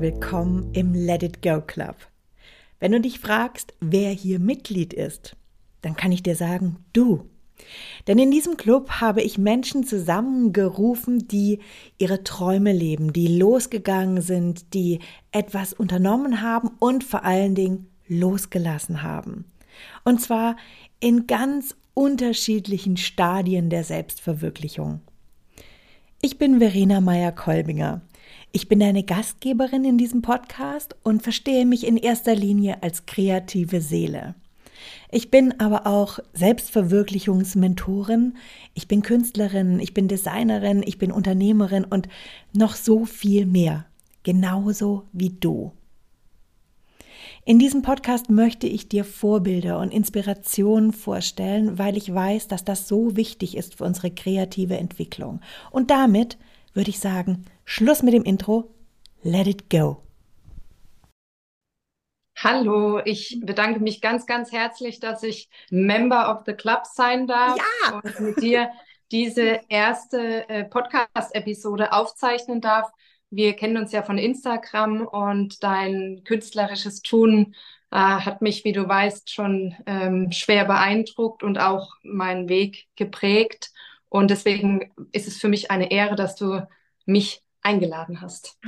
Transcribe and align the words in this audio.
willkommen 0.00 0.70
im 0.72 0.94
Let 0.94 1.22
It 1.22 1.42
Go 1.42 1.60
Club. 1.60 1.96
Wenn 2.78 2.92
du 2.92 3.00
dich 3.00 3.18
fragst, 3.18 3.74
wer 3.80 4.10
hier 4.10 4.38
Mitglied 4.38 4.94
ist, 4.94 5.36
dann 5.82 5.94
kann 5.94 6.10
ich 6.10 6.22
dir 6.22 6.36
sagen, 6.36 6.76
du. 6.94 7.26
Denn 8.06 8.18
in 8.18 8.30
diesem 8.30 8.56
Club 8.56 8.90
habe 9.02 9.20
ich 9.20 9.36
Menschen 9.36 9.84
zusammengerufen, 9.84 11.28
die 11.28 11.58
ihre 11.98 12.24
Träume 12.24 12.72
leben, 12.72 13.12
die 13.12 13.38
losgegangen 13.38 14.22
sind, 14.22 14.72
die 14.72 15.00
etwas 15.32 15.74
unternommen 15.74 16.40
haben 16.40 16.70
und 16.78 17.04
vor 17.04 17.24
allen 17.24 17.54
Dingen 17.54 17.88
losgelassen 18.08 19.02
haben. 19.02 19.44
Und 20.04 20.22
zwar 20.22 20.56
in 21.00 21.26
ganz 21.26 21.76
unterschiedlichen 21.92 22.96
Stadien 22.96 23.68
der 23.68 23.84
Selbstverwirklichung. 23.84 25.00
Ich 26.22 26.38
bin 26.38 26.58
Verena 26.58 27.02
Meyer-Kolbinger. 27.02 28.00
Ich 28.52 28.66
bin 28.66 28.80
deine 28.80 29.04
Gastgeberin 29.04 29.84
in 29.84 29.96
diesem 29.96 30.22
Podcast 30.22 30.96
und 31.04 31.22
verstehe 31.22 31.64
mich 31.64 31.86
in 31.86 31.96
erster 31.96 32.34
Linie 32.34 32.82
als 32.82 33.06
kreative 33.06 33.80
Seele. 33.80 34.34
Ich 35.12 35.30
bin 35.30 35.60
aber 35.60 35.86
auch 35.86 36.18
Selbstverwirklichungsmentorin, 36.32 38.34
ich 38.74 38.88
bin 38.88 39.02
Künstlerin, 39.02 39.78
ich 39.78 39.94
bin 39.94 40.08
Designerin, 40.08 40.82
ich 40.84 40.98
bin 40.98 41.12
Unternehmerin 41.12 41.84
und 41.84 42.08
noch 42.52 42.74
so 42.74 43.04
viel 43.04 43.46
mehr, 43.46 43.86
genauso 44.24 45.04
wie 45.12 45.30
du. 45.30 45.70
In 47.44 47.60
diesem 47.60 47.82
Podcast 47.82 48.30
möchte 48.30 48.66
ich 48.66 48.88
dir 48.88 49.04
Vorbilder 49.04 49.78
und 49.78 49.92
Inspirationen 49.92 50.92
vorstellen, 50.92 51.78
weil 51.78 51.96
ich 51.96 52.12
weiß, 52.12 52.48
dass 52.48 52.64
das 52.64 52.88
so 52.88 53.16
wichtig 53.16 53.56
ist 53.56 53.76
für 53.76 53.84
unsere 53.84 54.10
kreative 54.10 54.76
Entwicklung. 54.76 55.40
Und 55.70 55.92
damit 55.92 56.36
würde 56.74 56.90
ich 56.90 56.98
sagen, 56.98 57.44
Schluss 57.72 58.02
mit 58.02 58.14
dem 58.14 58.24
Intro, 58.24 58.74
let 59.22 59.46
it 59.46 59.70
go. 59.70 60.02
Hallo, 62.36 63.00
ich 63.04 63.38
bedanke 63.44 63.78
mich 63.78 64.00
ganz, 64.00 64.26
ganz 64.26 64.50
herzlich, 64.50 64.98
dass 64.98 65.22
ich 65.22 65.48
Member 65.70 66.34
of 66.34 66.42
the 66.46 66.54
Club 66.54 66.80
sein 66.84 67.28
darf 67.28 67.56
ja. 67.56 68.00
und 68.00 68.18
mit 68.18 68.42
dir 68.42 68.72
diese 69.12 69.60
erste 69.68 70.48
äh, 70.48 70.64
Podcast-Episode 70.64 71.92
aufzeichnen 71.92 72.60
darf. 72.60 72.90
Wir 73.30 73.54
kennen 73.54 73.76
uns 73.76 73.92
ja 73.92 74.02
von 74.02 74.18
Instagram 74.18 75.06
und 75.06 75.62
dein 75.62 76.22
künstlerisches 76.24 77.02
Tun 77.02 77.54
äh, 77.92 77.98
hat 77.98 78.42
mich, 78.42 78.64
wie 78.64 78.72
du 78.72 78.88
weißt, 78.88 79.32
schon 79.32 79.76
ähm, 79.86 80.32
schwer 80.32 80.64
beeindruckt 80.64 81.44
und 81.44 81.60
auch 81.60 81.94
meinen 82.02 82.48
Weg 82.48 82.88
geprägt. 82.96 83.70
Und 84.08 84.32
deswegen 84.32 84.92
ist 85.12 85.28
es 85.28 85.36
für 85.36 85.48
mich 85.48 85.70
eine 85.70 85.92
Ehre, 85.92 86.16
dass 86.16 86.34
du 86.34 86.66
mich 87.06 87.44
eingeladen 87.62 88.20
hast. 88.20 88.58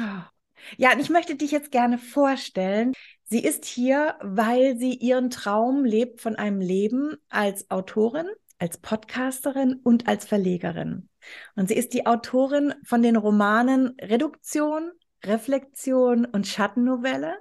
Ja, 0.77 0.93
und 0.93 1.01
ich 1.01 1.11
möchte 1.11 1.35
dich 1.35 1.51
jetzt 1.51 1.73
gerne 1.73 1.99
vorstellen. 1.99 2.93
Sie 3.25 3.43
ist 3.43 3.65
hier, 3.65 4.17
weil 4.21 4.77
sie 4.79 4.95
ihren 4.95 5.31
Traum 5.31 5.85
lebt 5.85 6.21
von 6.21 6.37
einem 6.37 6.61
Leben 6.61 7.17
als 7.29 7.71
Autorin, 7.71 8.27
als 8.59 8.79
Podcasterin 8.79 9.81
und 9.83 10.07
als 10.07 10.25
Verlegerin. 10.25 11.09
Und 11.57 11.69
sie 11.69 11.75
ist 11.75 11.95
die 11.95 12.07
Autorin 12.07 12.75
von 12.85 13.03
den 13.03 13.17
Romanen 13.17 13.97
Reduktion, 14.01 14.93
Reflexion 15.25 16.27
und 16.27 16.47
Schattennovelle. 16.47 17.35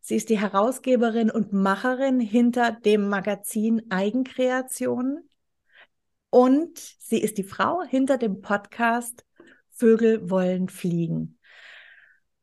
Sie 0.00 0.16
ist 0.16 0.30
die 0.30 0.40
Herausgeberin 0.40 1.30
und 1.30 1.52
Macherin 1.52 2.20
hinter 2.20 2.72
dem 2.72 3.08
Magazin 3.08 3.82
Eigenkreationen. 3.90 5.28
Und 6.30 6.78
sie 6.78 7.18
ist 7.18 7.38
die 7.38 7.44
Frau 7.44 7.82
hinter 7.82 8.16
dem 8.16 8.40
Podcast 8.40 9.24
Vögel 9.80 10.28
wollen 10.28 10.68
fliegen. 10.68 11.38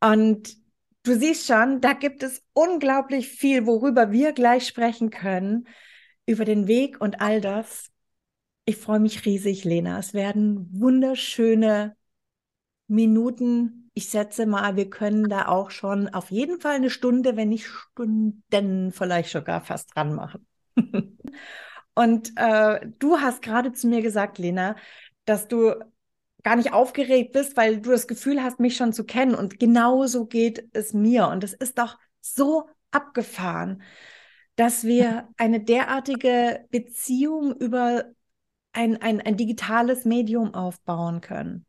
Und 0.01 0.55
du 1.03 1.15
siehst 1.15 1.47
schon, 1.47 1.81
da 1.81 1.93
gibt 1.93 2.23
es 2.23 2.43
unglaublich 2.53 3.29
viel, 3.29 3.65
worüber 3.65 4.11
wir 4.11 4.33
gleich 4.33 4.67
sprechen 4.67 5.09
können, 5.09 5.67
über 6.25 6.45
den 6.45 6.67
Weg 6.67 6.99
und 6.99 7.21
all 7.21 7.39
das. 7.39 7.91
Ich 8.65 8.77
freue 8.77 8.99
mich 8.99 9.25
riesig, 9.25 9.63
Lena. 9.63 9.97
Es 9.99 10.13
werden 10.13 10.67
wunderschöne 10.73 11.95
Minuten. 12.87 13.89
Ich 13.93 14.09
setze 14.09 14.45
mal, 14.45 14.75
wir 14.75 14.89
können 14.89 15.29
da 15.29 15.47
auch 15.47 15.71
schon 15.71 16.09
auf 16.09 16.31
jeden 16.31 16.59
Fall 16.59 16.75
eine 16.75 16.89
Stunde, 16.89 17.37
wenn 17.37 17.49
nicht 17.49 17.67
Stunden 17.67 18.91
vielleicht 18.91 19.31
sogar 19.31 19.61
fast 19.61 19.95
dran 19.95 20.13
machen. 20.15 20.45
und 21.95 22.33
äh, 22.35 22.87
du 22.99 23.17
hast 23.19 23.41
gerade 23.41 23.71
zu 23.71 23.87
mir 23.87 24.01
gesagt, 24.01 24.37
Lena, 24.37 24.75
dass 25.25 25.47
du 25.47 25.75
gar 26.47 26.55
nicht 26.55 26.71
aufgeregt 26.71 27.33
bist, 27.33 27.57
weil 27.57 27.81
du 27.81 27.91
das 27.91 28.07
Gefühl 28.07 28.41
hast, 28.41 28.61
mich 28.61 28.77
schon 28.77 28.93
zu 28.93 29.03
kennen. 29.03 29.35
Und 29.35 29.59
genauso 29.59 30.25
geht 30.27 30.69
es 30.71 30.93
mir. 30.93 31.27
Und 31.27 31.43
es 31.43 31.51
ist 31.51 31.77
doch 31.77 31.97
so 32.21 32.69
abgefahren, 32.89 33.81
dass 34.55 34.85
wir 34.85 35.27
eine 35.35 35.59
derartige 35.59 36.65
Beziehung 36.71 37.53
über 37.57 38.05
ein, 38.71 38.95
ein, 39.01 39.19
ein 39.19 39.35
digitales 39.35 40.05
Medium 40.05 40.53
aufbauen 40.53 41.19
können. 41.19 41.65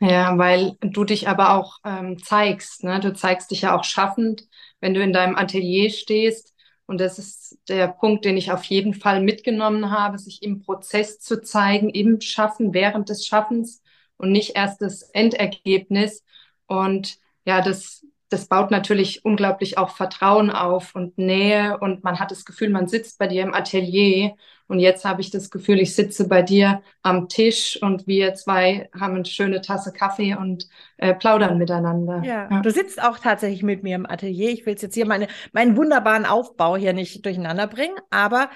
Ja, 0.00 0.36
weil 0.36 0.76
du 0.82 1.04
dich 1.04 1.26
aber 1.26 1.54
auch 1.54 1.78
ähm, 1.82 2.22
zeigst. 2.22 2.84
Ne? 2.84 3.00
Du 3.00 3.14
zeigst 3.14 3.50
dich 3.50 3.62
ja 3.62 3.74
auch 3.74 3.84
schaffend, 3.84 4.46
wenn 4.80 4.92
du 4.92 5.02
in 5.02 5.14
deinem 5.14 5.34
Atelier 5.34 5.88
stehst. 5.88 6.54
Und 6.88 7.02
das 7.02 7.18
ist 7.18 7.58
der 7.68 7.86
Punkt, 7.88 8.24
den 8.24 8.38
ich 8.38 8.50
auf 8.50 8.64
jeden 8.64 8.94
Fall 8.94 9.20
mitgenommen 9.22 9.90
habe, 9.90 10.18
sich 10.18 10.42
im 10.42 10.62
Prozess 10.62 11.20
zu 11.20 11.42
zeigen, 11.42 11.90
im 11.90 12.22
Schaffen, 12.22 12.72
während 12.72 13.10
des 13.10 13.26
Schaffens 13.26 13.82
und 14.16 14.32
nicht 14.32 14.56
erst 14.56 14.80
das 14.80 15.02
Endergebnis. 15.02 16.24
Und 16.66 17.18
ja, 17.44 17.60
das, 17.60 18.06
das 18.30 18.46
baut 18.46 18.70
natürlich 18.70 19.22
unglaublich 19.26 19.76
auch 19.76 19.90
Vertrauen 19.90 20.50
auf 20.50 20.94
und 20.94 21.18
Nähe 21.18 21.78
und 21.78 22.04
man 22.04 22.18
hat 22.20 22.30
das 22.30 22.46
Gefühl, 22.46 22.70
man 22.70 22.88
sitzt 22.88 23.18
bei 23.18 23.26
dir 23.26 23.42
im 23.42 23.52
Atelier 23.52 24.34
und 24.68 24.80
jetzt 24.80 25.06
habe 25.06 25.22
ich 25.22 25.30
das 25.30 25.50
Gefühl, 25.50 25.80
ich 25.80 25.94
sitze 25.94 26.28
bei 26.28 26.42
dir 26.42 26.82
am 27.02 27.28
Tisch 27.28 27.78
und 27.82 28.06
wir 28.06 28.34
zwei 28.34 28.90
haben 28.98 29.14
eine 29.14 29.24
schöne 29.24 29.62
Tasse 29.62 29.92
Kaffee 29.92 30.34
und 30.34 30.68
äh, 30.98 31.14
plaudern 31.14 31.56
miteinander. 31.56 32.22
Ja, 32.22 32.48
ja, 32.50 32.60
du 32.60 32.70
sitzt 32.70 33.02
auch 33.02 33.18
tatsächlich 33.18 33.62
mit 33.62 33.82
mir 33.82 33.96
im 33.96 34.04
Atelier. 34.04 34.50
Ich 34.50 34.66
will 34.66 34.76
jetzt 34.78 34.94
hier 34.94 35.06
meine, 35.06 35.28
meinen 35.52 35.76
wunderbaren 35.76 36.26
Aufbau 36.26 36.76
hier 36.76 36.92
nicht 36.92 37.24
durcheinander 37.24 37.66
bringen, 37.66 37.96
aber 38.10 38.50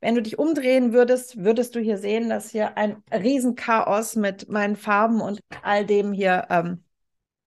wenn 0.00 0.14
du 0.14 0.22
dich 0.22 0.38
umdrehen 0.38 0.92
würdest, 0.92 1.42
würdest 1.42 1.74
du 1.74 1.80
hier 1.80 1.98
sehen, 1.98 2.28
dass 2.28 2.50
hier 2.50 2.76
ein 2.78 3.02
Riesenchaos 3.12 4.14
mit 4.14 4.48
meinen 4.48 4.76
Farben 4.76 5.20
und 5.20 5.40
all 5.62 5.84
dem 5.84 6.12
hier 6.12 6.46
ähm, 6.48 6.84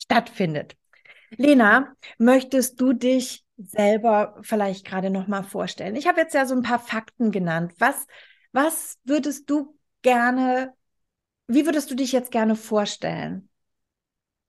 stattfindet. 0.03 0.75
Lena, 1.38 1.94
möchtest 2.18 2.81
du 2.81 2.91
dich 2.91 3.46
selber 3.59 4.37
vielleicht 4.41 4.85
gerade 4.85 5.09
noch 5.09 5.27
mal 5.27 5.43
vorstellen? 5.43 5.95
Ich 5.95 6.07
habe 6.07 6.21
jetzt 6.21 6.33
ja 6.33 6.45
so 6.45 6.55
ein 6.55 6.63
paar 6.63 6.79
Fakten 6.79 7.31
genannt. 7.31 7.73
Was, 7.79 8.07
was 8.51 8.97
würdest 9.03 9.49
du 9.49 9.77
gerne, 10.01 10.73
wie 11.47 11.65
würdest 11.65 11.91
du 11.91 11.95
dich 11.95 12.11
jetzt 12.11 12.31
gerne 12.31 12.55
vorstellen? 12.55 13.49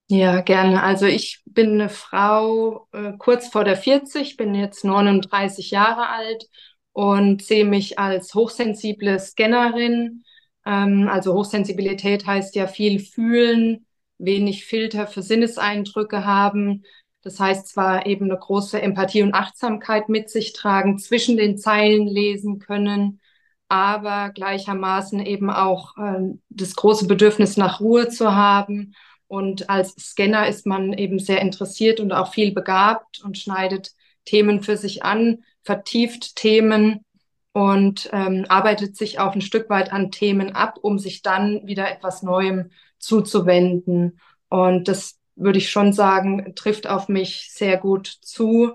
Ja, 0.09 0.41
gerne. 0.41 0.82
Also 0.82 1.06
ich 1.06 1.41
bin 1.47 1.75
eine 1.75 1.88
Frau 1.88 2.88
äh, 2.93 3.12
kurz 3.16 3.47
vor 3.48 3.62
der 3.62 3.76
40, 3.76 4.37
bin 4.37 4.54
jetzt 4.56 4.84
39 4.84 5.71
Jahre 5.71 6.09
alt 6.09 6.47
und 6.92 7.42
sehe 7.42 7.65
mich 7.65 7.98
als 8.00 8.34
hochsensible 8.34 9.21
Scannerin. 9.21 10.25
Ähm, 10.66 11.09
also 11.09 11.34
Hochsensibilität 11.34 12.27
heißt 12.27 12.56
ja 12.56 12.66
viel 12.66 12.98
fühlen, 12.98 13.87
wenig 14.19 14.65
Filter 14.65 15.06
für 15.06 15.22
Sinneseindrücke 15.22 16.25
haben. 16.25 16.82
Das 17.23 17.39
heißt 17.39 17.69
zwar 17.69 18.07
eben 18.07 18.27
eine 18.27 18.39
große 18.39 18.81
Empathie 18.81 19.22
und 19.22 19.34
Achtsamkeit 19.34 20.09
mit 20.09 20.31
sich 20.31 20.53
tragen, 20.53 20.99
zwischen 20.99 21.37
den 21.37 21.59
Zeilen 21.59 22.07
lesen 22.07 22.59
können, 22.59 23.21
aber 23.69 24.31
gleichermaßen 24.31 25.21
eben 25.25 25.51
auch 25.51 25.97
äh, 25.97 26.34
das 26.49 26.75
große 26.75 27.07
Bedürfnis 27.07 27.57
nach 27.57 27.81
Ruhe 27.81 28.09
zu 28.09 28.34
haben. 28.34 28.95
Und 29.28 29.71
als 29.71 29.95
Scanner 29.97 30.49
ist 30.49 30.67
man 30.67 30.93
eben 30.93 31.19
sehr 31.21 31.41
interessiert 31.41 32.01
und 32.01 32.13
auch 32.13 32.33
viel 32.33 32.53
begabt 32.53 33.23
und 33.23 33.39
schneidet 33.39 33.93
Themen 34.25 34.63
für 34.63 34.77
sich 34.77 35.05
an, 35.05 35.45
vertieft 35.63 36.34
Themen 36.34 37.05
und 37.53 38.09
ähm, 38.13 38.45
arbeitet 38.49 38.97
sich 38.97 39.21
auch 39.21 39.34
ein 39.34 39.41
Stück 39.41 39.71
weit 39.71 39.93
an 39.93 40.11
Themen 40.11 40.57
ab, 40.57 40.78
um 40.83 40.99
sich 40.99 41.23
dann 41.23 41.66
wieder 41.66 41.91
etwas 41.91 42.23
Neuem 42.23 42.71
zuzuwenden. 42.99 44.19
Und 44.49 44.89
das 44.89 45.20
würde 45.41 45.59
ich 45.59 45.71
schon 45.71 45.92
sagen, 45.92 46.54
trifft 46.54 46.87
auf 46.89 47.09
mich 47.09 47.51
sehr 47.53 47.77
gut 47.78 48.07
zu. 48.07 48.72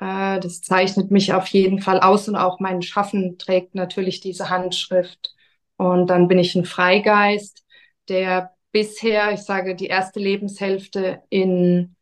Äh, 0.00 0.40
das 0.40 0.60
zeichnet 0.62 1.10
mich 1.10 1.32
auf 1.34 1.46
jeden 1.48 1.80
Fall 1.80 2.00
aus 2.00 2.28
und 2.28 2.36
auch 2.36 2.60
mein 2.60 2.82
Schaffen 2.82 3.38
trägt 3.38 3.74
natürlich 3.74 4.20
diese 4.20 4.50
Handschrift. 4.50 5.34
Und 5.76 6.08
dann 6.08 6.28
bin 6.28 6.38
ich 6.38 6.54
ein 6.54 6.64
Freigeist, 6.64 7.64
der 8.08 8.52
bisher, 8.72 9.32
ich 9.32 9.40
sage, 9.40 9.74
die 9.76 9.86
erste 9.86 10.20
Lebenshälfte 10.20 11.22
in 11.30 11.96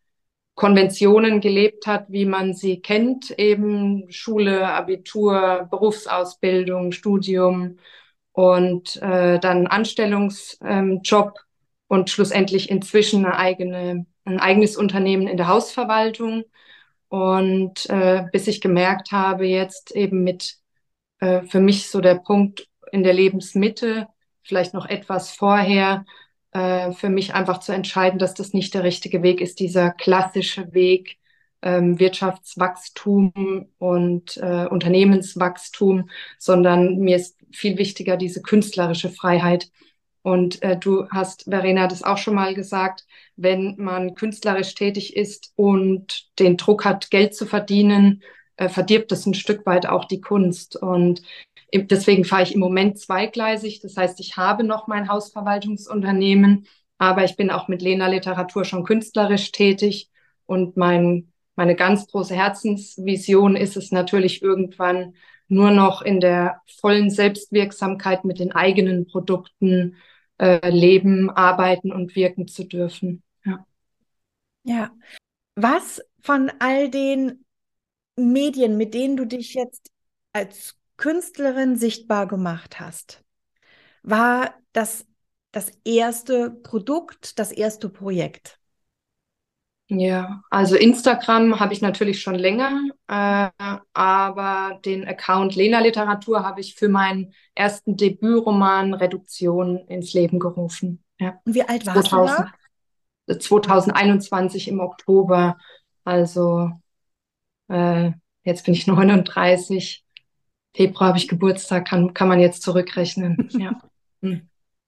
Konventionen 0.55 1.41
gelebt 1.41 1.87
hat, 1.87 2.07
wie 2.09 2.27
man 2.27 2.55
sie 2.55 2.81
kennt, 2.81 3.31
eben 3.39 4.11
Schule, 4.11 4.69
Abitur, 4.69 5.67
Berufsausbildung, 5.71 6.93
Studium 6.93 7.79
und 8.33 8.97
äh, 9.03 9.39
dann 9.39 9.67
Anstellungsjob 9.67 10.59
ähm, 10.65 11.03
und 11.93 12.09
schlussendlich 12.09 12.71
inzwischen 12.71 13.27
eine 13.27 13.37
eigene 13.37 14.07
ein 14.25 14.41
eigenes 14.41 14.79
Unternehmen 14.79 15.27
in 15.27 15.37
der 15.37 15.49
Hausverwaltung. 15.49 16.45
Und 17.09 17.91
äh, 17.91 18.25
bis 18.33 18.47
ich 18.47 18.63
gemerkt 18.63 19.13
habe, 19.13 19.45
jetzt 19.47 19.91
eben 19.91 20.25
mit 20.25 20.57
äh, 21.21 21.43
für 21.43 21.61
mich 21.61 21.91
so 21.91 22.01
der 22.01 22.15
Punkt 22.15 22.67
in 22.93 23.03
der 23.03 23.13
Lebensmitte, 23.13 24.09
vielleicht 24.43 24.73
noch 24.73 24.87
etwas 24.87 25.33
vorher, 25.33 26.07
äh, 26.53 26.93
für 26.93 27.11
mich 27.11 27.35
einfach 27.35 27.59
zu 27.59 27.73
entscheiden, 27.73 28.19
dass 28.19 28.33
das 28.33 28.55
nicht 28.55 28.73
der 28.73 28.85
richtige 28.85 29.23
Weg 29.23 29.43
ist, 29.43 29.61
dieser 29.61 29.91
klassische 29.91 30.73
Weg, 30.73 31.19
ähm, 31.61 31.99
Wirtschaftswachstum 31.99 33.69
und 33.77 34.39
äh, 34.39 34.67
Unternehmenswachstum, 34.67 36.09
sondern 36.39 36.97
mir 37.01 37.17
ist 37.17 37.39
viel 37.53 37.77
wichtiger 37.77 38.17
diese 38.17 38.41
künstlerische 38.41 39.11
Freiheit. 39.11 39.71
Und 40.23 40.63
äh, 40.63 40.77
du 40.77 41.09
hast, 41.11 41.45
Verena, 41.45 41.89
das 41.89 42.05
auch 42.05 42.19
schon 42.19 42.37
mal 42.37 42.55
gesagt, 42.55 43.05
wenn 43.37 43.75
man 43.77 44.15
künstlerisch 44.15 44.75
tätig 44.75 45.17
ist 45.17 45.53
und 45.57 46.29
den 46.39 46.57
Druck 46.57 46.85
hat, 46.85 47.11
Geld 47.11 47.35
zu 47.35 47.45
verdienen, 47.45 48.23
äh, 48.57 48.69
verdirbt 48.69 49.11
das 49.11 49.27
ein 49.27 49.35
Stück 49.35 49.67
weit 49.67 49.87
auch 49.87 50.05
die 50.05 50.21
Kunst. 50.21 50.77
Und 50.77 51.23
deswegen 51.75 52.25
fahre 52.25 52.45
ich 52.45 52.55
im 52.55 52.61
Moment 52.61 52.99
zweigleisig. 52.99 53.81
Das 53.81 53.97
heißt, 53.97 54.21
ich 54.21 54.37
habe 54.37 54.63
noch 54.63 54.87
mein 54.87 55.09
Hausverwaltungsunternehmen, 55.09 56.67
aber 56.99 57.25
ich 57.25 57.37
bin 57.37 57.51
auch 57.51 57.67
mit 57.67 57.83
Lena 57.83 58.07
Literatur 58.07 58.65
schon 58.65 58.85
künstlerisch 58.85 59.51
tätig. 59.51 60.09
Und 60.47 60.77
mein, 60.77 61.33
meine 61.57 61.75
ganz 61.75 62.07
große 62.07 62.35
Herzensvision 62.35 63.57
ist 63.57 63.77
es 63.77 63.91
natürlich 63.91 64.41
irgendwann 64.43 65.15
nur 65.49 65.71
noch 65.71 66.01
in 66.03 66.21
der 66.21 66.63
vollen 66.81 67.11
Selbstwirksamkeit 67.11 68.25
mit 68.25 68.39
den 68.39 68.53
eigenen 68.53 69.07
Produkten 69.07 69.97
äh, 70.43 70.71
leben, 70.71 71.31
arbeiten 71.31 71.93
und 71.93 72.17
wirken 72.17 72.49
zu 72.49 72.65
dürfen. 72.65 73.23
Ja. 73.45 73.65
ja. 74.65 74.91
Was 75.55 76.03
von 76.21 76.51
all 76.59 76.91
den 76.91 77.45
Medien, 78.17 78.77
mit 78.77 78.93
denen 78.93 79.17
du 79.17 79.25
dich 79.25 79.55
jetzt 79.55 79.93
als 80.33 80.77
Künstlerin 80.97 81.77
sichtbar 81.77 82.27
gemacht 82.27 82.81
hast, 82.81 83.23
war 84.03 84.55
das 84.73 85.07
das 85.53 85.71
erste 85.85 86.51
Produkt, 86.51 87.39
das 87.39 87.53
erste 87.53 87.89
Projekt? 87.89 88.59
Ja, 89.95 90.43
also 90.49 90.75
Instagram 90.75 91.61
habe 91.61 91.75
ich 91.75 91.83
natürlich 91.83 92.23
schon 92.23 92.35
länger, 92.35 92.83
äh, 93.09 93.51
aber 93.93 94.81
den 94.87 95.07
Account 95.07 95.55
Lena 95.55 95.81
Literatur 95.81 96.45
habe 96.45 96.63
ich 96.63 96.77
für 96.77 96.89
meinen 96.89 97.35
ersten 97.55 97.99
Debütroman 97.99 98.95
Reduktion 98.95 99.87
ins 99.89 100.15
Leben 100.15 100.39
gerufen. 100.39 101.05
Ja. 101.19 101.39
Und 101.45 101.55
wie 101.55 101.63
alt 101.63 101.85
warst 101.85 102.09
2000, 102.09 102.49
du 103.27 103.35
da? 103.35 103.39
2021 103.39 104.69
im 104.69 104.81
Oktober. 104.81 105.59
Also 106.05 106.71
äh, 107.69 108.13
jetzt 108.45 108.65
bin 108.65 108.73
ich 108.73 108.87
39. 108.87 110.05
Februar 110.75 111.09
habe 111.09 111.19
ich 111.19 111.29
Geburtstag, 111.29 111.87
kann, 111.87 112.15
kann 112.15 112.29
man 112.29 112.41
jetzt 112.41 112.63
zurückrechnen. 112.63 113.49
ja. 113.53 113.79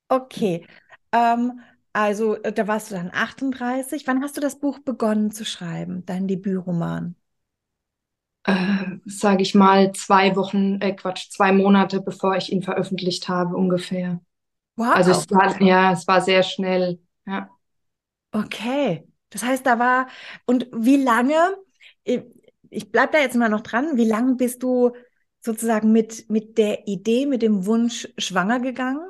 Okay. 0.07 0.67
Ähm, 1.13 1.61
also, 1.95 2.35
äh, 2.43 2.53
da 2.53 2.67
warst 2.69 2.91
du 2.91 2.97
dann 2.97 3.11
38. 3.13 4.07
Wann 4.07 4.23
hast 4.23 4.37
du 4.37 4.41
das 4.41 4.59
Buch 4.59 4.81
begonnen 4.81 5.31
zu 5.31 5.45
schreiben, 5.45 6.05
dein 6.05 6.29
Debütroman? 6.29 7.15
Äh, 8.45 8.99
Sage 9.07 9.43
ich 9.43 9.55
mal, 9.55 9.93
zwei 9.93 10.37
Wochen, 10.37 10.81
äh, 10.81 10.93
Quatsch, 10.93 11.31
zwei 11.31 11.53
Monate, 11.53 12.01
bevor 12.03 12.37
ich 12.37 12.53
ihn 12.53 12.63
veröffentlicht 12.63 13.29
habe, 13.29 13.57
ungefähr. 13.57 14.21
Wow. 14.77 14.95
Also 14.95 15.13
es 15.13 15.31
war, 15.31 15.63
ja, 15.63 15.93
es 15.93 16.07
war 16.07 16.21
sehr 16.21 16.43
schnell, 16.43 16.99
ja. 17.27 17.49
Okay. 18.33 19.07
Das 19.31 19.43
heißt, 19.45 19.65
da 19.65 19.79
war, 19.79 20.09
und 20.47 20.69
wie 20.73 20.97
lange, 20.97 21.57
ich 22.03 22.91
bleibe 22.91 23.13
da 23.13 23.19
jetzt 23.19 23.37
mal 23.37 23.49
noch 23.49 23.63
dran, 23.63 23.97
wie 23.97 24.05
lange 24.05 24.35
bist 24.35 24.63
du 24.63 24.93
sozusagen 25.41 25.93
mit, 25.93 26.29
mit 26.31 26.59
der 26.59 26.87
Idee, 26.89 27.27
mit 27.27 27.43
dem 27.43 27.67
Wunsch 27.67 28.09
schwanger 28.19 28.61
gegangen? 28.61 29.09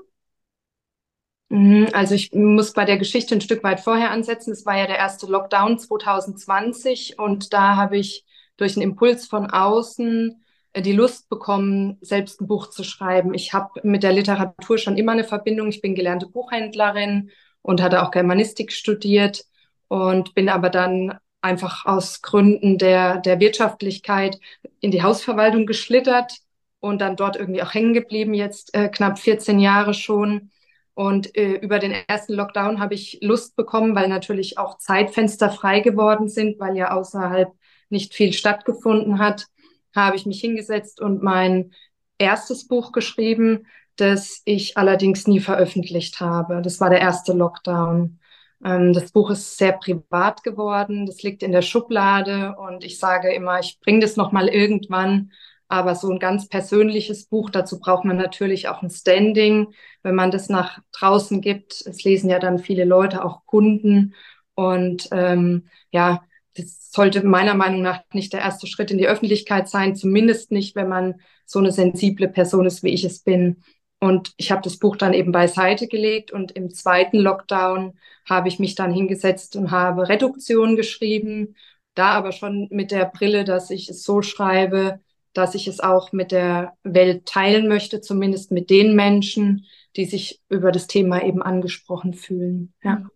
Mhm, 1.48 1.88
also 1.92 2.14
ich 2.14 2.32
muss 2.32 2.72
bei 2.72 2.84
der 2.84 2.98
Geschichte 2.98 3.34
ein 3.34 3.40
Stück 3.40 3.62
weit 3.64 3.80
vorher 3.80 4.10
ansetzen. 4.10 4.52
Es 4.52 4.66
war 4.66 4.76
ja 4.76 4.86
der 4.86 4.98
erste 4.98 5.26
Lockdown 5.26 5.78
2020 5.78 7.18
und 7.18 7.52
da 7.52 7.76
habe 7.76 7.98
ich 7.98 8.24
durch 8.56 8.76
einen 8.76 8.82
Impuls 8.82 9.26
von 9.26 9.50
außen 9.50 10.42
äh, 10.72 10.82
die 10.82 10.92
Lust 10.92 11.28
bekommen, 11.28 11.98
selbst 12.00 12.40
ein 12.40 12.46
Buch 12.46 12.68
zu 12.70 12.82
schreiben. 12.84 13.34
Ich 13.34 13.52
habe 13.52 13.80
mit 13.82 14.02
der 14.02 14.12
Literatur 14.12 14.78
schon 14.78 14.96
immer 14.96 15.12
eine 15.12 15.24
Verbindung. 15.24 15.68
Ich 15.68 15.80
bin 15.82 15.94
gelernte 15.94 16.26
Buchhändlerin 16.28 17.30
und 17.62 17.82
hatte 17.82 18.02
auch 18.02 18.10
Germanistik 18.10 18.72
studiert 18.72 19.44
und 19.88 20.34
bin 20.34 20.48
aber 20.48 20.70
dann 20.70 21.18
einfach 21.42 21.84
aus 21.84 22.22
Gründen 22.22 22.78
der, 22.78 23.18
der 23.20 23.38
Wirtschaftlichkeit 23.38 24.38
in 24.80 24.90
die 24.90 25.02
Hausverwaltung 25.02 25.66
geschlittert 25.66 26.38
und 26.80 27.00
dann 27.00 27.16
dort 27.16 27.36
irgendwie 27.36 27.62
auch 27.62 27.74
hängen 27.74 27.92
geblieben, 27.94 28.34
jetzt 28.34 28.74
äh, 28.74 28.88
knapp 28.88 29.18
14 29.18 29.58
Jahre 29.58 29.92
schon 29.94 30.50
und 30.94 31.36
äh, 31.36 31.54
über 31.54 31.78
den 31.78 31.92
ersten 31.92 32.34
Lockdown 32.34 32.80
habe 32.80 32.94
ich 32.94 33.18
Lust 33.20 33.56
bekommen, 33.56 33.94
weil 33.94 34.08
natürlich 34.08 34.58
auch 34.58 34.78
Zeitfenster 34.78 35.50
frei 35.50 35.80
geworden 35.80 36.28
sind, 36.28 36.58
weil 36.60 36.76
ja 36.76 36.92
außerhalb 36.92 37.52
nicht 37.90 38.14
viel 38.14 38.32
stattgefunden 38.32 39.18
hat, 39.18 39.46
habe 39.94 40.16
ich 40.16 40.26
mich 40.26 40.40
hingesetzt 40.40 41.00
und 41.00 41.22
mein 41.22 41.72
erstes 42.18 42.66
Buch 42.66 42.92
geschrieben, 42.92 43.66
das 43.96 44.42
ich 44.44 44.76
allerdings 44.76 45.26
nie 45.26 45.40
veröffentlicht 45.40 46.20
habe. 46.20 46.62
Das 46.62 46.80
war 46.80 46.90
der 46.90 47.00
erste 47.00 47.32
Lockdown. 47.32 48.18
Ähm, 48.64 48.92
das 48.92 49.12
Buch 49.12 49.30
ist 49.30 49.56
sehr 49.58 49.72
privat 49.72 50.42
geworden. 50.42 51.06
Das 51.06 51.22
liegt 51.22 51.42
in 51.42 51.52
der 51.52 51.62
Schublade 51.62 52.56
und 52.56 52.84
ich 52.84 52.98
sage 52.98 53.32
immer, 53.32 53.60
ich 53.60 53.78
bringe 53.80 54.00
das 54.00 54.16
noch 54.16 54.32
mal 54.32 54.48
irgendwann 54.48 55.32
aber 55.74 55.96
so 55.96 56.08
ein 56.08 56.20
ganz 56.20 56.48
persönliches 56.48 57.26
Buch, 57.26 57.50
dazu 57.50 57.80
braucht 57.80 58.04
man 58.04 58.16
natürlich 58.16 58.68
auch 58.68 58.82
ein 58.82 58.90
Standing, 58.90 59.74
wenn 60.04 60.14
man 60.14 60.30
das 60.30 60.48
nach 60.48 60.78
draußen 60.92 61.40
gibt. 61.40 61.82
Es 61.84 62.04
lesen 62.04 62.30
ja 62.30 62.38
dann 62.38 62.60
viele 62.60 62.84
Leute, 62.84 63.24
auch 63.24 63.44
Kunden. 63.44 64.14
Und 64.54 65.08
ähm, 65.10 65.66
ja, 65.90 66.22
das 66.54 66.92
sollte 66.92 67.24
meiner 67.26 67.54
Meinung 67.54 67.82
nach 67.82 68.02
nicht 68.12 68.32
der 68.32 68.40
erste 68.40 68.68
Schritt 68.68 68.92
in 68.92 68.98
die 68.98 69.08
Öffentlichkeit 69.08 69.68
sein, 69.68 69.96
zumindest 69.96 70.52
nicht, 70.52 70.76
wenn 70.76 70.88
man 70.88 71.16
so 71.44 71.58
eine 71.58 71.72
sensible 71.72 72.28
Person 72.28 72.66
ist, 72.66 72.84
wie 72.84 72.94
ich 72.94 73.02
es 73.02 73.24
bin. 73.24 73.64
Und 73.98 74.32
ich 74.36 74.52
habe 74.52 74.62
das 74.62 74.78
Buch 74.78 74.96
dann 74.96 75.12
eben 75.12 75.32
beiseite 75.32 75.88
gelegt 75.88 76.30
und 76.30 76.52
im 76.52 76.70
zweiten 76.70 77.18
Lockdown 77.18 77.98
habe 78.28 78.46
ich 78.46 78.60
mich 78.60 78.76
dann 78.76 78.92
hingesetzt 78.92 79.56
und 79.56 79.72
habe 79.72 80.08
Reduktion 80.08 80.76
geschrieben. 80.76 81.56
Da 81.94 82.12
aber 82.12 82.30
schon 82.30 82.68
mit 82.70 82.92
der 82.92 83.06
Brille, 83.06 83.42
dass 83.42 83.70
ich 83.70 83.88
es 83.88 84.04
so 84.04 84.22
schreibe, 84.22 85.00
dass 85.34 85.54
ich 85.54 85.68
es 85.68 85.80
auch 85.80 86.12
mit 86.12 86.32
der 86.32 86.72
Welt 86.82 87.26
teilen 87.26 87.68
möchte, 87.68 88.00
zumindest 88.00 88.50
mit 88.50 88.70
den 88.70 88.94
Menschen, 88.94 89.66
die 89.96 90.06
sich 90.06 90.40
über 90.48 90.72
das 90.72 90.86
Thema 90.86 91.22
eben 91.22 91.42
angesprochen 91.42 92.14
fühlen. 92.14 92.72
Ja. 92.82 92.96
Mhm. 92.96 93.10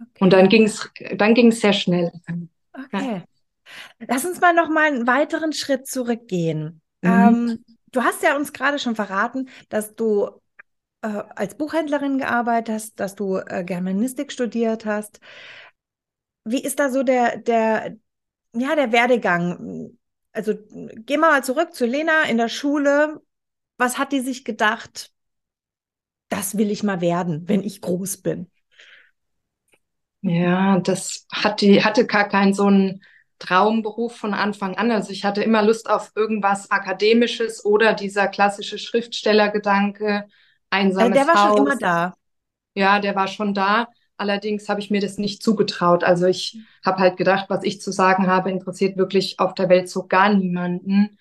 Okay. 0.00 0.24
Und 0.24 0.32
dann 0.32 0.48
ging 0.48 0.64
es 0.64 0.90
dann 1.16 1.34
ging's 1.34 1.60
sehr 1.60 1.74
schnell. 1.74 2.12
Okay. 2.72 3.16
Ja. 3.16 3.24
Lass 4.08 4.24
uns 4.24 4.40
mal 4.40 4.54
noch 4.54 4.68
mal 4.68 4.86
einen 4.86 5.06
weiteren 5.06 5.52
Schritt 5.52 5.86
zurückgehen. 5.86 6.80
Mhm. 7.02 7.10
Ähm, 7.10 7.64
du 7.92 8.02
hast 8.02 8.22
ja 8.22 8.36
uns 8.36 8.52
gerade 8.52 8.78
schon 8.78 8.96
verraten, 8.96 9.48
dass 9.68 9.94
du 9.94 10.30
äh, 11.02 11.22
als 11.36 11.54
Buchhändlerin 11.56 12.18
gearbeitet 12.18 12.74
hast, 12.74 13.00
dass 13.00 13.14
du 13.14 13.36
äh, 13.36 13.64
Germanistik 13.64 14.32
studiert 14.32 14.86
hast. 14.86 15.20
Wie 16.44 16.62
ist 16.62 16.78
da 16.78 16.90
so 16.90 17.02
der, 17.02 17.36
der, 17.38 17.96
ja, 18.54 18.74
der 18.74 18.92
Werdegang? 18.92 19.98
Also 20.32 20.54
gehen 20.56 21.20
wir 21.20 21.30
mal 21.30 21.44
zurück 21.44 21.74
zu 21.74 21.86
Lena 21.86 22.24
in 22.24 22.38
der 22.38 22.48
Schule. 22.48 23.20
Was 23.78 23.98
hat 23.98 24.12
die 24.12 24.20
sich 24.20 24.44
gedacht? 24.44 25.12
Das 26.30 26.56
will 26.56 26.70
ich 26.70 26.82
mal 26.82 27.00
werden, 27.02 27.46
wenn 27.48 27.62
ich 27.62 27.80
groß 27.82 28.18
bin. 28.22 28.50
Ja, 30.22 30.78
das 30.80 31.26
hat 31.32 31.60
die, 31.62 31.82
hatte 31.82 32.06
gar 32.06 32.28
keinen 32.28 32.52
so 32.52 32.66
einen 32.66 33.02
Traumberuf 33.38 34.16
von 34.16 34.34
Anfang 34.34 34.76
an. 34.76 34.90
Also 34.90 35.12
ich 35.12 35.24
hatte 35.24 35.42
immer 35.42 35.62
Lust 35.62 35.88
auf 35.88 36.12
irgendwas 36.14 36.70
Akademisches 36.70 37.64
oder 37.64 37.94
dieser 37.94 38.28
klassische 38.28 38.78
Schriftstellergedanke, 38.78 40.26
einsames 40.68 41.14
Der 41.14 41.26
war 41.26 41.36
Haus. 41.36 41.54
schon 41.56 41.56
immer 41.56 41.76
da. 41.76 42.14
Ja, 42.74 43.00
der 43.00 43.14
war 43.14 43.28
schon 43.28 43.54
da. 43.54 43.88
Allerdings 44.20 44.68
habe 44.68 44.80
ich 44.80 44.90
mir 44.90 45.00
das 45.00 45.16
nicht 45.16 45.42
zugetraut. 45.42 46.04
Also 46.04 46.26
ich 46.26 46.58
habe 46.84 46.98
halt 46.98 47.16
gedacht, 47.16 47.46
was 47.48 47.64
ich 47.64 47.80
zu 47.80 47.90
sagen 47.90 48.26
habe, 48.26 48.50
interessiert 48.50 48.98
wirklich 48.98 49.40
auf 49.40 49.54
der 49.54 49.70
Welt 49.70 49.88
so 49.88 50.06
gar 50.06 50.32
niemanden. 50.34 51.18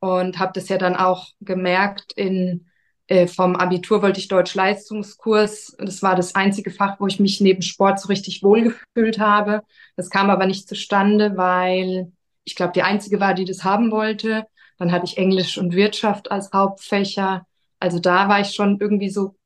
Und 0.00 0.38
habe 0.38 0.52
das 0.54 0.68
ja 0.68 0.78
dann 0.78 0.96
auch 0.96 1.28
gemerkt 1.40 2.12
in 2.14 2.66
äh, 3.06 3.26
vom 3.26 3.56
Abitur 3.56 4.02
wollte 4.02 4.20
ich 4.20 4.28
Deutsch-Leistungskurs. 4.28 5.76
Das 5.78 6.02
war 6.02 6.14
das 6.14 6.34
einzige 6.34 6.70
Fach, 6.70 7.00
wo 7.00 7.06
ich 7.06 7.20
mich 7.20 7.40
neben 7.40 7.62
Sport 7.62 8.00
so 8.00 8.08
richtig 8.08 8.42
wohlgefühlt 8.42 9.18
habe. 9.18 9.62
Das 9.96 10.10
kam 10.10 10.30
aber 10.30 10.46
nicht 10.46 10.68
zustande, 10.68 11.36
weil 11.36 12.12
ich 12.44 12.54
glaube, 12.54 12.72
die 12.72 12.82
einzige 12.82 13.20
war, 13.20 13.34
die 13.34 13.44
das 13.44 13.64
haben 13.64 13.90
wollte. 13.90 14.46
Dann 14.78 14.92
hatte 14.92 15.04
ich 15.06 15.18
Englisch 15.18 15.58
und 15.58 15.74
Wirtschaft 15.74 16.30
als 16.30 16.52
Hauptfächer. 16.52 17.46
Also 17.80 17.98
da 17.98 18.28
war 18.28 18.40
ich 18.40 18.54
schon 18.54 18.78
irgendwie 18.80 19.10
so 19.10 19.36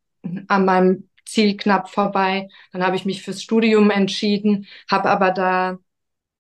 an 0.48 0.64
meinem 0.64 1.08
Ziel 1.26 1.56
knapp 1.56 1.90
vorbei. 1.90 2.48
Dann 2.72 2.84
habe 2.84 2.96
ich 2.96 3.04
mich 3.04 3.22
fürs 3.22 3.42
Studium 3.42 3.90
entschieden, 3.90 4.66
habe 4.90 5.10
aber 5.10 5.30
da 5.32 5.78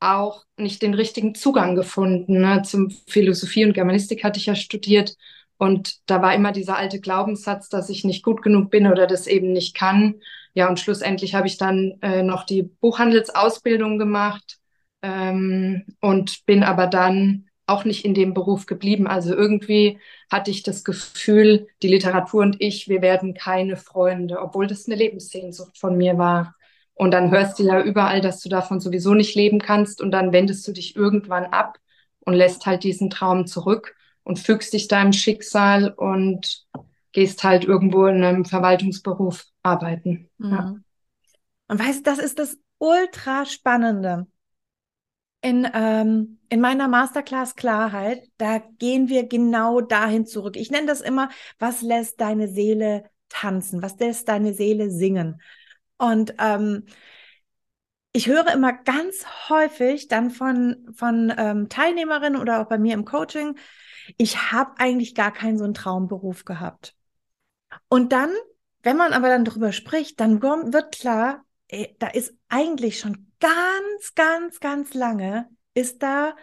auch 0.00 0.44
nicht 0.56 0.82
den 0.82 0.94
richtigen 0.94 1.34
Zugang 1.34 1.74
gefunden. 1.74 2.40
Ne? 2.40 2.62
Zum 2.62 2.90
Philosophie 3.08 3.64
und 3.64 3.72
Germanistik 3.74 4.24
hatte 4.24 4.38
ich 4.38 4.46
ja 4.46 4.54
studiert 4.54 5.16
und 5.58 6.00
da 6.06 6.20
war 6.22 6.34
immer 6.34 6.52
dieser 6.52 6.76
alte 6.76 7.00
Glaubenssatz, 7.00 7.68
dass 7.68 7.88
ich 7.88 8.04
nicht 8.04 8.22
gut 8.22 8.42
genug 8.42 8.70
bin 8.70 8.86
oder 8.86 9.06
das 9.06 9.26
eben 9.26 9.52
nicht 9.52 9.74
kann. 9.74 10.20
Ja, 10.54 10.68
und 10.68 10.80
schlussendlich 10.80 11.34
habe 11.34 11.46
ich 11.46 11.56
dann 11.58 11.98
äh, 12.02 12.22
noch 12.22 12.44
die 12.44 12.62
Buchhandelsausbildung 12.62 13.98
gemacht 13.98 14.58
ähm, 15.02 15.84
und 16.00 16.44
bin 16.46 16.62
aber 16.62 16.86
dann 16.86 17.48
auch 17.66 17.84
nicht 17.84 18.04
in 18.04 18.14
dem 18.14 18.32
Beruf 18.32 18.66
geblieben. 18.66 19.06
Also 19.06 19.34
irgendwie 19.34 19.98
hatte 20.30 20.50
ich 20.50 20.62
das 20.62 20.84
Gefühl, 20.84 21.66
die 21.82 21.88
Literatur 21.88 22.42
und 22.42 22.56
ich, 22.60 22.88
wir 22.88 23.02
werden 23.02 23.34
keine 23.34 23.76
Freunde, 23.76 24.40
obwohl 24.40 24.66
das 24.66 24.86
eine 24.86 24.96
Lebenssehnsucht 24.96 25.78
von 25.78 25.96
mir 25.96 26.16
war. 26.16 26.54
Und 26.94 27.10
dann 27.10 27.30
hörst 27.30 27.58
du 27.58 27.64
ja 27.64 27.82
überall, 27.82 28.20
dass 28.20 28.40
du 28.40 28.48
davon 28.48 28.80
sowieso 28.80 29.14
nicht 29.14 29.34
leben 29.34 29.58
kannst 29.58 30.00
und 30.00 30.12
dann 30.12 30.32
wendest 30.32 30.66
du 30.66 30.72
dich 30.72 30.96
irgendwann 30.96 31.46
ab 31.46 31.78
und 32.20 32.34
lässt 32.34 32.66
halt 32.66 32.84
diesen 32.84 33.10
Traum 33.10 33.46
zurück 33.46 33.94
und 34.22 34.38
fügst 34.38 34.72
dich 34.72 34.88
deinem 34.88 35.12
Schicksal 35.12 35.90
und 35.90 36.64
gehst 37.12 37.44
halt 37.44 37.64
irgendwo 37.64 38.06
in 38.06 38.22
einem 38.22 38.44
Verwaltungsberuf 38.44 39.44
arbeiten. 39.62 40.30
Mhm. 40.38 40.50
Ja. 40.50 40.74
Und 41.68 41.80
weißt, 41.80 42.06
das 42.06 42.18
ist 42.18 42.38
das 42.38 42.58
ultra 42.78 43.44
spannende. 43.44 44.26
In, 45.46 45.64
ähm, 45.74 46.40
in 46.48 46.60
meiner 46.60 46.88
Masterclass 46.88 47.54
Klarheit, 47.54 48.20
da 48.36 48.58
gehen 48.58 49.08
wir 49.08 49.28
genau 49.28 49.80
dahin 49.80 50.26
zurück. 50.26 50.56
Ich 50.56 50.72
nenne 50.72 50.88
das 50.88 51.00
immer, 51.00 51.28
was 51.60 51.82
lässt 51.82 52.20
deine 52.20 52.48
Seele 52.48 53.08
tanzen? 53.28 53.80
Was 53.80 53.96
lässt 54.00 54.26
deine 54.26 54.54
Seele 54.54 54.90
singen? 54.90 55.40
Und 55.98 56.34
ähm, 56.40 56.86
ich 58.10 58.26
höre 58.26 58.52
immer 58.52 58.72
ganz 58.72 59.24
häufig 59.48 60.08
dann 60.08 60.30
von, 60.30 60.84
von 60.92 61.32
ähm, 61.38 61.68
Teilnehmerinnen 61.68 62.40
oder 62.40 62.60
auch 62.60 62.66
bei 62.66 62.78
mir 62.78 62.94
im 62.94 63.04
Coaching, 63.04 63.56
ich 64.16 64.50
habe 64.50 64.72
eigentlich 64.78 65.14
gar 65.14 65.32
keinen 65.32 65.58
so 65.58 65.64
einen 65.64 65.74
Traumberuf 65.74 66.44
gehabt. 66.44 66.96
Und 67.88 68.10
dann, 68.10 68.30
wenn 68.82 68.96
man 68.96 69.12
aber 69.12 69.28
dann 69.28 69.44
darüber 69.44 69.70
spricht, 69.70 70.18
dann 70.18 70.42
wird 70.42 70.90
klar, 70.90 71.44
ey, 71.68 71.94
da 72.00 72.08
ist 72.08 72.34
eigentlich 72.48 72.98
schon 72.98 73.25
ganz, 73.40 74.14
ganz, 74.14 74.60
ganz 74.60 74.94
lange, 74.94 75.48
ist 75.74 76.02
da 76.02 76.36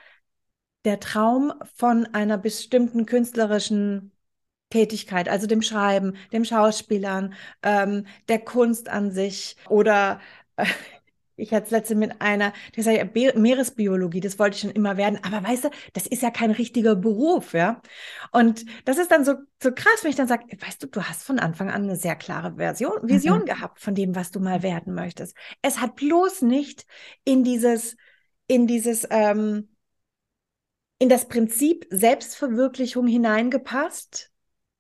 der 0.86 1.00
Traum 1.00 1.54
von 1.76 2.06
einer 2.14 2.38
bestimmten 2.38 3.06
künstlerischen 3.06 4.12
Tätigkeit, 4.70 5.30
also 5.30 5.48
dem 5.48 5.62
Schreiben, 5.62 6.16
dem 6.32 6.46
Schauspielern, 6.46 7.36
ähm, 7.62 8.08
der 8.28 8.40
Kunst 8.40 8.90
an 8.90 9.12
sich 9.12 9.56
oder 9.70 10.20
äh, 10.58 10.66
ich 11.36 11.54
hatte 11.54 11.66
es 11.66 11.72
letzte 11.72 11.96
mit 11.96 12.22
einer, 12.22 12.54
der 12.76 12.84
sagt 12.84 12.98
ja 12.98 13.34
Meeresbiologie, 13.36 14.20
das 14.20 14.40
wollte 14.40 14.56
ich 14.56 14.62
schon 14.62 14.72
immer 14.72 14.98
werden, 14.98 15.20
aber 15.24 15.44
weißt 15.48 15.66
du, 15.66 15.70
das 15.94 16.08
ist 16.08 16.22
ja 16.22 16.32
kein 16.32 16.52
richtiger 16.52 16.96
Beruf, 16.96 17.54
ja. 17.54 17.82
Und 18.32 18.66
das 18.86 18.98
ist 18.98 19.12
dann 19.12 19.26
so, 19.26 19.36
so 19.62 19.72
krass, 19.72 20.04
wenn 20.04 20.12
ich 20.12 20.16
dann 20.16 20.28
sage, 20.28 20.46
weißt 20.60 20.84
du, 20.84 20.88
du 20.88 21.04
hast 21.04 21.24
von 21.24 21.40
Anfang 21.40 21.70
an 21.70 21.84
eine 21.84 21.96
sehr 21.96 22.16
klare 22.16 22.56
Version, 22.56 23.00
Vision 23.04 23.42
mhm. 23.42 23.46
gehabt 23.46 23.80
von 23.80 23.96
dem, 23.96 24.16
was 24.16 24.32
du 24.32 24.40
mal 24.40 24.64
werden 24.64 24.94
möchtest. 24.94 25.36
Es 25.62 25.80
hat 25.80 25.96
bloß 25.96 26.42
nicht 26.42 26.86
in 27.24 27.44
dieses, 27.44 27.96
in 28.48 28.68
dieses, 28.68 29.08
ähm, 29.10 29.70
in 31.00 31.10
das 31.10 31.28
Prinzip 31.28 31.86
Selbstverwirklichung 31.90 33.08
hineingepasst, 33.08 34.33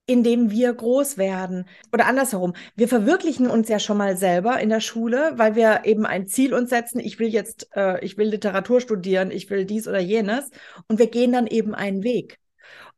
indem 0.05 0.51
wir 0.51 0.73
groß 0.73 1.17
werden. 1.17 1.65
Oder 1.93 2.07
andersherum, 2.07 2.53
wir 2.75 2.87
verwirklichen 2.87 3.47
uns 3.47 3.69
ja 3.69 3.79
schon 3.79 3.97
mal 3.97 4.17
selber 4.17 4.59
in 4.59 4.69
der 4.69 4.81
Schule, 4.81 5.33
weil 5.35 5.55
wir 5.55 5.85
eben 5.85 6.05
ein 6.05 6.27
Ziel 6.27 6.53
uns 6.53 6.69
setzen, 6.69 6.99
ich 6.99 7.19
will 7.19 7.29
jetzt, 7.29 7.69
äh, 7.75 8.03
ich 8.03 8.17
will 8.17 8.27
Literatur 8.27 8.81
studieren, 8.81 9.31
ich 9.31 9.49
will 9.49 9.65
dies 9.65 9.87
oder 9.87 9.99
jenes. 9.99 10.49
Und 10.87 10.99
wir 10.99 11.07
gehen 11.07 11.31
dann 11.31 11.47
eben 11.47 11.73
einen 11.73 12.03
Weg. 12.03 12.39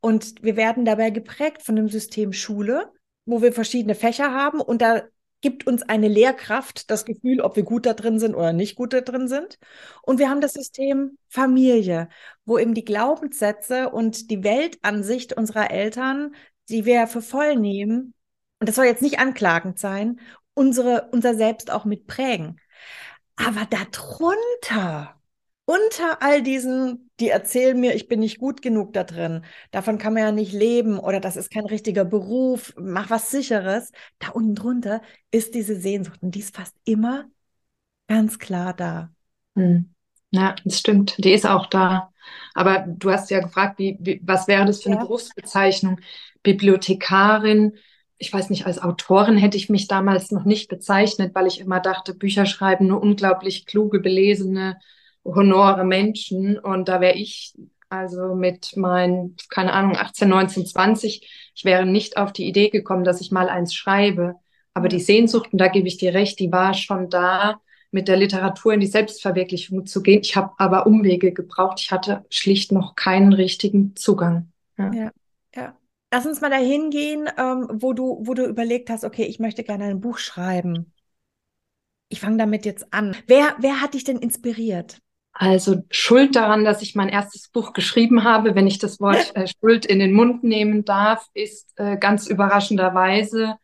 Und 0.02 0.44
wir 0.44 0.56
werden 0.56 0.86
dabei 0.86 1.10
geprägt 1.12 1.64
von 1.64 1.76
dem 1.76 1.90
System 1.90 2.34
Schule, 2.34 2.92
wo 3.26 3.42
wir 3.42 3.54
verschiedene 3.54 3.96
Fächer 3.96 4.34
haben 4.34 4.62
und 4.62 4.82
da 4.82 5.04
gibt 5.42 5.68
uns 5.68 5.84
eine 5.84 6.08
Lehrkraft 6.08 6.90
das 6.90 7.06
Gefühl, 7.06 7.40
ob 7.42 7.56
wir 7.56 7.62
gut 7.62 7.86
da 7.86 7.94
drin 7.94 8.18
sind 8.18 8.34
oder 8.34 8.52
nicht 8.52 8.76
gut 8.76 8.94
da 8.94 9.02
drin 9.02 9.28
sind. 9.28 9.60
Und 10.02 10.18
wir 10.18 10.30
haben 10.30 10.42
das 10.42 10.54
System 10.54 11.20
Familie, 11.30 12.10
wo 12.46 12.58
eben 12.58 12.74
die 12.74 12.86
Glaubenssätze 12.86 13.90
und 13.90 14.32
die 14.32 14.44
Weltansicht 14.44 15.34
unserer 15.34 15.70
Eltern 15.70 16.34
die 16.70 16.86
wir 16.86 17.08
für 17.08 17.22
voll 17.22 17.56
nehmen, 17.56 18.14
und 18.60 18.70
das 18.70 18.76
soll 18.76 18.86
jetzt 18.86 19.02
nicht 19.02 19.20
anklagend 19.20 19.80
sein, 19.80 20.20
unsere, 20.54 21.10
unser 21.12 21.36
Selbst 21.36 21.72
auch 21.72 21.86
mit 21.86 22.08
prägen. 22.08 22.60
Aber 23.36 23.68
darunter, 23.70 25.20
unter 25.66 26.22
all 26.22 26.42
diesen, 26.42 27.10
die 27.20 27.30
erzählen 27.30 27.80
mir, 27.80 27.96
ich 27.96 28.08
bin 28.08 28.20
nicht 28.20 28.40
gut 28.40 28.62
genug 28.62 28.94
da 28.94 29.04
drin, 29.04 29.44
davon 29.72 29.98
kann 29.98 30.14
man 30.14 30.24
ja 30.24 30.32
nicht 30.32 30.54
leben 30.54 31.00
oder 31.00 31.20
das 31.20 31.36
ist 31.36 31.52
kein 31.52 31.66
richtiger 31.66 32.06
Beruf, 32.06 32.74
mach 32.78 33.10
was 33.10 33.32
sicheres. 33.32 33.92
Da 34.20 34.30
unten 34.30 34.56
drunter 34.56 35.02
ist 35.32 35.54
diese 35.54 35.76
Sehnsucht 35.76 36.22
und 36.24 36.36
die 36.36 36.40
ist 36.40 36.56
fast 36.56 36.76
immer 36.86 37.26
ganz 38.08 38.40
klar 38.40 38.74
da. 38.74 39.12
Hm. 39.56 39.92
Ja, 40.32 40.56
das 40.64 40.80
stimmt. 40.80 41.16
Die 41.24 41.32
ist 41.32 41.46
auch 41.46 41.68
da. 41.68 42.12
Aber 42.54 42.86
du 42.88 43.12
hast 43.12 43.30
ja 43.30 43.40
gefragt, 43.40 43.80
wie, 43.80 43.98
wie 44.02 44.22
was 44.24 44.48
wäre 44.48 44.66
das 44.66 44.84
für 44.84 44.90
eine 44.90 44.98
ja. 44.98 45.04
Berufsbezeichnung? 45.04 46.00
Bibliothekarin. 46.46 47.74
Ich 48.18 48.32
weiß 48.32 48.50
nicht, 48.50 48.66
als 48.66 48.82
Autorin 48.82 49.36
hätte 49.36 49.58
ich 49.58 49.68
mich 49.68 49.90
damals 49.90 50.32
noch 50.32 50.46
nicht 50.46 50.70
bezeichnet, 50.70 51.36
weil 51.36 51.48
ich 51.48 51.60
immer 51.60 51.82
dachte, 51.82 52.14
Bücher 52.14 52.46
schreiben 52.46 52.88
nur 52.88 53.02
unglaublich 53.02 53.66
kluge, 53.66 54.00
belesene, 54.00 54.78
honore 55.26 55.84
Menschen. 55.84 56.58
Und 56.58 56.88
da 56.88 57.02
wäre 57.02 57.16
ich 57.16 57.54
also 57.90 58.36
mit 58.36 58.78
meinen, 58.78 59.36
keine 59.50 59.74
Ahnung, 59.74 59.98
18, 59.98 60.30
19, 60.30 60.66
20, 60.66 61.52
ich 61.54 61.66
wäre 61.66 61.86
nicht 61.86 62.18
auf 62.18 62.32
die 62.32 62.48
Idee 62.48 62.70
gekommen, 62.70 63.04
dass 63.04 63.22
ich 63.22 63.32
mal 63.32 63.50
eins 63.50 63.74
schreibe. 63.74 64.36
Aber 64.74 64.88
die 64.88 65.00
Sehnsucht, 65.00 65.50
und 65.52 65.60
da 65.60 65.68
gebe 65.68 65.88
ich 65.88 65.98
dir 65.98 66.14
recht, 66.14 66.40
die 66.40 66.52
war 66.52 66.74
schon 66.74 67.10
da, 67.10 67.60
mit 67.92 68.10
der 68.10 68.18
Literatur 68.18 68.74
in 68.74 68.82
die 68.82 68.88
Selbstverwirklichung 68.88 69.86
zu 69.86 70.04
gehen. 70.04 70.20
Ich 70.22 70.36
habe 70.36 70.52
aber 70.58 70.86
Umwege 70.86 71.32
gebraucht. 71.32 71.80
Ich 71.80 71.92
hatte 71.92 72.26
schlicht 72.30 72.74
noch 72.74 72.96
keinen 72.96 73.32
richtigen 73.32 73.96
Zugang. 73.96 74.52
Ja, 74.78 74.92
ja. 74.94 75.12
ja. 75.56 75.78
Lass 76.12 76.26
uns 76.26 76.42
mal 76.42 76.50
dahin 76.50 76.92
gehen, 76.92 77.30
ähm, 77.38 77.68
wo 77.74 77.94
du, 77.94 78.20
wo 78.22 78.34
du 78.34 78.46
überlegt 78.46 78.90
hast, 78.90 79.04
okay, 79.04 79.24
ich 79.24 79.40
möchte 79.40 79.64
gerne 79.64 79.86
ein 79.86 80.00
Buch 80.00 80.18
schreiben. 80.18 80.94
Ich 82.10 82.20
fange 82.20 82.38
damit 82.38 82.66
jetzt 82.66 82.94
an. 82.94 83.16
Wer, 83.28 83.56
wer 83.60 83.82
hat 83.82 83.94
dich 83.94 84.04
denn 84.04 84.18
inspiriert? 84.18 85.00
Also 85.34 85.84
Schuld 85.92 86.36
daran, 86.38 86.64
dass 86.64 86.82
ich 86.82 86.96
mein 86.96 87.10
erstes 87.10 87.50
Buch 87.50 87.74
geschrieben 87.74 88.24
habe, 88.24 88.56
wenn 88.56 88.68
ich 88.68 88.80
das 88.80 89.02
Wort 89.02 89.32
äh, 89.36 89.48
Schuld 89.48 89.86
in 89.86 90.00
den 90.00 90.14
Mund 90.14 90.44
nehmen 90.44 90.86
darf, 90.86 91.28
ist 91.34 91.74
äh, 91.78 91.98
ganz 91.98 92.28
überraschenderweise 92.28 93.56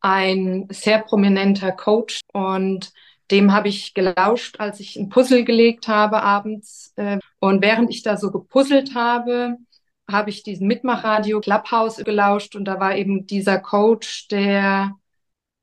ein 0.00 0.66
sehr 0.70 0.98
prominenter 1.00 1.72
Coach 1.72 2.20
und 2.32 2.90
dem 3.30 3.52
habe 3.52 3.68
ich 3.68 3.94
gelauscht, 3.94 4.58
als 4.58 4.80
ich 4.80 4.96
ein 4.96 5.08
Puzzle 5.08 5.44
gelegt 5.44 5.86
habe 5.86 6.22
abends. 6.22 6.92
Äh, 6.96 7.18
und 7.38 7.62
während 7.62 7.90
ich 7.90 8.02
da 8.02 8.16
so 8.16 8.32
gepuzzelt 8.32 8.94
habe, 8.96 9.56
habe 10.12 10.30
ich 10.30 10.42
diesen 10.42 10.66
Mitmachradio 10.66 11.40
Clubhouse 11.40 11.96
gelauscht 11.98 12.56
und 12.56 12.64
da 12.64 12.80
war 12.80 12.96
eben 12.96 13.26
dieser 13.26 13.58
Coach, 13.58 14.28
der 14.28 14.96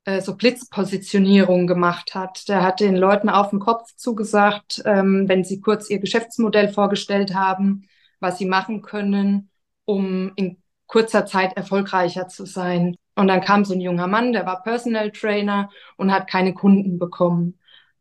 äh, 0.04 0.20
so 0.22 0.36
Blitzpositionierung 0.36 1.66
gemacht 1.66 2.14
hat. 2.14 2.48
Der 2.48 2.62
hat 2.62 2.80
den 2.80 2.96
Leuten 2.96 3.28
auf 3.28 3.50
den 3.50 3.60
Kopf 3.60 3.94
zugesagt, 3.96 4.82
ähm, 4.86 5.28
wenn 5.28 5.44
sie 5.44 5.60
kurz 5.60 5.90
ihr 5.90 5.98
Geschäftsmodell 5.98 6.68
vorgestellt 6.70 7.34
haben, 7.34 7.86
was 8.20 8.38
sie 8.38 8.46
machen 8.46 8.82
können, 8.82 9.50
um 9.84 10.32
in 10.36 10.62
kurzer 10.86 11.26
Zeit 11.26 11.56
erfolgreicher 11.56 12.28
zu 12.28 12.46
sein. 12.46 12.96
Und 13.16 13.28
dann 13.28 13.42
kam 13.42 13.64
so 13.64 13.74
ein 13.74 13.80
junger 13.80 14.06
Mann, 14.06 14.32
der 14.32 14.46
war 14.46 14.62
Personal 14.62 15.10
Trainer 15.12 15.70
und 15.96 16.12
hat 16.12 16.28
keine 16.28 16.54
Kunden 16.54 16.98
bekommen 16.98 17.58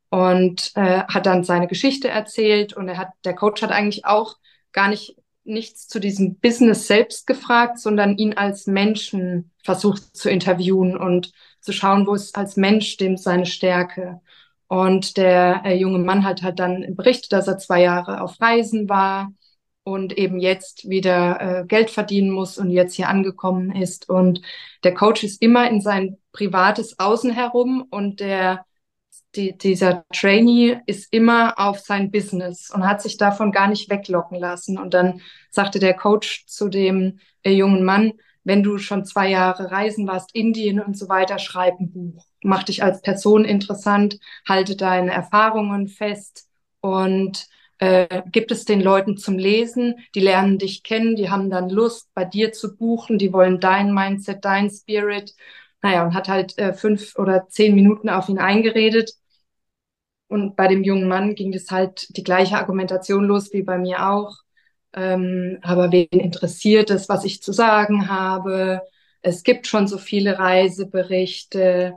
und 0.10 0.72
äh, 0.75 1.04
hat 1.04 1.25
dann 1.25 1.44
seine 1.44 1.68
Geschichte 1.68 2.08
erzählt 2.08 2.74
und 2.74 2.88
er 2.88 2.98
hat, 2.98 3.10
der 3.25 3.36
Coach 3.36 3.62
hat 3.62 3.72
eigentlich 3.72 4.06
auch 4.06 4.38
gar 4.72 4.88
nicht 4.88 5.16
nichts 5.48 5.88
zu 5.88 6.00
diesem 6.00 6.36
Business 6.39 6.88
selbst 6.88 7.27
gefragt, 7.27 7.80
sondern 7.80 8.18
ihn 8.18 8.34
als 8.34 8.68
Menschen 8.68 9.51
versucht 9.63 10.16
zu 10.16 10.30
interviewen 10.30 10.98
und 10.98 11.32
zu 11.62 11.74
schauen, 11.74 12.08
wo 12.08 12.13
ist 12.13 12.36
als 12.36 12.58
Mensch 12.58 12.98
dem 12.98 13.18
seine 13.18 13.46
Stärke. 13.46 14.22
Und 14.68 15.18
der 15.18 15.62
äh, 15.66 15.75
junge 15.75 16.00
Mann 16.00 16.24
hat 16.24 16.44
halt 16.44 16.60
dann 16.60 16.96
berichtet, 16.96 17.32
dass 17.32 17.48
er 17.48 17.58
zwei 17.58 17.82
Jahre 17.82 18.22
auf 18.22 18.39
Reisen 18.42 18.89
war 18.89 19.32
und 19.84 20.18
eben 20.18 20.39
jetzt 20.39 20.89
wieder 20.89 21.39
äh, 21.39 21.66
Geld 21.66 21.89
verdienen 21.89 22.30
muss 22.30 22.58
und 22.58 22.72
jetzt 22.72 22.96
hier 22.96 23.08
angekommen 23.08 23.74
ist. 23.74 24.10
Und 24.10 24.42
der 24.84 24.94
Coach 24.94 25.24
ist 25.24 25.42
immer 25.42 25.70
in 25.70 25.80
sein 25.80 26.18
privates 26.34 27.00
Außen 27.00 27.32
herum 27.32 27.88
und 27.89 28.20
der 28.20 28.66
die, 29.36 29.57
dieser 29.57 30.05
Trainee 30.13 30.79
ist 30.86 31.13
immer 31.13 31.60
auf 31.60 31.79
sein 31.79 32.12
Business 32.12 32.72
und 32.72 32.88
hat 32.88 33.01
sich 33.01 33.17
davon 33.17 33.51
gar 33.51 33.67
nicht 33.67 33.89
weglocken 33.89 34.39
lassen. 34.39 34.77
Und 34.77 34.93
dann 34.93 35.22
sagte 35.50 35.79
der 35.79 35.93
Coach 35.93 36.46
zu 36.48 36.69
dem 36.69 37.19
äh, 37.43 37.51
jungen 37.51 37.84
Mann, 37.84 38.13
wenn 38.43 38.63
du 38.63 38.77
schon 38.77 39.03
zwei 39.03 39.29
Jahre 39.29 39.72
reisen 39.72 40.07
warst, 40.07 40.34
Indien 40.34 40.79
und 40.79 40.98
so 40.98 41.10
weiter, 41.10 41.38
schreib 41.38 41.79
ein 41.79 41.91
Buch. 41.91 42.25
Mach 42.41 42.63
dich 42.63 42.81
als 42.81 43.01
Person 43.01 43.43
interessant, 43.43 44.19
halte 44.48 44.77
deine 44.77 45.12
Erfahrungen 45.12 45.89
fest 45.89 46.48
und 46.79 47.48
äh, 47.79 48.24
gibt 48.31 48.51
es 48.51 48.65
den 48.65 48.81
Leuten 48.81 49.17
zum 49.17 49.38
Lesen, 49.38 49.96
die 50.15 50.22
lernen 50.22 50.57
dich 50.57 50.84
kennen, 50.84 51.15
die 51.15 51.29
haben 51.29 51.50
dann 51.50 51.69
Lust, 51.69 52.10
bei 52.13 52.25
dir 52.25 52.53
zu 52.53 52.75
buchen, 52.75 53.17
die 53.17 53.34
wollen 53.34 53.60
dein 53.60 53.93
Mindset, 53.93 54.46
dein 54.46 54.69
Spirit. 54.69 55.36
Naja, 55.81 56.03
und 56.05 56.13
hat 56.13 56.27
halt 56.27 56.57
äh, 56.57 56.74
fünf 56.74 57.15
oder 57.17 57.48
zehn 57.50 57.75
Minuten 57.75 58.10
auf 58.10 58.29
ihn 58.29 58.39
eingeredet. 58.39 59.12
Und 60.27 60.55
bei 60.55 60.67
dem 60.67 60.84
jungen 60.84 61.07
Mann 61.07 61.36
ging 61.36 61.51
das 61.51 61.69
halt 61.72 62.07
die 62.17 62.24
gleiche 62.24 62.57
Argumentation 62.57 63.24
los 63.25 63.53
wie 63.53 63.63
bei 63.63 63.77
mir 63.77 64.10
auch. 64.10 64.36
Ähm, 64.93 65.60
aber 65.62 65.91
wen 65.91 66.07
interessiert 66.10 66.89
es, 66.89 67.07
was 67.10 67.24
ich 67.24 67.41
zu 67.41 67.53
sagen 67.53 68.10
habe? 68.10 68.81
Es 69.22 69.43
gibt 69.43 69.67
schon 69.67 69.88
so 69.88 69.98
viele 69.98 70.38
Reiseberichte 70.39 71.93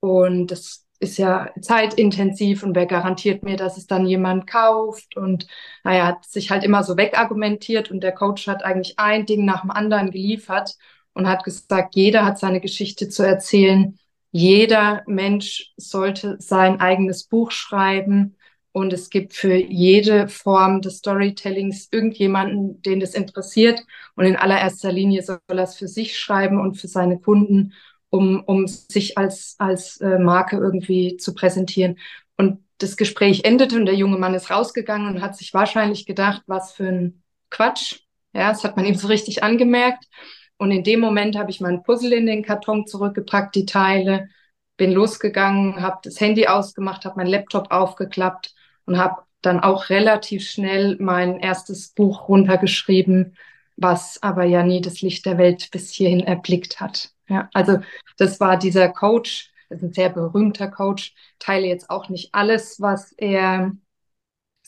und 0.00 0.52
es 0.52 0.86
ist 1.00 1.18
ja 1.18 1.50
zeitintensiv 1.60 2.62
und 2.62 2.74
wer 2.74 2.86
garantiert 2.86 3.42
mir, 3.42 3.56
dass 3.56 3.76
es 3.76 3.86
dann 3.86 4.06
jemand 4.06 4.46
kauft? 4.46 5.16
Und 5.16 5.46
naja, 5.82 6.06
hat 6.06 6.24
sich 6.24 6.50
halt 6.50 6.64
immer 6.64 6.82
so 6.84 6.96
wegargumentiert 6.96 7.90
und 7.90 8.00
der 8.00 8.12
Coach 8.12 8.46
hat 8.46 8.64
eigentlich 8.64 8.98
ein 8.98 9.26
Ding 9.26 9.44
nach 9.44 9.62
dem 9.62 9.70
anderen 9.70 10.10
geliefert 10.10 10.76
und 11.14 11.28
hat 11.28 11.44
gesagt, 11.44 11.94
jeder 11.94 12.24
hat 12.24 12.38
seine 12.38 12.60
Geschichte 12.60 13.08
zu 13.08 13.22
erzählen. 13.22 13.98
Jeder 14.30 15.02
Mensch 15.06 15.72
sollte 15.76 16.36
sein 16.40 16.80
eigenes 16.80 17.24
Buch 17.24 17.50
schreiben. 17.50 18.36
Und 18.72 18.92
es 18.92 19.08
gibt 19.08 19.34
für 19.34 19.54
jede 19.54 20.26
Form 20.26 20.80
des 20.80 20.98
Storytellings 20.98 21.88
irgendjemanden, 21.92 22.82
den 22.82 22.98
das 22.98 23.14
interessiert. 23.14 23.80
Und 24.16 24.24
in 24.24 24.34
allererster 24.34 24.90
Linie 24.90 25.22
soll 25.22 25.38
er 25.46 25.58
es 25.60 25.76
für 25.76 25.86
sich 25.86 26.18
schreiben 26.18 26.60
und 26.60 26.74
für 26.74 26.88
seine 26.88 27.20
Kunden 27.20 27.72
um, 28.14 28.44
um 28.46 28.68
sich 28.68 29.18
als, 29.18 29.56
als 29.58 30.00
äh, 30.00 30.20
Marke 30.20 30.56
irgendwie 30.56 31.16
zu 31.16 31.34
präsentieren. 31.34 31.98
Und 32.36 32.64
das 32.78 32.96
Gespräch 32.96 33.44
endete 33.44 33.76
und 33.76 33.86
der 33.86 33.96
junge 33.96 34.18
Mann 34.18 34.34
ist 34.34 34.50
rausgegangen 34.50 35.14
und 35.14 35.22
hat 35.22 35.36
sich 35.36 35.52
wahrscheinlich 35.52 36.06
gedacht, 36.06 36.42
was 36.46 36.72
für 36.72 36.86
ein 36.86 37.22
Quatsch. 37.50 38.00
Ja, 38.32 38.50
das 38.50 38.62
hat 38.62 38.76
man 38.76 38.84
ihm 38.84 38.94
so 38.94 39.08
richtig 39.08 39.42
angemerkt. 39.42 40.04
Und 40.64 40.70
in 40.70 40.82
dem 40.82 40.98
Moment 40.98 41.36
habe 41.36 41.50
ich 41.50 41.60
mein 41.60 41.82
Puzzle 41.82 42.14
in 42.14 42.24
den 42.24 42.42
Karton 42.42 42.86
zurückgepackt, 42.86 43.54
die 43.54 43.66
Teile, 43.66 44.30
bin 44.78 44.92
losgegangen, 44.92 45.82
habe 45.82 45.98
das 46.02 46.18
Handy 46.18 46.46
ausgemacht, 46.46 47.04
habe 47.04 47.18
mein 47.18 47.26
Laptop 47.26 47.70
aufgeklappt 47.70 48.54
und 48.86 48.96
habe 48.96 49.24
dann 49.42 49.60
auch 49.60 49.90
relativ 49.90 50.48
schnell 50.48 50.96
mein 51.00 51.38
erstes 51.38 51.88
Buch 51.88 52.30
runtergeschrieben, 52.30 53.36
was 53.76 54.22
aber 54.22 54.44
ja 54.44 54.62
nie 54.62 54.80
das 54.80 55.02
Licht 55.02 55.26
der 55.26 55.36
Welt 55.36 55.68
bis 55.70 55.90
hierhin 55.90 56.20
erblickt 56.20 56.80
hat. 56.80 57.10
Ja, 57.28 57.50
also 57.52 57.80
das 58.16 58.40
war 58.40 58.56
dieser 58.56 58.88
Coach, 58.88 59.52
das 59.68 59.82
ist 59.82 59.84
ein 59.84 59.92
sehr 59.92 60.08
berühmter 60.08 60.68
Coach, 60.68 61.14
teile 61.38 61.66
jetzt 61.66 61.90
auch 61.90 62.08
nicht 62.08 62.34
alles, 62.34 62.80
was 62.80 63.12
er 63.12 63.72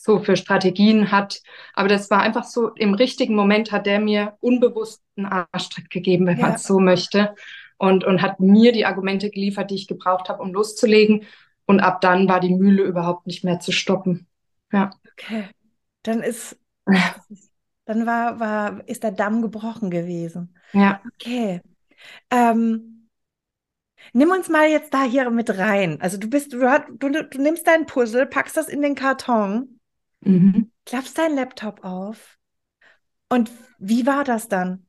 so 0.07 0.19
für 0.19 0.35
Strategien 0.35 1.11
hat, 1.11 1.41
aber 1.73 1.87
das 1.87 2.09
war 2.09 2.21
einfach 2.21 2.45
so, 2.45 2.69
im 2.69 2.95
richtigen 2.95 3.35
Moment 3.35 3.71
hat 3.71 3.85
der 3.85 3.99
mir 3.99 4.37
unbewusst 4.39 5.03
einen 5.15 5.27
Arschtritt 5.27 5.91
gegeben, 5.91 6.25
wenn 6.25 6.39
ja. 6.39 6.47
man 6.47 6.55
es 6.55 6.63
so 6.63 6.79
möchte, 6.79 7.35
und, 7.77 8.03
und 8.03 8.21
hat 8.21 8.39
mir 8.39 8.71
die 8.71 8.85
Argumente 8.85 9.29
geliefert, 9.29 9.71
die 9.71 9.75
ich 9.75 9.87
gebraucht 9.87 10.29
habe, 10.29 10.41
um 10.41 10.53
loszulegen. 10.53 11.25
Und 11.65 11.79
ab 11.79 12.01
dann 12.01 12.27
war 12.27 12.39
die 12.39 12.55
Mühle 12.55 12.83
überhaupt 12.83 13.27
nicht 13.27 13.43
mehr 13.43 13.59
zu 13.59 13.71
stoppen. 13.71 14.27
Ja. 14.71 14.91
Okay. 15.11 15.49
Dann 16.03 16.21
ist, 16.21 16.57
dann 17.85 18.05
war, 18.05 18.39
war, 18.39 18.87
ist 18.87 19.03
der 19.03 19.11
Damm 19.11 19.41
gebrochen 19.41 19.89
gewesen. 19.91 20.55
Ja. 20.73 21.01
Okay. 21.13 21.61
Ähm, 22.31 23.09
nimm 24.13 24.31
uns 24.31 24.49
mal 24.49 24.69
jetzt 24.69 24.93
da 24.93 25.03
hier 25.03 25.29
mit 25.29 25.57
rein. 25.57 25.99
Also 26.01 26.17
du 26.17 26.29
bist, 26.29 26.53
du, 26.53 26.59
du, 26.97 27.23
du 27.23 27.41
nimmst 27.41 27.67
dein 27.67 27.85
Puzzle, 27.85 28.25
packst 28.25 28.57
das 28.57 28.69
in 28.69 28.81
den 28.81 28.95
Karton, 28.95 29.76
mhm. 30.27 30.71
klappst 30.85 31.17
deinen 31.17 31.35
Laptop 31.35 31.83
auf. 31.83 32.37
Und 33.29 33.51
wie 33.77 34.05
war 34.05 34.23
das 34.23 34.47
dann? 34.47 34.87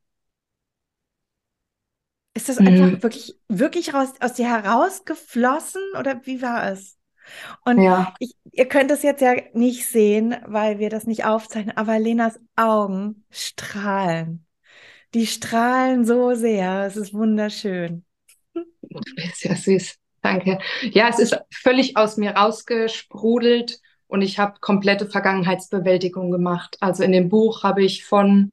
Ist 2.34 2.48
das 2.48 2.58
einfach 2.58 2.70
mhm. 2.70 3.02
wirklich, 3.02 3.36
wirklich 3.48 3.94
raus, 3.94 4.12
aus 4.20 4.34
dir 4.34 4.48
herausgeflossen 4.48 5.82
oder 5.98 6.24
wie 6.24 6.40
war 6.40 6.70
es? 6.70 6.96
Und 7.64 7.82
ja. 7.82 8.14
ich, 8.20 8.36
ihr 8.52 8.66
könnt 8.66 8.90
es 8.90 9.02
jetzt 9.02 9.20
ja 9.20 9.34
nicht 9.54 9.86
sehen, 9.86 10.36
weil 10.46 10.78
wir 10.78 10.88
das 10.88 11.04
nicht 11.04 11.24
aufzeichnen, 11.24 11.76
aber 11.76 11.98
Lenas 11.98 12.38
Augen 12.56 13.24
strahlen. 13.30 14.46
Die 15.14 15.26
strahlen 15.26 16.04
so 16.04 16.34
sehr. 16.34 16.84
Es 16.86 16.96
ist 16.96 17.12
wunderschön. 17.12 18.04
Du 18.54 19.00
bist 19.16 19.44
ja 19.44 19.54
süß. 19.54 19.96
Danke. 20.22 20.58
Ja, 20.82 21.08
es 21.08 21.18
ist 21.18 21.38
völlig 21.50 21.96
aus 21.96 22.16
mir 22.16 22.32
rausgesprudelt 22.32 23.80
und 24.08 24.22
ich 24.22 24.38
habe 24.38 24.60
komplette 24.60 25.06
Vergangenheitsbewältigung 25.06 26.30
gemacht. 26.30 26.76
Also 26.80 27.04
in 27.04 27.12
dem 27.12 27.28
Buch 27.28 27.62
habe 27.62 27.84
ich 27.84 28.04
von 28.04 28.50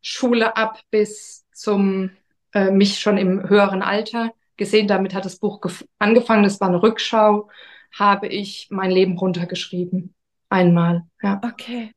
Schule 0.00 0.56
ab 0.56 0.80
bis 0.90 1.44
zum 1.52 2.10
äh, 2.52 2.70
mich 2.70 3.00
schon 3.00 3.18
im 3.18 3.48
höheren 3.48 3.82
Alter 3.82 4.32
gesehen. 4.56 4.88
Damit 4.88 5.14
hat 5.14 5.24
das 5.24 5.36
Buch 5.36 5.60
angefangen. 5.98 6.44
Das 6.44 6.60
war 6.60 6.68
eine 6.68 6.82
Rückschau. 6.82 7.50
Habe 7.92 8.28
ich 8.28 8.68
mein 8.70 8.90
Leben 8.90 9.18
runtergeschrieben. 9.18 10.14
Einmal. 10.48 11.02
Ja. 11.22 11.40
Okay. 11.44 11.92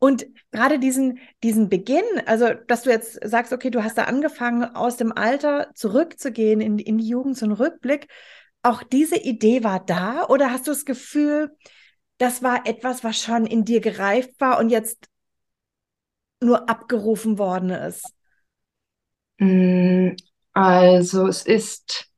Und 0.00 0.26
gerade 0.50 0.80
diesen, 0.80 1.20
diesen 1.44 1.68
Beginn, 1.68 2.04
also 2.26 2.48
dass 2.66 2.82
du 2.82 2.90
jetzt 2.90 3.20
sagst, 3.22 3.52
okay, 3.52 3.70
du 3.70 3.84
hast 3.84 3.96
da 3.96 4.04
angefangen, 4.04 4.64
aus 4.64 4.96
dem 4.96 5.12
Alter 5.12 5.70
zurückzugehen 5.74 6.60
in, 6.60 6.78
in 6.78 6.98
die 6.98 7.08
Jugend, 7.08 7.38
so 7.38 7.46
ein 7.46 7.52
Rückblick, 7.52 8.08
auch 8.62 8.82
diese 8.82 9.16
Idee 9.16 9.62
war 9.62 9.84
da 9.84 10.24
oder 10.24 10.50
hast 10.50 10.66
du 10.66 10.72
das 10.72 10.84
Gefühl, 10.84 11.56
das 12.18 12.42
war 12.42 12.66
etwas, 12.66 13.04
was 13.04 13.20
schon 13.20 13.46
in 13.46 13.64
dir 13.64 13.80
gereift 13.80 14.40
war 14.40 14.58
und 14.58 14.70
jetzt 14.70 15.08
nur 16.40 16.68
abgerufen 16.68 17.38
worden 17.38 17.70
ist? 17.70 18.12
Mm, 19.38 20.10
also 20.52 21.26
es 21.26 21.44
ist, 21.44 22.08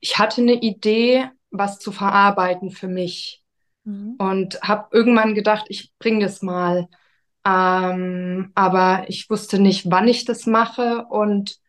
ich 0.00 0.18
hatte 0.18 0.40
eine 0.40 0.54
Idee, 0.54 1.30
was 1.50 1.78
zu 1.78 1.92
verarbeiten 1.92 2.70
für 2.70 2.88
mich. 2.88 3.42
Mhm. 3.84 4.14
Und 4.18 4.60
habe 4.62 4.88
irgendwann 4.92 5.34
gedacht, 5.34 5.66
ich 5.68 5.92
bringe 5.98 6.24
das 6.24 6.42
mal. 6.42 6.88
Ähm, 7.44 8.50
aber 8.54 9.04
ich 9.08 9.30
wusste 9.30 9.58
nicht, 9.58 9.90
wann 9.90 10.08
ich 10.08 10.24
das 10.24 10.46
mache. 10.46 11.06
Und 11.08 11.60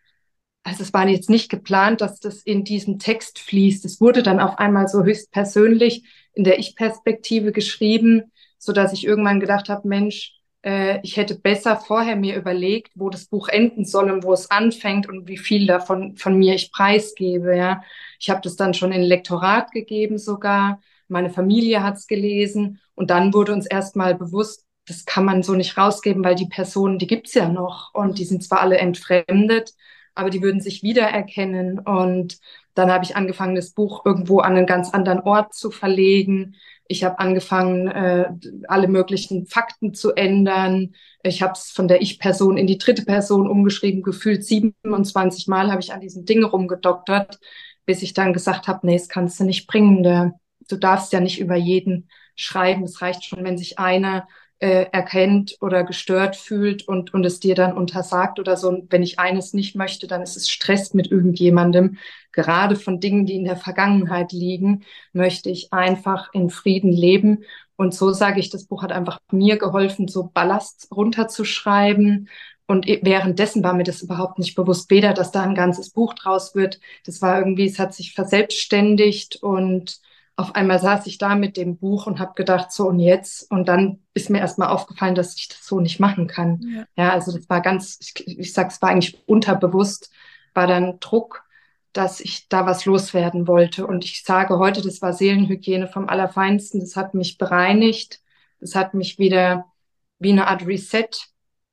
also 0.63 0.84
es 0.84 0.93
war 0.93 1.08
jetzt 1.08 1.30
nicht 1.30 1.49
geplant, 1.49 2.01
dass 2.01 2.19
das 2.19 2.41
in 2.41 2.63
diesen 2.63 2.99
Text 2.99 3.39
fließt. 3.39 3.86
Es 3.86 4.01
wurde 4.01 4.23
dann 4.23 4.39
auf 4.39 4.58
einmal 4.58 4.88
so 4.88 5.03
höchst 5.03 5.32
persönlich 5.32 6.03
in 6.38 6.43
der 6.43 6.60
Ich-Perspektive 6.60 7.52
geschrieben, 7.52 8.32
so 8.58 8.71
dass 8.73 8.93
ich 8.93 9.06
irgendwann 9.06 9.39
gedacht 9.39 9.69
habe, 9.69 9.88
Mensch, 9.88 10.34
äh, 10.63 11.00
ich 11.04 11.17
hätte 11.17 11.36
besser 11.39 11.78
vorher 11.78 12.15
mir 12.15 12.36
überlegt, 12.36 12.91
wo 12.95 13.10
das 13.10 13.26
Buch 13.26 13.50
enden 13.50 13.86
soll 13.86 14.12
und 14.12 14.23
wo 14.23 14.34
es 14.34 14.50
anfängt 14.52 15.08
und 15.10 15.28
wie 15.28 15.38
viel 15.38 15.67
davon 15.67 16.15
von 16.17 16.38
mir 16.38 16.56
ich 16.56 16.71
preisgebe. 16.71 17.56
Ja, 17.56 17.82
ich 18.19 18.30
habe 18.30 18.41
das 18.41 18.56
dann 18.56 18.73
schon 18.73 18.91
in 18.91 19.02
Lektorat 19.02 19.71
gegeben 19.71 20.17
sogar 20.17 20.80
meine 21.08 21.30
Familie 21.30 21.84
hat 21.84 21.95
es 21.95 22.08
gelesen 22.08 22.80
und 22.95 23.10
dann 23.10 23.34
wurde 23.34 23.54
uns 23.54 23.65
erstmal 23.65 24.15
bewusst, 24.15 24.65
das 24.86 25.06
kann 25.06 25.26
man 25.26 25.43
so 25.43 25.54
nicht 25.54 25.78
rausgeben, 25.78 26.23
weil 26.23 26.36
die 26.36 26.47
Personen, 26.47 27.00
die 27.00 27.08
gibt's 27.08 27.34
ja 27.34 27.50
noch 27.50 27.93
und 27.93 28.19
die 28.19 28.26
sind 28.26 28.43
zwar 28.43 28.62
alle 28.62 28.78
entfremdet, 28.78 29.73
aber 30.15 30.30
die 30.30 30.41
würden 30.41 30.62
sich 30.62 30.82
wiedererkennen. 30.82 31.80
Und 31.80 32.39
dann 32.77 32.91
habe 32.91 33.03
ich 33.03 33.15
angefangen, 33.15 33.55
das 33.55 33.71
Buch 33.71 34.05
irgendwo 34.05 34.39
an 34.39 34.55
einen 34.55 34.67
ganz 34.67 34.91
anderen 34.91 35.21
Ort 35.21 35.53
zu 35.53 35.71
verlegen. 35.71 36.55
Ich 36.87 37.03
habe 37.03 37.19
angefangen, 37.19 37.87
äh, 37.87 38.29
alle 38.67 38.87
möglichen 38.87 39.47
Fakten 39.47 39.93
zu 39.93 40.13
ändern. 40.13 40.93
Ich 41.23 41.41
habe 41.41 41.53
es 41.53 41.71
von 41.71 41.87
der 41.87 42.01
Ich-Person 42.01 42.57
in 42.57 42.67
die 42.67 42.77
dritte 42.77 43.03
Person 43.03 43.47
umgeschrieben. 43.49 44.03
Gefühlt 44.03 44.45
27 44.45 45.47
Mal 45.47 45.71
habe 45.71 45.81
ich 45.81 45.91
an 45.91 46.01
diesem 46.01 46.25
Ding 46.25 46.43
rumgedoktert, 46.43 47.39
bis 47.85 48.03
ich 48.03 48.13
dann 48.13 48.31
gesagt 48.31 48.67
habe, 48.67 48.85
nee, 48.85 48.97
das 48.97 49.09
kannst 49.09 49.39
du 49.39 49.43
nicht 49.43 49.67
bringen. 49.67 50.33
Du 50.69 50.75
darfst 50.77 51.11
ja 51.13 51.19
nicht 51.19 51.39
über 51.39 51.55
jeden 51.55 52.09
schreiben. 52.35 52.83
Es 52.83 53.01
reicht 53.01 53.25
schon, 53.25 53.43
wenn 53.43 53.57
sich 53.57 53.79
einer 53.79 54.27
äh, 54.59 54.85
erkennt 54.91 55.57
oder 55.61 55.83
gestört 55.83 56.35
fühlt 56.35 56.87
und, 56.87 57.13
und 57.13 57.25
es 57.25 57.39
dir 57.39 57.55
dann 57.55 57.77
untersagt 57.77 58.39
oder 58.39 58.57
so. 58.57 58.69
Und 58.69 58.91
wenn 58.91 59.03
ich 59.03 59.19
eines 59.19 59.53
nicht 59.53 59.75
möchte, 59.75 60.07
dann 60.07 60.21
ist 60.21 60.35
es 60.35 60.49
Stress 60.49 60.93
mit 60.93 61.11
irgendjemandem. 61.11 61.97
Gerade 62.31 62.75
von 62.75 62.99
Dingen, 62.99 63.25
die 63.25 63.35
in 63.35 63.45
der 63.45 63.57
Vergangenheit 63.57 64.31
liegen, 64.31 64.83
möchte 65.13 65.49
ich 65.49 65.73
einfach 65.73 66.33
in 66.33 66.49
Frieden 66.49 66.91
leben. 66.91 67.43
Und 67.75 67.93
so 67.93 68.11
sage 68.11 68.39
ich, 68.39 68.49
das 68.49 68.65
Buch 68.65 68.81
hat 68.81 68.91
einfach 68.91 69.19
mir 69.31 69.57
geholfen, 69.57 70.07
so 70.07 70.31
Ballast 70.33 70.87
runterzuschreiben. 70.91 72.29
Und 72.65 72.87
währenddessen 72.87 73.63
war 73.63 73.73
mir 73.73 73.83
das 73.83 74.01
überhaupt 74.01 74.39
nicht 74.39 74.55
bewusst, 74.55 74.89
weder, 74.89 75.13
dass 75.13 75.31
da 75.31 75.43
ein 75.43 75.55
ganzes 75.55 75.91
Buch 75.91 76.13
draus 76.15 76.53
wird. 76.55 76.79
Das 77.05 77.21
war 77.21 77.39
irgendwie, 77.39 77.65
es 77.65 77.79
hat 77.79 77.93
sich 77.93 78.13
verselbstständigt 78.13 79.37
und 79.41 80.01
auf 80.38 80.54
einmal 80.54 80.80
saß 80.80 81.08
ich 81.08 81.17
da 81.17 81.36
mit 81.36 81.58
dem 81.58 81.78
Buch 81.78 82.06
und 82.06 82.19
habe 82.19 82.36
gedacht, 82.36 82.71
so 82.71 82.88
und 82.88 83.00
jetzt. 83.00 83.50
Und 83.50 83.67
dann 83.67 84.04
ist 84.13 84.30
mir 84.30 84.38
erstmal 84.38 84.69
aufgefallen, 84.69 85.15
dass 85.15 85.36
ich 85.36 85.47
das 85.47 85.65
so 85.65 85.80
nicht 85.80 86.00
machen 86.00 86.28
kann. 86.28 86.62
Ja, 86.62 86.86
ja 86.95 87.12
also 87.12 87.36
das 87.36 87.50
war 87.50 87.60
ganz, 87.62 87.97
ich, 88.00 88.39
ich 88.39 88.54
sage, 88.54 88.69
es 88.69 88.80
war 88.82 88.89
eigentlich 88.89 89.28
unterbewusst, 89.28 90.12
war 90.54 90.67
dann 90.67 91.00
Druck, 91.00 91.43
dass 91.91 92.19
ich 92.19 92.47
da 92.50 92.67
was 92.67 92.86
loswerden 92.86 93.47
wollte. 93.47 93.88
Und 93.88 94.06
ich 94.06 94.23
sage 94.23 94.60
heute, 94.60 94.84
das 94.84 95.02
war 95.02 95.12
Seelenhygiene 95.12 95.88
vom 95.88 96.08
Allerfeinsten. 96.08 96.82
Das 96.82 96.95
hat 96.95 97.15
mich 97.15 97.39
bereinigt. 97.39 98.21
Das 98.60 98.76
hat 98.76 98.93
mich 98.93 99.17
wieder 99.17 99.65
wie 100.19 100.32
eine 100.32 100.47
Art 100.47 100.67
Reset 100.67 101.10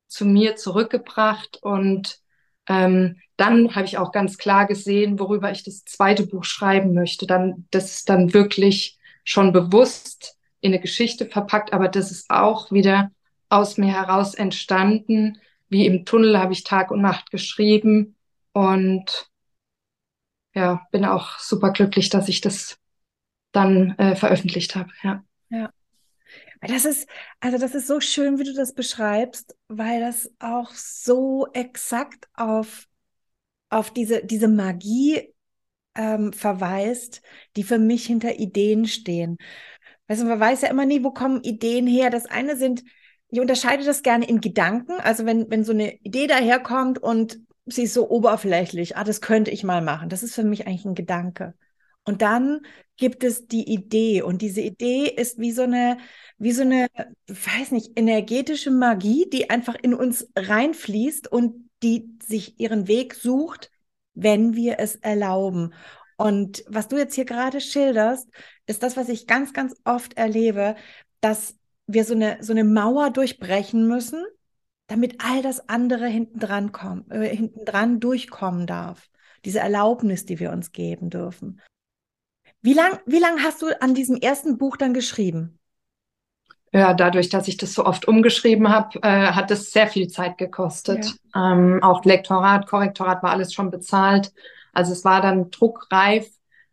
zu 0.09 0.25
mir 0.25 0.57
zurückgebracht. 0.57 1.59
Und 1.61 2.19
ähm, 2.67 3.21
dann 3.37 3.75
habe 3.75 3.87
ich 3.87 3.99
auch 3.99 4.13
ganz 4.13 4.39
klar 4.39 4.67
gesehen, 4.67 5.19
worüber 5.19 5.51
ich 5.51 5.65
das 5.65 5.85
zweite 5.85 6.27
Buch 6.27 6.45
schreiben 6.45 6.95
möchte. 6.95 7.27
Dann, 7.27 7.67
das 7.71 7.97
ist 7.97 8.09
dann 8.09 8.33
wirklich 8.33 8.99
schon 9.25 9.53
bewusst 9.53 10.39
in 10.61 10.73
eine 10.73 10.81
Geschichte 10.81 11.27
verpackt, 11.27 11.73
aber 11.73 11.89
das 11.89 12.11
ist 12.11 12.31
auch 12.31 12.71
wieder 12.71 13.11
aus 13.49 13.77
mir 13.77 13.93
heraus 13.93 14.35
entstanden. 14.35 15.41
Wie 15.69 15.87
im 15.87 16.05
Tunnel 16.05 16.39
habe 16.39 16.53
ich 16.53 16.65
Tag 16.65 16.91
und 16.91 17.01
Nacht 17.01 17.31
geschrieben 17.31 18.17
und 18.53 19.29
ja, 20.55 20.87
bin 20.93 21.05
auch 21.05 21.39
super 21.39 21.71
glücklich, 21.73 22.11
dass 22.11 22.29
ich 22.29 22.41
das 22.41 22.79
dann 23.53 23.99
äh, 23.99 24.15
veröffentlicht 24.17 24.77
habe. 24.77 24.91
Ja. 25.03 25.25
Ja. 25.49 25.71
Das 26.61 26.85
ist, 26.85 27.09
also 27.41 27.59
das 27.59 27.75
ist 27.75 27.87
so 27.87 28.01
schön, 28.01 28.39
wie 28.39 28.45
du 28.45 28.55
das 28.55 28.73
beschreibst, 28.73 29.57
weil 29.69 30.01
das 30.01 30.31
auch 30.39 30.71
so 30.71 31.47
exakt 31.53 32.29
auf, 32.35 32.89
auf 33.75 33.91
diese, 33.91 34.25
diese 34.25 34.49
Magie 34.49 35.35
ähm, 35.95 36.33
verweist, 36.33 37.23
die 37.57 37.65
für 37.65 37.79
mich 37.79 38.07
hinter 38.07 38.39
Ideen 38.39 38.87
stehen. 38.87 39.37
Weißt 40.07 40.23
du, 40.23 40.27
man 40.27 40.41
weiß 40.41 40.63
ja 40.63 40.69
immer 40.69 40.87
nie, 40.87 41.03
wo 41.03 41.11
kommen 41.11 41.43
Ideen 41.43 41.87
her. 41.87 42.11
Das 42.11 42.27
eine 42.27 42.57
sind, 42.57 42.85
ich 43.31 43.41
unterscheide 43.41 43.85
das 43.85 44.03
gerne 44.03 44.27
in 44.27 44.41
Gedanken. 44.41 44.93
Also 45.01 45.27
wenn, 45.27 45.51
wenn 45.51 45.65
so 45.65 45.73
eine 45.73 45.95
Idee 46.01 46.27
daherkommt 46.27 47.03
und 47.03 47.41
sie 47.67 47.85
ist 47.85 47.95
so 47.95 48.09
oberflächlich, 48.11 48.97
ah, 48.97 49.05
das 49.05 49.21
könnte 49.21 49.51
ich 49.51 49.65
mal 49.65 49.83
machen. 49.83 50.09
Das 50.09 50.23
ist 50.23 50.35
für 50.35 50.45
mich 50.45 50.67
eigentlich 50.67 50.85
ein 50.85 50.95
Gedanke. 50.95 51.55
Und 52.05 52.23
dann 52.23 52.61
gibt 52.97 53.25
es 53.25 53.47
die 53.47 53.73
Idee 53.73 54.21
und 54.23 54.43
diese 54.43 54.61
Idee 54.61 55.07
ist 55.07 55.39
wie 55.39 55.53
so 55.53 55.63
eine, 55.63 55.97
wie 56.37 56.53
so 56.53 56.63
eine, 56.63 56.87
weiß 57.27 57.73
nicht, 57.73 57.99
energetische 57.99 58.71
Magie, 58.71 59.29
die 59.33 59.49
einfach 59.49 59.75
in 59.75 59.95
uns 59.95 60.29
reinfließt 60.37 61.33
und 61.33 61.64
die 61.85 62.17
sich 62.27 62.59
ihren 62.59 62.89
Weg 62.89 63.15
sucht, 63.15 63.71
wenn 64.15 64.55
wir 64.55 64.79
es 64.79 64.97
erlauben. 64.97 65.75
Und 66.17 66.65
was 66.67 66.89
du 66.89 66.97
jetzt 66.97 67.15
hier 67.15 67.25
gerade 67.27 67.61
schilderst, 67.61 68.29
ist 68.67 68.83
das, 68.83 68.97
was 68.97 69.09
ich 69.09 69.27
ganz, 69.27 69.53
ganz 69.53 69.77
oft 69.85 70.17
erlebe, 70.17 70.77
dass 71.21 71.57
wir 71.87 72.05
so 72.05 72.15
eine, 72.15 72.39
so 72.41 72.53
eine 72.53 72.65
Mauer 72.65 73.11
durchbrechen 73.11 73.87
müssen, 73.87 74.25
damit 74.87 75.23
all 75.25 75.43
das 75.43 75.69
andere 75.69 76.07
hinten 76.07 76.39
dran 76.39 76.73
äh, 77.11 77.29
hinten 77.29 78.01
durchkommen 78.01 78.67
darf. 78.67 79.09
Diese 79.45 79.61
Erlaubnis, 79.61 80.25
die 80.25 80.39
wir 80.39 80.51
uns 80.53 80.73
geben 80.73 81.11
dürfen. 81.11 81.61
Wie 82.63 82.73
lang, 82.73 82.99
wie 83.05 83.19
lang 83.19 83.43
hast 83.43 83.61
du 83.61 83.81
an 83.83 83.95
diesem 83.95 84.17
ersten 84.17 84.57
Buch 84.57 84.79
dann 84.79 84.95
geschrieben? 84.95 85.59
Ja, 86.75 86.93
dadurch, 86.93 87.29
dass 87.29 87.47
ich 87.47 87.57
das 87.57 87.73
so 87.73 87.87
oft 87.87 88.09
umgeschrieben 88.09 88.69
habe, 88.69 88.99
äh, 89.03 89.29
hat 89.29 89.53
es 89.53 89.71
sehr 89.71 89.87
viel 89.87 90.09
Zeit 90.09 90.39
gekostet. 90.39 91.15
Ja. 91.33 91.53
Ähm, 91.53 91.81
auch 91.85 92.05
Lektorat, 92.05 92.67
Korrektorat 92.67 93.23
war 93.23 93.31
alles 93.31 93.55
schon 93.55 93.71
bezahlt. 93.71 94.33
Also 94.73 94.93
es 94.93 95.05
war 95.05 95.21
dann 95.21 95.53
druckreif, 95.53 96.27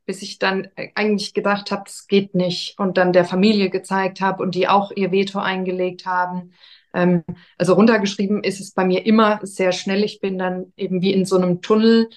bis 0.07 0.23
ich 0.23 0.39
dann 0.39 0.69
eigentlich 0.95 1.35
gedacht 1.35 1.69
habe, 1.69 1.83
es 1.85 2.07
geht 2.07 2.33
nicht. 2.33 2.79
Und 2.79 2.97
dann 2.97 3.13
der 3.13 3.25
Familie 3.25 3.69
gezeigt 3.69 4.21
habe 4.21 4.41
und 4.41 4.55
die 4.55 4.67
auch 4.67 4.91
ihr 4.95 5.11
Veto 5.11 5.37
eingelegt 5.37 6.07
haben. 6.07 6.53
Ähm, 6.95 7.23
also 7.59 7.73
runtergeschrieben 7.75 8.43
ist 8.43 8.59
es 8.59 8.71
bei 8.71 8.83
mir 8.83 9.05
immer 9.05 9.39
sehr 9.43 9.71
schnell. 9.71 10.03
Ich 10.03 10.19
bin 10.19 10.39
dann 10.39 10.73
eben 10.77 11.03
wie 11.03 11.13
in 11.13 11.25
so 11.25 11.37
einem 11.37 11.61
Tunnel 11.61 12.09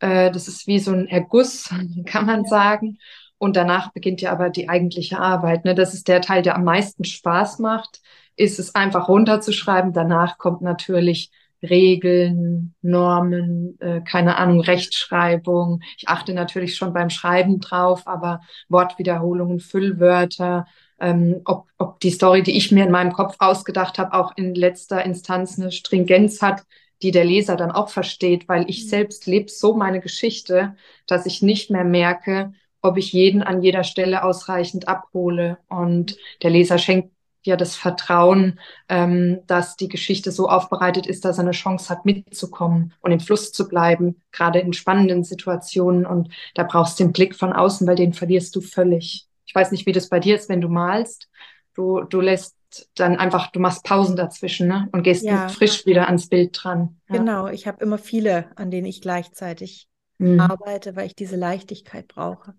äh, 0.00 0.30
das 0.30 0.48
ist 0.48 0.66
wie 0.66 0.78
so 0.78 0.92
ein 0.92 1.08
Erguss, 1.08 1.70
kann 2.06 2.26
man 2.26 2.44
sagen. 2.44 2.98
Und 3.38 3.56
danach 3.56 3.92
beginnt 3.92 4.20
ja 4.20 4.32
aber 4.32 4.50
die 4.50 4.68
eigentliche 4.68 5.18
Arbeit. 5.18 5.64
Ne? 5.64 5.74
Das 5.74 5.94
ist 5.94 6.08
der 6.08 6.20
Teil, 6.20 6.42
der 6.42 6.56
am 6.56 6.64
meisten 6.64 7.04
Spaß 7.04 7.60
macht, 7.60 8.00
ist 8.36 8.58
es 8.58 8.74
einfach 8.74 9.08
runterzuschreiben. 9.08 9.92
Danach 9.92 10.38
kommt 10.38 10.62
natürlich 10.62 11.30
Regeln, 11.62 12.74
Normen, 12.82 13.78
äh, 13.80 14.00
keine 14.00 14.36
Ahnung, 14.36 14.60
Rechtschreibung. 14.60 15.80
Ich 15.96 16.08
achte 16.08 16.32
natürlich 16.34 16.76
schon 16.76 16.92
beim 16.92 17.10
Schreiben 17.10 17.60
drauf, 17.60 18.06
aber 18.06 18.40
Wortwiederholungen, 18.68 19.60
Füllwörter, 19.60 20.66
ähm, 21.00 21.40
ob, 21.44 21.66
ob 21.78 22.00
die 22.00 22.10
Story, 22.10 22.42
die 22.42 22.56
ich 22.56 22.70
mir 22.72 22.84
in 22.84 22.92
meinem 22.92 23.12
Kopf 23.12 23.36
ausgedacht 23.38 23.98
habe, 23.98 24.14
auch 24.14 24.36
in 24.36 24.54
letzter 24.54 25.04
Instanz 25.04 25.58
eine 25.58 25.72
Stringenz 25.72 26.42
hat, 26.42 26.64
die 27.02 27.10
der 27.10 27.24
Leser 27.24 27.56
dann 27.56 27.70
auch 27.70 27.88
versteht, 27.88 28.48
weil 28.48 28.68
ich 28.68 28.84
mhm. 28.84 28.88
selbst 28.88 29.26
lebe 29.26 29.50
so 29.50 29.74
meine 29.74 30.00
Geschichte, 30.00 30.76
dass 31.06 31.26
ich 31.26 31.42
nicht 31.42 31.70
mehr 31.70 31.84
merke, 31.84 32.52
ob 32.88 32.96
ich 32.96 33.12
jeden 33.12 33.42
an 33.42 33.62
jeder 33.62 33.84
Stelle 33.84 34.24
ausreichend 34.24 34.88
abhole. 34.88 35.58
Und 35.68 36.16
der 36.42 36.50
Leser 36.50 36.78
schenkt 36.78 37.12
ja 37.44 37.56
das 37.56 37.76
Vertrauen, 37.76 38.58
ähm, 38.88 39.40
dass 39.46 39.76
die 39.76 39.88
Geschichte 39.88 40.32
so 40.32 40.48
aufbereitet 40.48 41.06
ist, 41.06 41.24
dass 41.24 41.38
er 41.38 41.42
eine 41.42 41.52
Chance 41.52 41.88
hat, 41.88 42.04
mitzukommen 42.04 42.92
und 43.00 43.12
im 43.12 43.20
Fluss 43.20 43.52
zu 43.52 43.68
bleiben, 43.68 44.22
gerade 44.32 44.60
in 44.60 44.72
spannenden 44.72 45.24
Situationen. 45.24 46.06
Und 46.06 46.28
da 46.54 46.64
brauchst 46.64 46.98
du 46.98 47.04
den 47.04 47.12
Blick 47.12 47.34
von 47.34 47.52
außen, 47.52 47.86
weil 47.86 47.96
den 47.96 48.12
verlierst 48.12 48.54
du 48.56 48.60
völlig. 48.60 49.26
Ich 49.46 49.54
weiß 49.54 49.72
nicht, 49.72 49.86
wie 49.86 49.92
das 49.92 50.08
bei 50.08 50.20
dir 50.20 50.36
ist, 50.36 50.48
wenn 50.48 50.60
du 50.60 50.68
malst. 50.68 51.28
Du, 51.74 52.02
du 52.02 52.20
lässt 52.20 52.56
dann 52.94 53.16
einfach, 53.16 53.50
du 53.50 53.60
machst 53.60 53.84
Pausen 53.84 54.16
dazwischen 54.16 54.68
ne? 54.68 54.88
und 54.92 55.02
gehst 55.02 55.24
ja. 55.24 55.48
frisch 55.48 55.86
wieder 55.86 56.06
ans 56.06 56.28
Bild 56.28 56.58
dran. 56.62 57.00
Ja. 57.08 57.16
Genau, 57.16 57.46
ich 57.48 57.66
habe 57.66 57.82
immer 57.82 57.98
viele, 57.98 58.50
an 58.56 58.70
denen 58.70 58.86
ich 58.86 59.00
gleichzeitig 59.00 59.88
mhm. 60.18 60.40
arbeite, 60.40 60.96
weil 60.96 61.06
ich 61.06 61.16
diese 61.16 61.36
Leichtigkeit 61.36 62.08
brauche. 62.08 62.54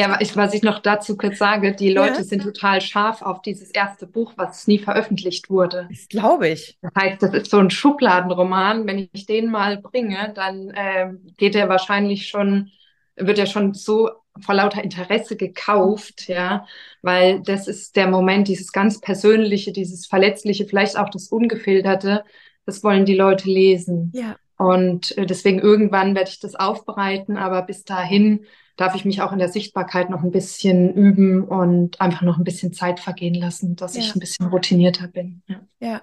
Ja, 0.00 0.16
ich, 0.18 0.34
was 0.34 0.54
ich 0.54 0.62
noch 0.62 0.78
dazu 0.78 1.14
kurz 1.14 1.36
sage, 1.36 1.74
die 1.74 1.92
Leute 1.92 2.18
ja. 2.18 2.22
sind 2.22 2.42
total 2.42 2.80
scharf 2.80 3.20
auf 3.20 3.42
dieses 3.42 3.70
erste 3.70 4.06
Buch, 4.06 4.32
was 4.36 4.66
nie 4.66 4.78
veröffentlicht 4.78 5.50
wurde. 5.50 5.88
Das 5.90 6.08
glaube 6.08 6.48
ich. 6.48 6.78
Das 6.80 6.92
heißt, 6.98 7.22
das 7.22 7.34
ist 7.34 7.50
so 7.50 7.58
ein 7.58 7.68
Schubladenroman. 7.68 8.86
Wenn 8.86 9.10
ich 9.12 9.26
den 9.26 9.50
mal 9.50 9.76
bringe, 9.76 10.32
dann 10.34 10.70
äh, 10.70 11.12
geht 11.36 11.54
er 11.54 11.68
wahrscheinlich 11.68 12.28
schon, 12.28 12.70
wird 13.16 13.38
er 13.38 13.44
schon 13.44 13.74
so 13.74 14.08
vor 14.40 14.54
lauter 14.54 14.82
Interesse 14.82 15.36
gekauft, 15.36 16.28
ja, 16.28 16.64
weil 17.02 17.42
das 17.42 17.68
ist 17.68 17.94
der 17.94 18.06
Moment, 18.06 18.48
dieses 18.48 18.72
ganz 18.72 19.02
Persönliche, 19.02 19.70
dieses 19.70 20.06
Verletzliche, 20.06 20.64
vielleicht 20.64 20.96
auch 20.96 21.10
das 21.10 21.28
Ungefilterte, 21.28 22.24
das 22.64 22.82
wollen 22.82 23.04
die 23.04 23.16
Leute 23.16 23.50
lesen. 23.50 24.12
Ja. 24.14 24.36
Und 24.56 25.16
äh, 25.18 25.26
deswegen 25.26 25.58
irgendwann 25.58 26.14
werde 26.14 26.30
ich 26.30 26.40
das 26.40 26.54
aufbereiten, 26.54 27.36
aber 27.36 27.60
bis 27.62 27.84
dahin 27.84 28.46
darf 28.80 28.94
ich 28.94 29.04
mich 29.04 29.20
auch 29.20 29.32
in 29.32 29.38
der 29.38 29.50
Sichtbarkeit 29.50 30.08
noch 30.08 30.22
ein 30.22 30.30
bisschen 30.30 30.94
üben 30.94 31.44
und 31.44 32.00
einfach 32.00 32.22
noch 32.22 32.38
ein 32.38 32.44
bisschen 32.44 32.72
Zeit 32.72 32.98
vergehen 32.98 33.34
lassen, 33.34 33.76
dass 33.76 33.94
ja. 33.94 34.00
ich 34.00 34.14
ein 34.14 34.20
bisschen 34.20 34.46
routinierter 34.46 35.06
bin. 35.06 35.42
Ja. 35.46 35.60
ja. 35.80 36.02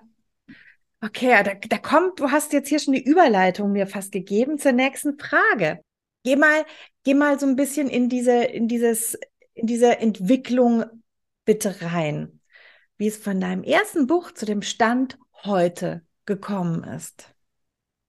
Okay, 1.01 1.43
da, 1.43 1.55
da 1.55 1.77
kommt, 1.79 2.19
du 2.19 2.29
hast 2.29 2.53
jetzt 2.53 2.69
hier 2.69 2.77
schon 2.77 2.93
die 2.93 3.03
Überleitung 3.03 3.71
mir 3.71 3.87
fast 3.87 4.11
gegeben 4.11 4.59
zur 4.59 4.73
nächsten 4.73 5.17
Frage. 5.17 5.79
Geh 6.23 6.35
mal, 6.35 6.65
geh 7.03 7.15
mal 7.15 7.39
so 7.39 7.47
ein 7.47 7.55
bisschen 7.55 7.89
in 7.89 8.09
diese, 8.09 8.43
in 8.43 8.67
dieses, 8.67 9.17
in 9.55 9.65
diese 9.65 9.97
Entwicklung 9.97 10.85
bitte 11.45 11.81
rein, 11.81 12.41
wie 12.97 13.07
es 13.07 13.17
von 13.17 13.41
deinem 13.41 13.63
ersten 13.63 14.05
Buch 14.05 14.31
zu 14.31 14.45
dem 14.45 14.61
Stand 14.61 15.17
heute 15.45 16.05
gekommen 16.27 16.83
ist. 16.83 17.33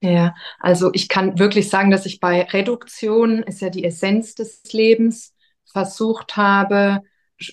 Ja, 0.01 0.35
also 0.61 0.91
ich 0.95 1.09
kann 1.09 1.39
wirklich 1.41 1.69
sagen, 1.71 1.91
dass 1.91 2.07
ich 2.07 2.21
bei 2.21 2.43
Reduktion, 2.43 3.43
ist 3.43 3.61
ja 3.61 3.69
die 3.71 3.85
Essenz 3.85 4.35
des 4.37 4.63
Lebens, 4.73 5.35
versucht 5.73 6.37
habe, 6.37 7.03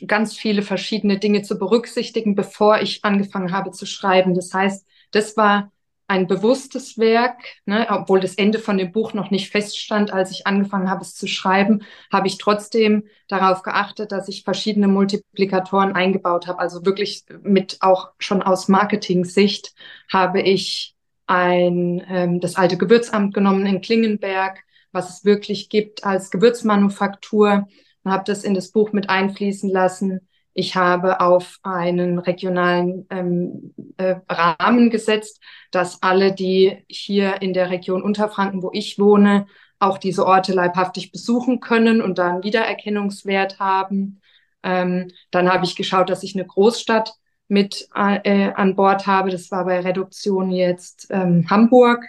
ganz 0.05 0.35
viele 0.37 0.61
verschiedene 0.61 1.17
Dinge 1.19 1.41
zu 1.41 1.57
berücksichtigen, 1.57 2.35
bevor 2.35 2.81
ich 2.81 3.03
angefangen 3.03 3.51
habe 3.51 3.71
zu 3.71 3.85
schreiben. 3.87 4.35
Das 4.35 4.53
heißt, 4.53 4.85
das 5.11 5.37
war 5.37 5.71
ein 6.07 6.27
bewusstes 6.27 6.99
Werk, 6.99 7.39
ne, 7.65 7.87
obwohl 7.89 8.19
das 8.19 8.35
Ende 8.35 8.59
von 8.59 8.77
dem 8.77 8.91
Buch 8.91 9.13
noch 9.13 9.31
nicht 9.31 9.49
feststand, 9.49 10.13
als 10.13 10.29
ich 10.29 10.45
angefangen 10.45 10.87
habe, 10.89 11.01
es 11.01 11.15
zu 11.15 11.25
schreiben, 11.27 11.81
habe 12.13 12.27
ich 12.27 12.37
trotzdem 12.37 13.05
darauf 13.27 13.63
geachtet, 13.63 14.11
dass 14.11 14.27
ich 14.27 14.43
verschiedene 14.43 14.87
Multiplikatoren 14.87 15.93
eingebaut 15.93 16.45
habe. 16.45 16.59
Also 16.59 16.85
wirklich 16.85 17.25
mit 17.41 17.77
auch 17.81 18.11
schon 18.19 18.43
aus 18.43 18.67
Marketing-Sicht 18.67 19.73
habe 20.11 20.41
ich 20.41 20.94
ein 21.27 22.03
ähm, 22.07 22.39
das 22.39 22.55
alte 22.55 22.77
Gewürzamt 22.77 23.33
genommen 23.33 23.65
in 23.65 23.81
Klingenberg, 23.81 24.59
was 24.91 25.09
es 25.09 25.25
wirklich 25.25 25.69
gibt 25.69 26.03
als 26.03 26.31
Gewürzmanufaktur 26.31 27.67
und 28.03 28.11
habe 28.11 28.23
das 28.25 28.43
in 28.43 28.53
das 28.53 28.71
Buch 28.71 28.91
mit 28.91 29.09
einfließen 29.09 29.69
lassen. 29.69 30.27
Ich 30.53 30.75
habe 30.75 31.19
auf 31.19 31.59
einen 31.63 32.17
regionalen 32.17 33.05
ähm, 33.09 33.73
äh, 33.97 34.15
Rahmen 34.29 34.89
gesetzt, 34.89 35.41
dass 35.71 36.01
alle, 36.01 36.33
die 36.33 36.85
hier 36.87 37.41
in 37.41 37.53
der 37.53 37.69
Region 37.71 38.01
Unterfranken, 38.01 38.63
wo 38.63 38.69
ich 38.71 38.97
wohne, 38.97 39.47
auch 39.79 39.97
diese 39.97 40.25
Orte 40.25 40.53
leibhaftig 40.53 41.11
besuchen 41.11 41.59
können 41.59 42.01
und 42.01 42.17
da 42.17 42.29
einen 42.29 42.43
Wiedererkennungswert 42.43 43.59
haben. 43.59 44.21
Ähm, 44.63 45.11
dann 45.31 45.51
habe 45.51 45.65
ich 45.65 45.75
geschaut, 45.75 46.09
dass 46.09 46.23
ich 46.23 46.35
eine 46.35 46.45
Großstadt 46.45 47.15
mit 47.47 47.87
äh, 47.93 48.51
an 48.53 48.75
Bord 48.75 49.07
habe. 49.07 49.29
Das 49.29 49.51
war 49.51 49.65
bei 49.65 49.79
Reduktion 49.79 50.51
jetzt 50.51 51.07
ähm, 51.11 51.45
Hamburg, 51.49 52.05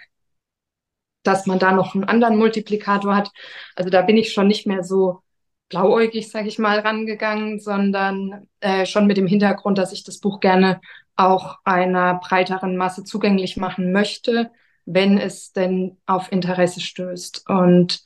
dass 1.22 1.46
man 1.46 1.58
da 1.58 1.72
noch 1.72 1.94
einen 1.94 2.04
anderen 2.04 2.38
Multiplikator 2.38 3.14
hat. 3.14 3.30
Also 3.74 3.90
da 3.90 4.02
bin 4.02 4.16
ich 4.16 4.32
schon 4.32 4.46
nicht 4.46 4.66
mehr 4.66 4.82
so 4.84 5.22
blauäugig, 5.68 6.30
sage 6.30 6.48
ich 6.48 6.58
mal, 6.58 6.78
rangegangen, 6.78 7.58
sondern 7.58 8.48
äh, 8.60 8.86
schon 8.86 9.06
mit 9.06 9.16
dem 9.16 9.26
Hintergrund, 9.26 9.78
dass 9.78 9.92
ich 9.92 10.04
das 10.04 10.18
Buch 10.18 10.40
gerne 10.40 10.80
auch 11.16 11.58
einer 11.64 12.14
breiteren 12.14 12.76
Masse 12.76 13.02
zugänglich 13.04 13.56
machen 13.56 13.92
möchte, 13.92 14.50
wenn 14.84 15.18
es 15.18 15.52
denn 15.52 15.96
auf 16.06 16.30
Interesse 16.30 16.80
stößt. 16.80 17.48
Und 17.48 18.02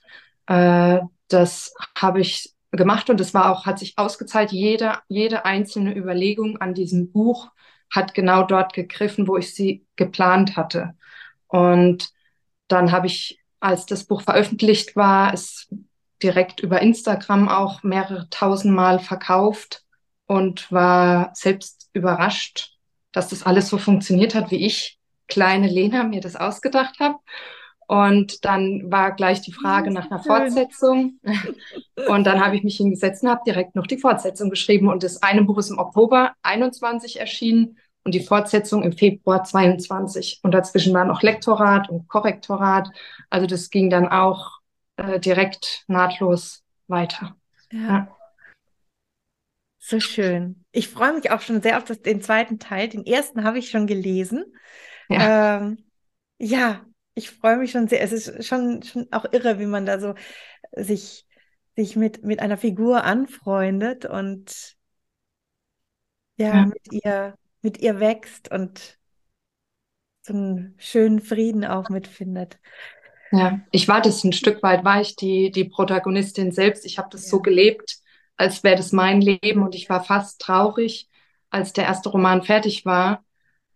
äh, 0.46 1.00
das 1.28 1.74
habe 1.96 2.20
ich 2.20 2.54
gemacht 2.72 3.10
und 3.10 3.20
es 3.20 3.34
war 3.34 3.50
auch, 3.50 3.66
hat 3.66 3.78
sich 3.78 3.98
ausgezahlt. 3.98 4.52
Jede, 4.52 4.98
jede 5.08 5.44
einzelne 5.44 5.96
Überlegung 5.96 6.58
an 6.58 6.74
diesem 6.74 7.10
Buch 7.12 7.50
hat 7.90 8.14
genau 8.14 8.44
dort 8.44 8.72
gegriffen, 8.72 9.26
wo 9.26 9.36
ich 9.36 9.54
sie 9.54 9.84
geplant 9.96 10.56
hatte. 10.56 10.94
Und 11.48 12.10
dann 12.68 12.92
habe 12.92 13.08
ich, 13.08 13.40
als 13.58 13.86
das 13.86 14.04
Buch 14.04 14.22
veröffentlicht 14.22 14.94
war, 14.94 15.34
es 15.34 15.68
direkt 16.22 16.60
über 16.60 16.80
Instagram 16.80 17.48
auch 17.48 17.82
mehrere 17.82 18.28
tausendmal 18.30 19.00
verkauft 19.00 19.84
und 20.26 20.70
war 20.70 21.30
selbst 21.34 21.90
überrascht, 21.92 22.76
dass 23.10 23.28
das 23.28 23.42
alles 23.42 23.68
so 23.68 23.78
funktioniert 23.78 24.34
hat, 24.34 24.50
wie 24.50 24.64
ich, 24.64 24.98
kleine 25.26 25.68
Lena, 25.68 26.04
mir 26.04 26.20
das 26.20 26.36
ausgedacht 26.36 27.00
habe. 27.00 27.16
Und 27.90 28.44
dann 28.44 28.88
war 28.92 29.10
gleich 29.16 29.40
die 29.40 29.52
Frage 29.52 29.90
nach 29.90 30.08
einer 30.08 30.22
Fortsetzung. 30.22 31.18
Und 32.08 32.24
dann 32.24 32.40
habe 32.40 32.54
ich 32.54 32.62
mich 32.62 32.76
hingesetzt 32.76 33.24
und 33.24 33.30
habe 33.30 33.42
direkt 33.44 33.74
noch 33.74 33.88
die 33.88 33.98
Fortsetzung 33.98 34.48
geschrieben. 34.48 34.88
Und 34.88 35.02
das 35.02 35.24
eine 35.24 35.42
Buch 35.42 35.58
ist 35.58 35.70
im 35.70 35.80
Oktober 35.80 36.32
21 36.42 37.18
erschienen 37.18 37.78
und 38.04 38.14
die 38.14 38.22
Fortsetzung 38.22 38.84
im 38.84 38.92
Februar 38.92 39.42
22. 39.42 40.38
Und 40.44 40.52
dazwischen 40.52 40.94
war 40.94 41.04
noch 41.04 41.22
Lektorat 41.22 41.90
und 41.90 42.06
Korrektorat. 42.06 42.88
Also 43.28 43.48
das 43.48 43.70
ging 43.70 43.90
dann 43.90 44.06
auch 44.06 44.60
äh, 44.96 45.18
direkt 45.18 45.84
nahtlos 45.88 46.62
weiter. 46.86 47.34
Ja. 47.72 47.80
ja. 47.80 48.16
So 49.80 49.98
schön. 49.98 50.64
Ich 50.70 50.88
freue 50.88 51.14
mich 51.14 51.32
auch 51.32 51.40
schon 51.40 51.60
sehr 51.60 51.76
auf 51.76 51.84
das, 51.84 52.00
den 52.02 52.22
zweiten 52.22 52.60
Teil. 52.60 52.88
Den 52.88 53.04
ersten 53.04 53.42
habe 53.42 53.58
ich 53.58 53.68
schon 53.68 53.88
gelesen. 53.88 54.44
Ja. 55.08 55.56
Ähm, 55.56 55.84
ja, 56.38 56.82
ich 57.20 57.30
freue 57.30 57.58
mich 57.58 57.70
schon 57.70 57.86
sehr. 57.86 58.00
Es 58.00 58.12
ist 58.12 58.46
schon, 58.46 58.82
schon 58.82 59.06
auch 59.12 59.26
irre, 59.30 59.58
wie 59.58 59.66
man 59.66 59.84
da 59.84 60.00
so 60.00 60.14
sich, 60.72 61.26
sich 61.76 61.94
mit, 61.94 62.24
mit 62.24 62.40
einer 62.40 62.56
Figur 62.56 63.04
anfreundet 63.04 64.06
und 64.06 64.76
ja, 66.38 66.54
ja. 66.54 66.66
mit 66.66 66.92
ihr, 66.92 67.34
mit 67.60 67.78
ihr 67.78 68.00
wächst 68.00 68.50
und 68.50 68.98
so 70.22 70.32
einen 70.32 70.74
schönen 70.78 71.20
Frieden 71.20 71.66
auch 71.66 71.90
mitfindet. 71.90 72.58
Ja, 73.32 73.60
ich 73.70 73.86
war 73.86 74.00
das 74.00 74.24
ein 74.24 74.32
Stück 74.32 74.62
weit, 74.62 74.82
war 74.84 75.02
ich 75.02 75.14
die, 75.14 75.50
die 75.50 75.64
Protagonistin 75.64 76.52
selbst. 76.52 76.86
Ich 76.86 76.96
habe 76.96 77.10
das 77.10 77.24
ja. 77.24 77.30
so 77.32 77.40
gelebt, 77.40 77.98
als 78.38 78.64
wäre 78.64 78.76
das 78.76 78.92
mein 78.92 79.20
Leben 79.20 79.62
und 79.62 79.74
ich 79.74 79.90
war 79.90 80.02
fast 80.02 80.40
traurig, 80.40 81.10
als 81.50 81.74
der 81.74 81.84
erste 81.84 82.08
Roman 82.08 82.42
fertig 82.42 82.86
war 82.86 83.24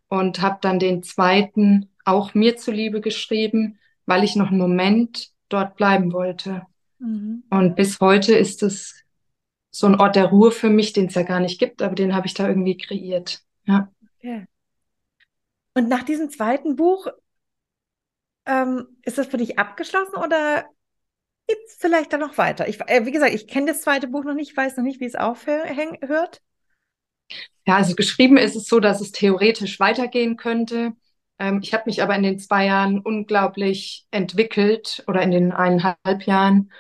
und 0.09 0.41
habe 0.41 0.59
dann 0.63 0.79
den 0.79 1.03
zweiten 1.03 1.94
auch 2.05 2.35
mir 2.35 2.57
zuliebe 2.57 3.01
geschrieben, 3.01 3.79
weil 4.07 4.25
ich 4.25 4.37
noch 4.37 4.49
einen 4.49 4.59
Moment 4.59 5.31
dort 5.49 5.77
bleiben 5.77 6.13
wollte. 6.13 6.67
Mhm. 6.99 7.45
Und 7.51 7.77
bis 7.77 8.01
heute 8.01 8.35
ist 8.35 8.63
es 8.63 9.03
so 9.71 9.87
ein 9.87 9.97
Ort 9.97 10.17
der 10.17 10.27
Ruhe 10.27 10.53
für 10.53 10.71
mich, 10.71 10.93
den 10.93 11.07
es 11.07 11.15
ja 11.15 11.23
gar 11.23 11.41
nicht 11.41 11.59
gibt, 11.59 11.83
aber 11.83 11.95
den 11.95 12.15
habe 12.15 12.27
ich 12.27 12.35
da 12.35 12.49
irgendwie 12.49 12.77
kreiert. 12.77 13.43
Ja. 13.65 13.91
Okay. 14.19 14.47
Und 15.75 15.89
nach 15.89 16.05
diesem 16.05 16.31
zweiten 16.31 16.77
Buch, 16.77 17.09
ähm, 18.47 18.87
ist 19.03 19.19
das 19.19 19.27
für 19.27 19.39
dich 19.39 19.59
abgeschlossen 19.59 20.17
oder 20.17 20.65
geht 21.49 21.59
es 21.67 21.77
vielleicht 21.79 22.13
dann 22.13 22.21
noch 22.21 22.39
weiter? 22.39 22.69
Ich, 22.69 22.81
äh, 22.83 23.05
wie 23.05 23.11
gesagt, 23.11 23.35
ich 23.35 23.49
kenne 23.49 23.67
das 23.67 23.83
zweite 23.83 24.07
Buch 24.07 24.25
noch 24.25 24.35
nicht, 24.35 24.57
weiß 24.57 24.77
noch 24.77 24.85
nicht, 24.85 25.01
wie 25.01 25.07
es 25.07 25.17
aufhört. 25.17 26.41
Ja, 27.67 27.77
also 27.77 27.95
geschrieben 27.95 28.37
ist 28.37 28.55
es 28.55 28.67
so, 28.67 28.79
dass 28.79 29.01
es 29.01 29.13
theoretisch 29.13 29.81
weitergehen 29.81 30.37
könnte. 30.37 30.93
Ähm, 31.39 31.61
ich 31.63 31.73
habe 31.75 31.85
mich 31.87 32.03
aber 32.03 32.15
in 32.17 32.23
den 32.23 32.39
zwei 32.39 32.67
Jahren 32.67 33.01
unglaublich 33.01 34.07
entwickelt 34.11 35.05
oder 35.07 35.23
in 35.23 35.31
den 35.31 35.53
eineinhalb 35.53 36.27
Jahren, 36.27 36.73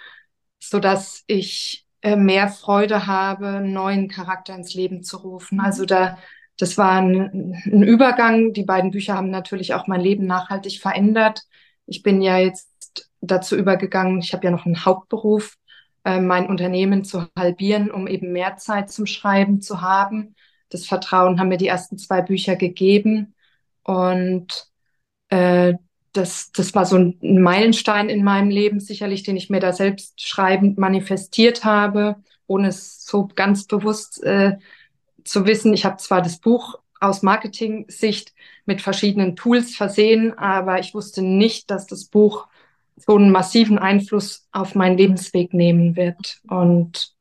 so 0.59 0.79
dass 0.79 1.25
ich 1.27 1.87
äh, 2.03 2.17
mehr 2.17 2.49
Freude 2.49 3.07
habe, 3.07 3.49
einen 3.49 3.73
neuen 3.73 4.09
Charakter 4.09 4.55
ins 4.55 4.75
Leben 4.75 5.03
zu 5.03 5.19
rufen. 5.19 5.61
Also 5.61 5.83
mhm. 5.83 5.87
da, 5.88 6.19
das 6.59 6.79
war 6.79 7.01
ein, 7.01 7.62
ein 7.67 7.83
Übergang. 7.83 8.53
Die 8.53 8.64
beiden 8.64 8.90
Bücher 8.90 9.14
haben 9.14 9.31
natürlich 9.31 9.75
auch 9.75 9.87
mein 9.87 10.01
Leben 10.01 10.27
nachhaltig 10.27 10.81
verändert. 10.81 11.43
Ich 11.87 12.03
bin 12.03 12.23
ja 12.23 12.38
jetzt 12.38 12.71
dazu 13.21 13.57
übergegangen, 13.57 14.21
ich 14.21 14.33
habe 14.33 14.45
ja 14.45 14.51
noch 14.51 14.67
einen 14.67 14.85
Hauptberuf, 14.85 15.57
äh, 16.05 16.21
mein 16.21 16.49
Unternehmen 16.49 17.05
zu 17.05 17.27
halbieren, 17.37 17.90
um 17.90 18.07
eben 18.07 18.33
mehr 18.33 18.57
Zeit 18.57 18.90
zum 18.90 19.07
Schreiben 19.07 19.61
zu 19.61 19.81
haben. 19.81 20.35
Das 20.69 20.87
Vertrauen 20.87 21.38
haben 21.38 21.49
mir 21.49 21.57
die 21.57 21.69
ersten 21.69 21.99
zwei 21.99 22.21
Bücher 22.21 22.57
gegeben. 22.57 23.34
Und 23.85 24.66
äh, 25.29 25.75
das, 26.12 26.53
das 26.53 26.75
war 26.75 26.87
so 26.87 26.97
ein 26.97 27.18
Meilenstein 27.42 28.09
in 28.09 28.25
meinem 28.25 28.51
Leben, 28.51 28.81
sicherlich, 28.81 29.23
den 29.25 29.37
ich 29.37 29.51
mir 29.51 29.61
da 29.61 29.73
selbst 29.73 30.20
schreibend 30.20 30.79
manifestiert 30.79 31.64
habe, 31.64 32.16
ohne 32.47 32.68
es 32.68 33.05
so 33.05 33.29
ganz 33.35 33.66
bewusst 33.66 34.23
äh, 34.23 34.59
zu 35.25 35.47
wissen. 35.47 35.75
Ich 35.75 35.85
habe 35.85 35.97
zwar 35.97 36.23
das 36.23 36.38
Buch 36.38 36.79
aus 37.01 37.23
Marketing-Sicht 37.23 38.33
mit 38.64 38.81
verschiedenen 38.81 39.37
Tools 39.37 39.75
versehen, 39.75 40.37
aber 40.38 40.79
ich 40.79 40.94
wusste 40.94 41.23
nicht, 41.23 41.70
dass 41.70 41.87
das 41.87 42.07
Buch 42.07 42.47
so 42.97 43.16
einen 43.16 43.31
massiven 43.33 43.79
Einfluss 43.79 44.47
auf 44.53 44.75
meinen 44.75 44.97
Lebensweg 44.97 45.53
nehmen 45.53 45.97
wird. 45.97 46.40
Und 46.49 47.12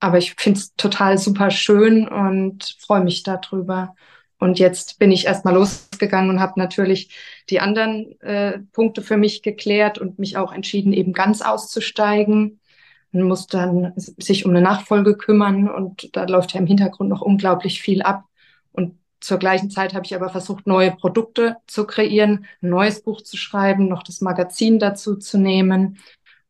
aber 0.00 0.18
ich 0.18 0.34
finde 0.34 0.58
es 0.58 0.74
total 0.74 1.16
super 1.16 1.50
schön 1.50 2.08
und 2.08 2.76
freue 2.80 3.04
mich 3.04 3.22
darüber. 3.22 3.94
Und 4.42 4.58
jetzt 4.58 4.98
bin 4.98 5.12
ich 5.12 5.26
erstmal 5.26 5.54
losgegangen 5.54 6.28
und 6.28 6.40
habe 6.40 6.58
natürlich 6.58 7.10
die 7.48 7.60
anderen 7.60 8.20
äh, 8.22 8.58
Punkte 8.72 9.00
für 9.00 9.16
mich 9.16 9.40
geklärt 9.42 9.98
und 9.98 10.18
mich 10.18 10.36
auch 10.36 10.52
entschieden, 10.52 10.92
eben 10.92 11.12
ganz 11.12 11.42
auszusteigen. 11.42 12.58
Man 13.12 13.28
muss 13.28 13.46
dann 13.46 13.92
sich 13.96 14.44
um 14.44 14.50
eine 14.50 14.60
Nachfolge 14.60 15.16
kümmern 15.16 15.70
und 15.70 16.16
da 16.16 16.24
läuft 16.24 16.54
ja 16.54 16.60
im 16.60 16.66
Hintergrund 16.66 17.08
noch 17.08 17.22
unglaublich 17.22 17.80
viel 17.82 18.02
ab. 18.02 18.24
Und 18.72 18.98
zur 19.20 19.38
gleichen 19.38 19.70
Zeit 19.70 19.94
habe 19.94 20.06
ich 20.06 20.14
aber 20.16 20.28
versucht, 20.28 20.66
neue 20.66 20.90
Produkte 20.90 21.58
zu 21.68 21.86
kreieren, 21.86 22.44
ein 22.62 22.70
neues 22.70 23.00
Buch 23.04 23.22
zu 23.22 23.36
schreiben, 23.36 23.86
noch 23.86 24.02
das 24.02 24.22
Magazin 24.22 24.80
dazu 24.80 25.14
zu 25.14 25.38
nehmen 25.38 25.98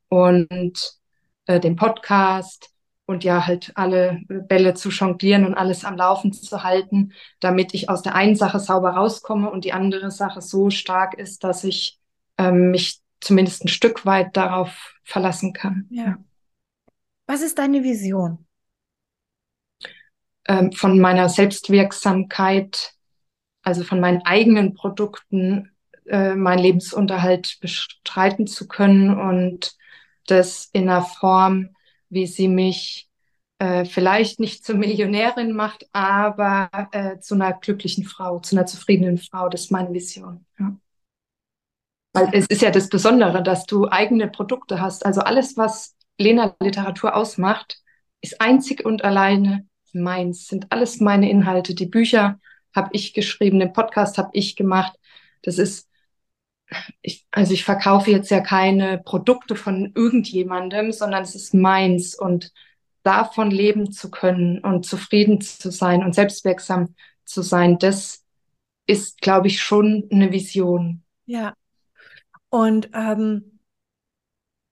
und 0.09 0.95
äh, 1.45 1.61
den 1.61 1.77
Podcast 1.77 2.71
und 3.07 3.25
ja 3.25 3.47
halt 3.47 3.73
alle 3.75 4.21
Bälle 4.29 4.75
zu 4.75 4.91
jonglieren 4.91 5.45
und 5.45 5.55
alles 5.55 5.85
am 5.85 5.97
Laufen 5.97 6.33
zu 6.33 6.63
halten, 6.63 7.13
damit 7.41 7.75
ich 7.75 7.89
aus 7.89 8.03
der 8.03 8.15
einen 8.15 8.37
Sache 8.37 8.61
sauber 8.61 8.91
rauskomme 8.91 9.51
und 9.51 9.65
die 9.65 9.73
andere 9.73 10.11
Sache 10.11 10.41
so 10.41 10.71
stark 10.71 11.15
ist, 11.15 11.45
dass 11.45 11.65
ich 11.65 11.99
ähm, 12.39 12.71
mich 12.71 13.01
zumindest 13.21 13.65
ein 13.65 13.69
Stück 13.69 14.07
weit 14.07 14.37
darauf 14.37 14.95
verlassen 15.05 15.53
kann. 15.53 15.87
Ja. 15.91 16.19
Was 17.27 17.43
ist 17.43 17.59
deine 17.59 17.83
Vision? 17.83 18.47
Ähm, 20.47 20.73
von 20.73 20.99
meiner 20.99 21.29
Selbstwirksamkeit, 21.29 22.95
also 23.63 23.85
von 23.85 24.01
meinen 24.01 24.23
eigenen 24.25 24.75
Produkten, 24.75 25.73
äh, 26.07 26.35
meinen 26.35 26.59
Lebensunterhalt 26.59 27.59
bestreiten 27.61 28.47
zu 28.47 28.67
können 28.67 29.19
und 29.19 29.77
das 30.27 30.69
in 30.73 30.89
einer 30.89 31.03
Form, 31.03 31.71
wie 32.13 32.27
sie 32.27 32.47
mich 32.47 33.09
äh, 33.59 33.85
vielleicht 33.87 34.39
nicht 34.39 34.65
zur 34.65 34.77
Millionärin 34.77 35.53
macht, 35.53 35.89
aber 35.93 36.69
äh, 36.93 37.19
zu 37.21 37.35
einer 37.35 37.55
glücklichen 37.55 38.05
Frau, 38.05 38.39
zu 38.39 38.55
einer 38.55 38.67
zufriedenen 38.67 39.17
Frau. 39.19 39.49
Das 39.49 39.63
ist 39.63 39.71
meine 39.71 39.93
Vision. 39.93 40.45
Ja. 40.59 40.77
Weil 42.13 42.29
es 42.33 42.47
ist 42.47 42.61
ja 42.61 42.71
das 42.71 42.91
Besondere, 42.91 43.43
dass 43.43 43.65
du 43.65 43.89
eigene 43.89 44.29
Produkte 44.29 44.81
hast. 44.81 45.07
Also 45.07 45.23
alles, 45.23 45.57
was 45.57 45.97
Lena 46.19 46.55
Literatur 46.61 47.17
ausmacht, 47.17 47.79
ist 48.21 48.41
einzig 48.41 48.85
und 48.85 49.05
alleine 49.05 49.67
meins, 49.95 50.47
sind 50.47 50.71
alles 50.71 51.01
meine 51.01 51.31
Inhalte. 51.31 51.75
Die 51.75 51.87
Bücher 51.87 52.39
habe 52.75 52.91
ich 52.93 53.15
geschrieben, 53.15 53.59
den 53.59 53.73
Podcast 53.73 54.19
habe 54.19 54.31
ich 54.35 54.55
gemacht. 54.55 54.93
Das 55.43 55.57
ist 55.57 55.89
ich, 57.01 57.27
also 57.31 57.53
ich 57.53 57.65
verkaufe 57.65 58.11
jetzt 58.11 58.31
ja 58.31 58.41
keine 58.41 58.99
Produkte 58.99 59.57
von 59.57 59.93
irgendjemandem, 59.95 60.93
sondern 60.93 61.23
es 61.23 61.35
ist 61.35 61.55
meins 61.55 62.15
und 62.15 62.53
davon 63.03 63.51
leben 63.51 63.93
zu 63.93 64.11
können 64.11 64.59
und 64.61 64.87
zufrieden 64.87 65.41
zu 65.41 65.71
sein 65.71 66.05
und 66.05 66.15
selbstwirksam 66.15 66.95
zu 67.25 67.43
sein, 67.43 67.79
das 67.79 68.25
ist, 68.87 69.21
glaube 69.21 69.49
ich, 69.49 69.61
schon 69.61 70.09
eine 70.11 70.33
Vision. 70.33 71.03
Ja. 71.27 71.55
Und 72.49 72.91
ähm, 72.93 73.59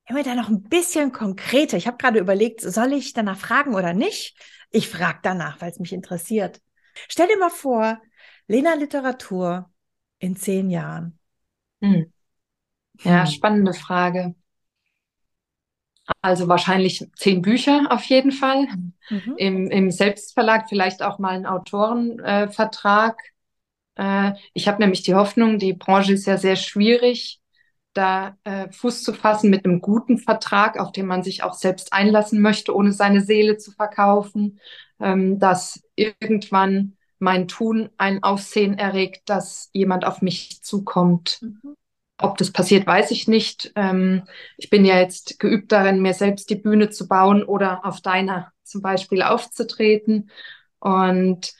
immer 0.06 0.22
da 0.22 0.34
noch 0.34 0.48
ein 0.48 0.62
bisschen 0.62 1.12
konkreter. 1.12 1.76
Ich 1.76 1.86
habe 1.86 1.96
gerade 1.96 2.18
überlegt, 2.18 2.60
soll 2.60 2.92
ich 2.92 3.12
danach 3.12 3.38
fragen 3.38 3.74
oder 3.74 3.94
nicht? 3.94 4.36
Ich 4.70 4.88
frage 4.88 5.20
danach, 5.22 5.60
weil 5.60 5.70
es 5.70 5.78
mich 5.78 5.92
interessiert. 5.92 6.60
Stell 7.08 7.28
dir 7.28 7.38
mal 7.38 7.50
vor, 7.50 8.00
Lena 8.46 8.74
Literatur 8.74 9.70
in 10.18 10.36
zehn 10.36 10.70
Jahren. 10.70 11.19
Hm. 11.82 12.12
Ja, 13.02 13.24
hm. 13.24 13.26
spannende 13.26 13.74
Frage. 13.74 14.34
Also 16.22 16.48
wahrscheinlich 16.48 17.06
zehn 17.16 17.42
Bücher 17.42 17.86
auf 17.90 18.04
jeden 18.04 18.32
Fall. 18.32 18.66
Mhm. 19.08 19.34
Im, 19.36 19.70
Im 19.70 19.90
Selbstverlag 19.90 20.68
vielleicht 20.68 21.02
auch 21.02 21.18
mal 21.18 21.30
einen 21.30 21.46
Autorenvertrag. 21.46 23.18
Äh, 23.96 24.28
äh, 24.30 24.32
ich 24.54 24.68
habe 24.68 24.80
nämlich 24.82 25.02
die 25.02 25.14
Hoffnung, 25.14 25.58
die 25.58 25.72
Branche 25.72 26.12
ist 26.14 26.26
ja 26.26 26.36
sehr 26.36 26.56
schwierig, 26.56 27.40
da 27.92 28.36
äh, 28.44 28.70
Fuß 28.70 29.02
zu 29.02 29.12
fassen 29.12 29.50
mit 29.50 29.64
einem 29.64 29.80
guten 29.80 30.18
Vertrag, 30.18 30.78
auf 30.78 30.92
den 30.92 31.06
man 31.06 31.22
sich 31.22 31.42
auch 31.42 31.54
selbst 31.54 31.92
einlassen 31.92 32.40
möchte, 32.40 32.74
ohne 32.74 32.92
seine 32.92 33.20
Seele 33.20 33.56
zu 33.56 33.72
verkaufen, 33.72 34.60
ähm, 35.00 35.38
dass 35.38 35.82
irgendwann 35.96 36.96
mein 37.20 37.46
Tun 37.48 37.90
ein 37.98 38.22
Aufsehen 38.22 38.78
erregt, 38.78 39.22
dass 39.26 39.70
jemand 39.72 40.04
auf 40.04 40.22
mich 40.22 40.62
zukommt. 40.62 41.38
Mhm. 41.42 41.76
Ob 42.18 42.36
das 42.36 42.50
passiert, 42.50 42.86
weiß 42.86 43.12
ich 43.12 43.28
nicht. 43.28 43.72
Ähm, 43.76 44.24
ich 44.56 44.68
bin 44.68 44.84
ja 44.84 44.98
jetzt 44.98 45.38
geübt 45.38 45.72
darin, 45.72 46.02
mir 46.02 46.14
selbst 46.14 46.50
die 46.50 46.56
Bühne 46.56 46.90
zu 46.90 47.08
bauen 47.08 47.42
oder 47.42 47.84
auf 47.84 48.00
deiner 48.00 48.52
zum 48.62 48.82
Beispiel 48.82 49.22
aufzutreten. 49.22 50.30
Und 50.78 51.52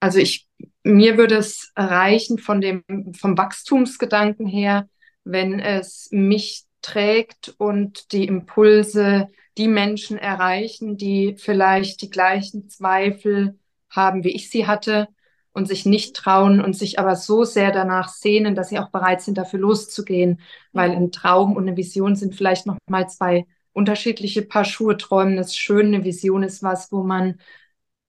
also 0.00 0.18
ich, 0.18 0.48
mir 0.82 1.16
würde 1.16 1.36
es 1.36 1.72
reichen 1.76 2.38
von 2.38 2.60
dem, 2.60 2.84
vom 3.18 3.36
Wachstumsgedanken 3.38 4.46
her, 4.46 4.88
wenn 5.24 5.58
es 5.58 6.08
mich 6.12 6.64
trägt 6.82 7.54
und 7.58 8.12
die 8.12 8.26
Impulse 8.26 9.28
die 9.58 9.68
Menschen 9.68 10.18
erreichen, 10.18 10.96
die 10.96 11.36
vielleicht 11.38 12.02
die 12.02 12.10
gleichen 12.10 12.68
Zweifel 12.68 13.58
haben, 13.96 14.24
wie 14.24 14.30
ich 14.30 14.50
sie 14.50 14.66
hatte 14.66 15.08
und 15.52 15.66
sich 15.66 15.86
nicht 15.86 16.14
trauen 16.14 16.60
und 16.60 16.76
sich 16.76 16.98
aber 16.98 17.16
so 17.16 17.44
sehr 17.44 17.72
danach 17.72 18.08
sehnen, 18.08 18.54
dass 18.54 18.68
sie 18.68 18.78
auch 18.78 18.90
bereit 18.90 19.22
sind, 19.22 19.38
dafür 19.38 19.58
loszugehen, 19.58 20.40
weil 20.72 20.90
ein 20.90 21.12
Traum 21.12 21.56
und 21.56 21.66
eine 21.66 21.76
Vision 21.76 22.14
sind 22.14 22.34
vielleicht 22.34 22.66
noch 22.66 22.76
mal 22.88 23.08
zwei 23.08 23.46
unterschiedliche 23.72 24.42
Paar 24.42 24.66
Schuhe. 24.66 24.96
Träumen 24.98 25.38
ist 25.38 25.58
schön, 25.58 25.86
eine 25.86 26.04
Vision 26.04 26.42
ist 26.42 26.62
was, 26.62 26.92
wo 26.92 27.02
man 27.02 27.40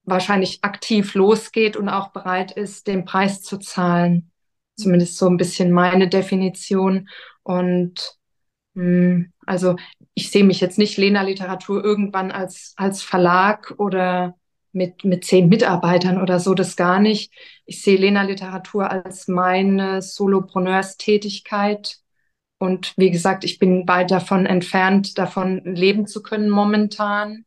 wahrscheinlich 0.03 0.63
aktiv 0.63 1.13
losgeht 1.15 1.75
und 1.75 1.89
auch 1.89 2.09
bereit 2.09 2.51
ist, 2.51 2.87
den 2.87 3.05
Preis 3.05 3.41
zu 3.41 3.57
zahlen. 3.57 4.31
Zumindest 4.75 5.17
so 5.17 5.27
ein 5.27 5.37
bisschen 5.37 5.71
meine 5.71 6.07
Definition. 6.07 7.09
Und 7.43 8.17
mh, 8.73 8.83
hm, 8.83 9.33
also 9.45 9.75
ich 10.13 10.31
sehe 10.31 10.43
mich 10.43 10.59
jetzt 10.59 10.77
nicht 10.77 10.97
Lena 10.97 11.21
Literatur 11.21 11.83
irgendwann 11.83 12.31
als, 12.31 12.73
als 12.75 13.01
Verlag 13.01 13.73
oder 13.77 14.35
mit, 14.71 15.03
mit 15.03 15.25
zehn 15.25 15.49
Mitarbeitern 15.49 16.21
oder 16.21 16.39
so, 16.39 16.53
das 16.53 16.75
gar 16.75 16.99
nicht. 16.99 17.33
Ich 17.65 17.81
sehe 17.81 17.97
Lena 17.97 18.23
Literatur 18.23 18.89
als 18.89 19.27
meine 19.27 20.01
Solopreneurs-Tätigkeit. 20.01 21.97
Und 22.59 22.93
wie 22.97 23.11
gesagt, 23.11 23.43
ich 23.43 23.59
bin 23.59 23.87
weit 23.87 24.11
davon 24.11 24.45
entfernt, 24.45 25.17
davon 25.17 25.61
leben 25.63 26.07
zu 26.07 26.23
können 26.23 26.49
momentan. 26.49 27.45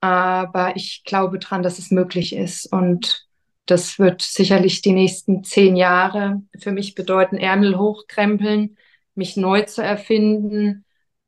Aber 0.00 0.76
ich 0.76 1.02
glaube 1.04 1.38
dran, 1.38 1.62
dass 1.62 1.78
es 1.78 1.90
möglich 1.90 2.34
ist. 2.34 2.66
Und 2.72 3.26
das 3.66 3.98
wird 3.98 4.22
sicherlich 4.22 4.82
die 4.82 4.92
nächsten 4.92 5.44
zehn 5.44 5.76
Jahre 5.76 6.42
für 6.58 6.72
mich 6.72 6.94
bedeuten, 6.94 7.36
Ärmel 7.36 7.78
hochkrempeln, 7.78 8.76
mich 9.14 9.36
neu 9.36 9.62
zu 9.62 9.82
erfinden, 9.82 10.84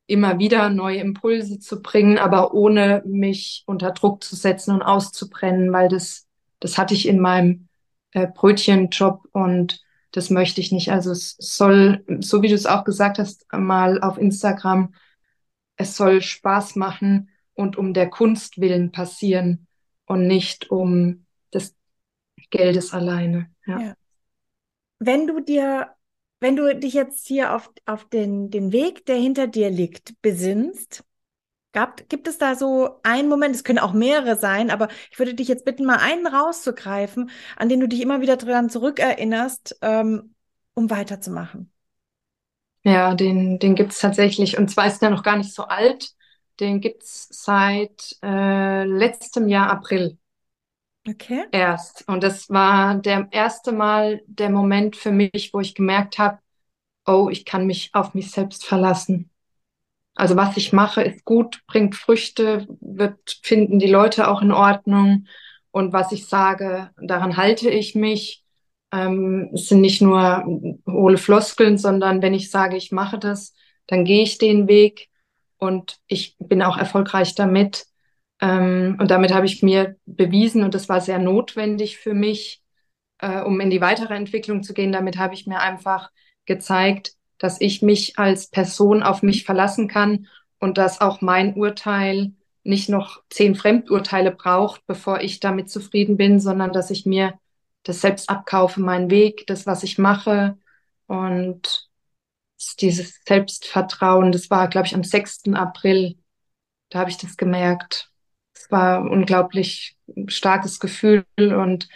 immer 0.07 0.39
wieder 0.39 0.69
neue 0.69 0.99
Impulse 0.99 1.59
zu 1.59 1.81
bringen, 1.81 2.19
aber 2.19 2.55
ohne 2.55 3.03
mich 3.07 3.63
unter 3.67 3.93
Druck 3.93 4.23
zu 4.23 4.37
setzen 4.37 4.75
und 4.75 4.83
auszubrennen, 4.83 5.73
weil 5.73 5.89
das, 5.89 6.27
das 6.61 6.77
hatte 6.77 6.95
ich 6.95 7.09
in 7.09 7.21
meinem 7.21 7.69
äh, 8.13 8.27
Brötchenjob 8.27 9.29
und 9.33 9.81
das 10.11 10.29
möchte 10.29 10.61
ich 10.61 10.73
nicht. 10.73 10.91
Also 10.91 11.11
es 11.13 11.37
soll, 11.39 12.05
so 12.21 12.43
wie 12.43 12.49
du 12.49 12.55
es 12.55 12.67
auch 12.67 12.85
gesagt 12.85 13.19
hast, 13.19 13.47
mal 13.53 14.03
auf 14.03 14.19
Instagram, 14.19 14.95
es 15.77 15.97
soll 15.97 16.21
Spaß 16.21 16.77
machen 16.77 17.31
und 17.55 17.77
um 17.79 17.95
der 17.95 18.11
Kunst 18.11 18.61
willen 18.61 18.93
passieren 18.93 19.67
und 20.05 20.27
nicht 20.27 20.71
um 20.71 21.25
des 21.55 21.75
Geldes 22.51 22.93
alleine. 22.93 23.51
Ja. 23.67 23.81
ja. 23.81 23.95
Wenn 24.99 25.27
du 25.27 25.41
dir 25.41 25.89
wenn 26.43 26.57
du 26.57 26.75
dich 26.77 26.95
jetzt 26.95 27.27
hier 27.27 27.55
auf, 27.55 27.71
auf 27.87 28.09
den, 28.09 28.51
den 28.51 28.73
Weg, 28.73 29.07
der 29.07 29.17
hinter 29.17 29.47
dir 29.47 29.71
liegt, 29.71 30.21
besinnst, 30.23 31.05
gab, 31.73 32.09
gibt 32.09 32.29
es 32.29 32.39
da 32.39 32.55
so 32.57 33.01
einen 33.03 33.29
Moment, 33.29 33.55
es 33.55 33.65
können 33.65 33.79
auch 33.79 33.93
mehrere 33.93 34.37
sein, 34.37 34.71
aber 34.71 34.89
ich 35.11 35.19
würde 35.19 35.35
dich 35.35 35.49
jetzt 35.49 35.65
bitten, 35.65 35.87
mal 35.87 35.99
einen 35.99 36.27
rauszugreifen, 36.27 37.31
an 37.57 37.69
den 37.69 37.81
du 37.81 37.89
dich 37.89 38.01
immer 38.03 38.21
wieder 38.21 38.37
dran 38.37 38.71
zurückerinnerst, 38.71 39.79
ähm, 39.83 40.35
um 40.75 40.91
weiterzumachen. 40.91 41.73
Ja, 42.85 43.15
den, 43.15 43.59
den 43.59 43.75
gibt 43.75 43.93
es 43.93 44.01
tatsächlich. 44.01 44.59
Und 44.59 44.69
zwar 44.69 44.87
ist 44.87 45.01
der 45.01 45.11
noch 45.11 45.23
gar 45.23 45.37
nicht 45.37 45.55
so 45.55 45.65
alt. 45.65 46.11
Den 46.61 46.81
gibt 46.81 47.05
es 47.05 47.29
seit 47.31 48.17
äh, 48.23 48.85
letztem 48.85 49.49
Jahr 49.49 49.71
April. 49.71 50.19
Okay. 51.09 51.45
Erst. 51.51 52.05
Und 52.09 52.23
das 52.23 52.49
war 52.49 52.95
der 52.97 53.29
erste 53.33 53.73
Mal 53.73 54.23
der 54.27 54.51
Moment 54.51 54.97
für 54.97 55.11
mich, 55.11 55.51
wo 55.53 55.61
ich 55.61 55.75
gemerkt 55.75 56.19
habe, 56.19 56.39
oh, 57.07 57.29
ich 57.31 57.45
kann 57.45 57.67
mich 57.67 57.91
auf 57.93 58.15
mich 58.15 58.31
selbst 58.31 58.65
verlassen. 58.65 59.31
Also 60.15 60.37
was 60.37 60.57
ich 60.57 60.73
mache, 60.73 61.03
ist 61.03 61.25
gut, 61.25 61.63
bringt 61.67 61.97
Früchte, 61.97 62.67
wird, 62.81 63.41
finden 63.43 63.79
die 63.79 63.91
Leute 63.91 64.29
auch 64.29 64.43
in 64.43 64.53
Ordnung. 64.53 65.27
Und 65.71 65.93
was 65.93 66.13
ich 66.13 66.27
sage, 66.27 66.91
daran 67.01 67.37
halte 67.37 67.71
ich 67.71 67.95
mich. 67.95 68.45
Ähm, 68.93 69.51
es 69.55 69.69
sind 69.69 69.81
nicht 69.81 70.03
nur 70.03 70.45
hohle 70.87 71.17
Floskeln, 71.17 71.79
sondern 71.79 72.21
wenn 72.21 72.35
ich 72.35 72.51
sage, 72.51 72.77
ich 72.77 72.93
mache 72.93 73.19
das, 73.19 73.55
dann 73.87 74.05
gehe 74.05 74.23
ich 74.23 74.37
den 74.37 74.69
Weg 74.69 75.09
und 75.57 75.99
ich 76.07 76.37
bin 76.39 76.63
auch 76.63 76.77
erfolgreich 76.77 77.35
damit. 77.35 77.87
Ähm, 78.43 78.97
und 79.01 79.11
damit 79.11 79.33
habe 79.33 79.47
ich 79.47 79.63
mir 79.63 79.97
bewiesen, 80.05 80.65
und 80.65 80.75
das 80.75 80.89
war 80.89 81.01
sehr 81.01 81.21
notwendig 81.21 81.97
für 81.97 82.13
mich, 82.13 82.61
äh, 83.19 83.41
um 83.41 83.61
in 83.61 83.71
die 83.71 83.81
weitere 83.81 84.15
Entwicklung 84.15 84.65
zu 84.65 84.75
gehen. 84.75 84.93
Damit 84.93 85.17
habe 85.17 85.35
ich 85.35 85.47
mir 85.47 85.61
einfach 85.61 86.11
gezeigt, 86.45 87.13
dass 87.39 87.61
ich 87.61 87.83
mich 87.83 88.19
als 88.19 88.49
Person 88.49 89.03
auf 89.03 89.23
mich 89.23 89.45
verlassen 89.45 89.89
kann 89.89 90.27
und 90.59 90.77
dass 90.77 91.01
auch 91.01 91.21
mein 91.21 91.55
Urteil 91.55 92.33
nicht 92.65 92.89
noch 92.89 93.23
zehn 93.31 93.55
Fremdurteile 93.55 94.33
braucht, 94.33 94.87
bevor 94.87 95.21
ich 95.21 95.41
damit 95.41 95.71
zufrieden 95.71 96.17
bin, 96.17 96.41
sondern 96.41 96.73
dass 96.73 96.91
ich 96.91 97.07
mir 97.07 97.39
das 97.85 98.01
selbst 98.01 98.29
abkaufe, 98.29 98.81
meinen 98.81 99.11
Weg, 99.11 99.47
das, 99.47 99.67
was 99.67 99.83
ich 99.85 99.99
mache. 99.99 100.59
Und 101.07 101.89
dieses 102.81 103.21
Selbstvertrauen, 103.27 104.33
das 104.33 104.51
war, 104.51 104.69
glaube 104.69 104.87
ich, 104.87 104.95
am 104.95 105.05
6. 105.05 105.55
April, 105.55 106.17
da 106.91 107.01
habe 107.01 107.11
ich 107.11 107.19
das 107.19 107.37
gemerkt 107.37 108.12
war 108.73 108.99
ein 108.99 109.09
unglaublich 109.09 109.97
starkes 110.27 110.81
Gefühl 110.81 111.25
und 111.39 111.89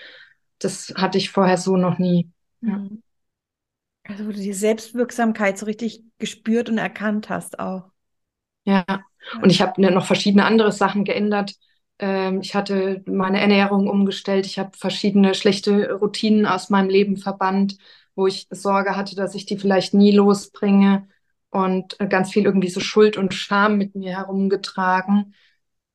das 0.59 0.93
hatte 0.97 1.19
ich 1.19 1.31
vorher 1.31 1.59
so 1.59 1.77
noch 1.77 1.99
nie. 1.99 2.31
Ja. 2.61 2.77
Mhm. 2.77 3.03
Also 4.05 4.27
wo 4.27 4.31
du 4.31 4.39
die 4.39 4.53
Selbstwirksamkeit 4.53 5.59
so 5.59 5.67
richtig 5.67 6.05
gespürt 6.19 6.69
und 6.69 6.79
erkannt 6.79 7.29
hast 7.29 7.59
auch. 7.59 7.91
Ja, 8.65 8.85
und 9.43 9.51
ich 9.51 9.61
habe 9.61 9.81
noch 9.93 10.07
verschiedene 10.07 10.45
andere 10.45 10.71
Sachen 10.71 11.05
geändert. 11.05 11.55
Ähm, 11.99 12.41
ich 12.41 12.55
hatte 12.55 13.03
meine 13.07 13.41
Ernährung 13.41 13.89
umgestellt. 13.89 14.47
Ich 14.47 14.61
habe 14.61 14.77
verschiedene 14.77 15.35
schlechte 15.35 15.95
Routinen 15.95 16.47
aus 16.47 16.71
meinem 16.71 16.89
Leben 16.89 17.17
verbannt, 17.17 17.79
wo 18.15 18.29
ich 18.29 18.47
Sorge 18.51 18.97
hatte, 18.97 19.17
dass 19.17 19.35
ich 19.35 19.47
die 19.47 19.59
vielleicht 19.59 19.93
nie 19.93 20.12
losbringe 20.12 21.09
und 21.51 21.99
äh, 22.01 22.07
ganz 22.07 22.31
viel 22.31 22.45
irgendwie 22.45 22.69
so 22.71 22.81
Schuld 22.81 23.17
und 23.17 23.35
Scham 23.35 23.77
mit 23.77 23.97
mir 23.97 24.17
herumgetragen 24.17 25.35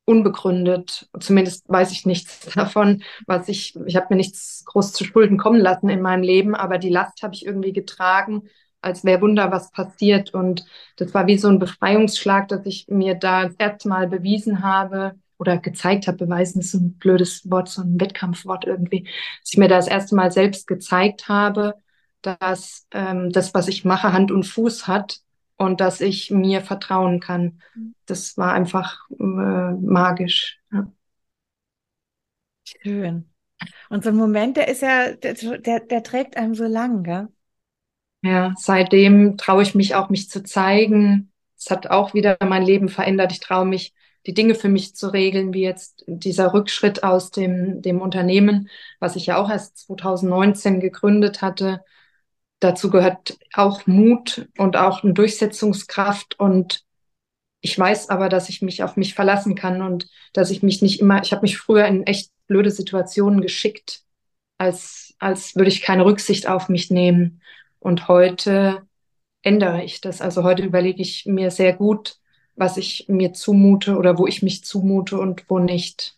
unbegründet. 0.06 1.10
Zumindest 1.20 1.68
weiß 1.70 1.91
ich 1.91 2.06
nichts 2.06 2.49
davon, 2.56 3.04
was 3.28 3.47
ich, 3.47 3.76
ich 3.86 3.95
habe 3.95 4.08
mir 4.10 4.18
nichts 4.18 4.64
groß 4.66 4.93
zu 4.93 5.06
Schulden 5.06 5.38
kommen 5.38 5.60
lassen 5.60 5.89
in 5.89 6.02
meinem 6.02 6.24
Leben, 6.24 6.56
aber 6.56 6.78
die 6.78 6.89
Last 6.89 7.24
habe 7.24 7.34
ich 7.34 7.45
irgendwie 7.45 7.74
getragen, 7.74 8.43
als 8.82 9.04
wäre 9.06 9.22
Wunder 9.22 9.52
was 9.52 9.72
passiert. 9.72 10.34
Und 10.34 10.66
das 10.97 11.14
war 11.14 11.28
wie 11.28 11.38
so 11.38 11.47
ein 11.47 11.60
Befreiungsschlag, 11.60 12.47
dass 12.47 12.66
ich 12.66 12.88
mir 12.88 13.16
da 13.16 13.45
das 13.45 13.56
erste 13.56 13.89
Mal 13.89 14.08
bewiesen 14.08 14.64
habe 14.64 15.16
oder 15.38 15.58
gezeigt 15.58 16.08
habe, 16.08 16.18
beweisen 16.18 16.60
ist 16.62 16.72
so 16.72 16.78
ein 16.78 16.97
blödes 16.97 17.49
Wort, 17.49 17.70
so 17.70 17.82
ein 17.82 17.99
Wettkampfwort 17.99 18.66
irgendwie, 18.66 19.04
dass 19.04 19.54
ich 19.54 19.58
mir 19.58 19.68
da 19.68 19.78
das 19.78 19.88
erste 19.88 20.16
Mal 20.16 20.32
selbst 20.32 20.68
gezeigt 20.68 21.30
habe, 21.30 21.76
dass 22.22 22.86
ähm, 22.91 23.32
das, 23.32 23.54
was 23.54 23.68
ich 23.68 23.84
mache, 23.84 24.14
Hand 24.14 24.32
und 24.32 24.43
Fuß 24.43 24.88
hat 24.88 25.22
und 25.62 25.80
dass 25.80 26.01
ich 26.01 26.32
mir 26.32 26.62
vertrauen 26.62 27.20
kann. 27.20 27.62
Das 28.05 28.38
war 28.38 28.53
einfach 28.53 28.99
äh, 29.12 29.24
magisch. 29.24 30.59
Ja. 30.72 30.91
Schön. 32.64 33.30
Und 33.89 34.03
so 34.03 34.09
ein 34.09 34.16
Moment, 34.16 34.57
der 34.57 34.68
ist 34.68 34.82
ja, 34.82 35.12
der, 35.14 35.36
der, 35.36 35.80
der 35.82 36.03
trägt 36.03 36.36
einem 36.36 36.55
so 36.55 36.66
lang, 36.66 37.03
gell? 37.03 37.28
Ja, 38.24 38.53
seitdem 38.57 39.38
traue 39.38 39.64
ich 39.64 39.76
mich 39.76 39.95
auch, 39.95 40.09
mich 40.09 40.30
zu 40.30 40.43
zeigen. 40.43 41.32
Es 41.57 41.70
hat 41.70 41.88
auch 41.88 42.14
wieder 42.14 42.38
mein 42.43 42.64
Leben 42.64 42.89
verändert. 42.89 43.32
Ich 43.32 43.39
traue 43.39 43.66
mich, 43.66 43.93
die 44.26 44.34
Dinge 44.34 44.55
für 44.55 44.70
mich 44.70 44.95
zu 44.95 45.07
regeln, 45.07 45.53
wie 45.53 45.62
jetzt 45.62 46.03
dieser 46.07 46.53
Rückschritt 46.53 47.03
aus 47.03 47.32
dem, 47.32 47.82
dem 47.82 48.01
Unternehmen, 48.01 48.70
was 48.99 49.16
ich 49.16 49.28
ja 49.28 49.38
auch 49.38 49.49
erst 49.49 49.78
2019 49.80 50.80
gegründet 50.80 51.41
hatte. 51.41 51.84
Dazu 52.62 52.91
gehört 52.91 53.39
auch 53.53 53.88
Mut 53.88 54.47
und 54.55 54.78
auch 54.78 55.03
eine 55.03 55.14
Durchsetzungskraft. 55.14 56.39
Und 56.39 56.86
ich 57.59 57.78
weiß 57.78 58.09
aber, 58.09 58.30
dass 58.30 58.49
ich 58.49 58.62
mich 58.62 58.84
auf 58.84 58.97
mich 58.97 59.16
verlassen 59.16 59.55
kann 59.55 59.82
und 59.82 60.07
dass 60.34 60.51
ich 60.51 60.62
mich 60.62 60.82
nicht 60.82 61.01
immer, 61.01 61.22
ich 61.24 61.32
habe 61.34 61.41
mich 61.41 61.57
früher 61.57 61.86
in 61.88 62.05
echt 62.05 62.32
blöde 62.45 62.70
Situationen 62.70 63.41
geschickt, 63.41 64.03
als, 64.59 65.16
als 65.18 65.55
würde 65.55 65.70
ich 65.70 65.82
keine 65.82 66.05
Rücksicht 66.05 66.47
auf 66.47 66.70
mich 66.70 66.91
nehmen. 66.91 67.41
Und 67.80 68.07
heute 68.07 68.84
ändere 69.41 69.84
ich 69.84 69.99
das. 69.99 70.22
Also 70.22 70.43
heute 70.43 70.62
überlege 70.62 71.01
ich 71.01 71.26
mir 71.26 71.49
sehr 71.49 71.74
gut, 71.74 72.18
was 72.55 72.78
ich 72.78 73.05
mir 73.07 73.34
zumute 73.34 73.97
oder 73.97 74.20
wo 74.20 74.28
ich 74.28 74.43
mich 74.43 74.64
zumute 74.64 75.18
und 75.20 75.49
wo 75.49 75.57
nicht. 75.57 76.16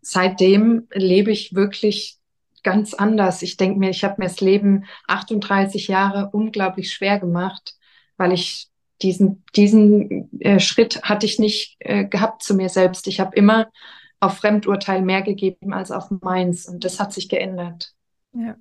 Seitdem 0.00 0.88
lebe 0.92 1.30
ich 1.30 1.54
wirklich 1.54 2.18
ganz 2.64 2.94
anders. 2.94 3.42
Ich 3.42 3.56
denke 3.56 3.78
mir, 3.78 3.90
ich 3.90 4.02
habe 4.02 4.16
mir 4.18 4.26
das 4.26 4.40
Leben 4.40 4.84
38 5.06 5.86
Jahre 5.86 6.30
unglaublich 6.32 6.92
schwer 6.92 7.20
gemacht, 7.20 7.76
weil 8.16 8.32
ich 8.32 8.68
diesen, 9.02 9.44
diesen 9.54 10.30
äh, 10.40 10.58
Schritt 10.58 11.02
hatte 11.02 11.26
ich 11.26 11.38
nicht 11.38 11.76
äh, 11.80 12.04
gehabt 12.04 12.42
zu 12.42 12.54
mir 12.54 12.68
selbst. 12.68 13.06
Ich 13.06 13.20
habe 13.20 13.36
immer 13.36 13.70
auf 14.18 14.38
Fremdurteil 14.38 15.02
mehr 15.02 15.22
gegeben 15.22 15.72
als 15.72 15.90
auf 15.90 16.10
meins 16.22 16.66
und 16.66 16.84
das 16.84 16.98
hat 16.98 17.12
sich 17.12 17.28
geändert. 17.28 17.94
Ja. 18.32 18.56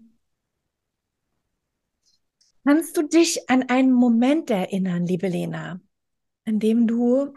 Kannst 2.66 2.96
du 2.98 3.04
dich 3.04 3.50
an 3.50 3.64
einen 3.70 3.92
Moment 3.92 4.50
erinnern, 4.50 5.06
liebe 5.06 5.28
Lena, 5.28 5.82
an 6.46 6.60
dem 6.60 6.88
du 6.88 7.34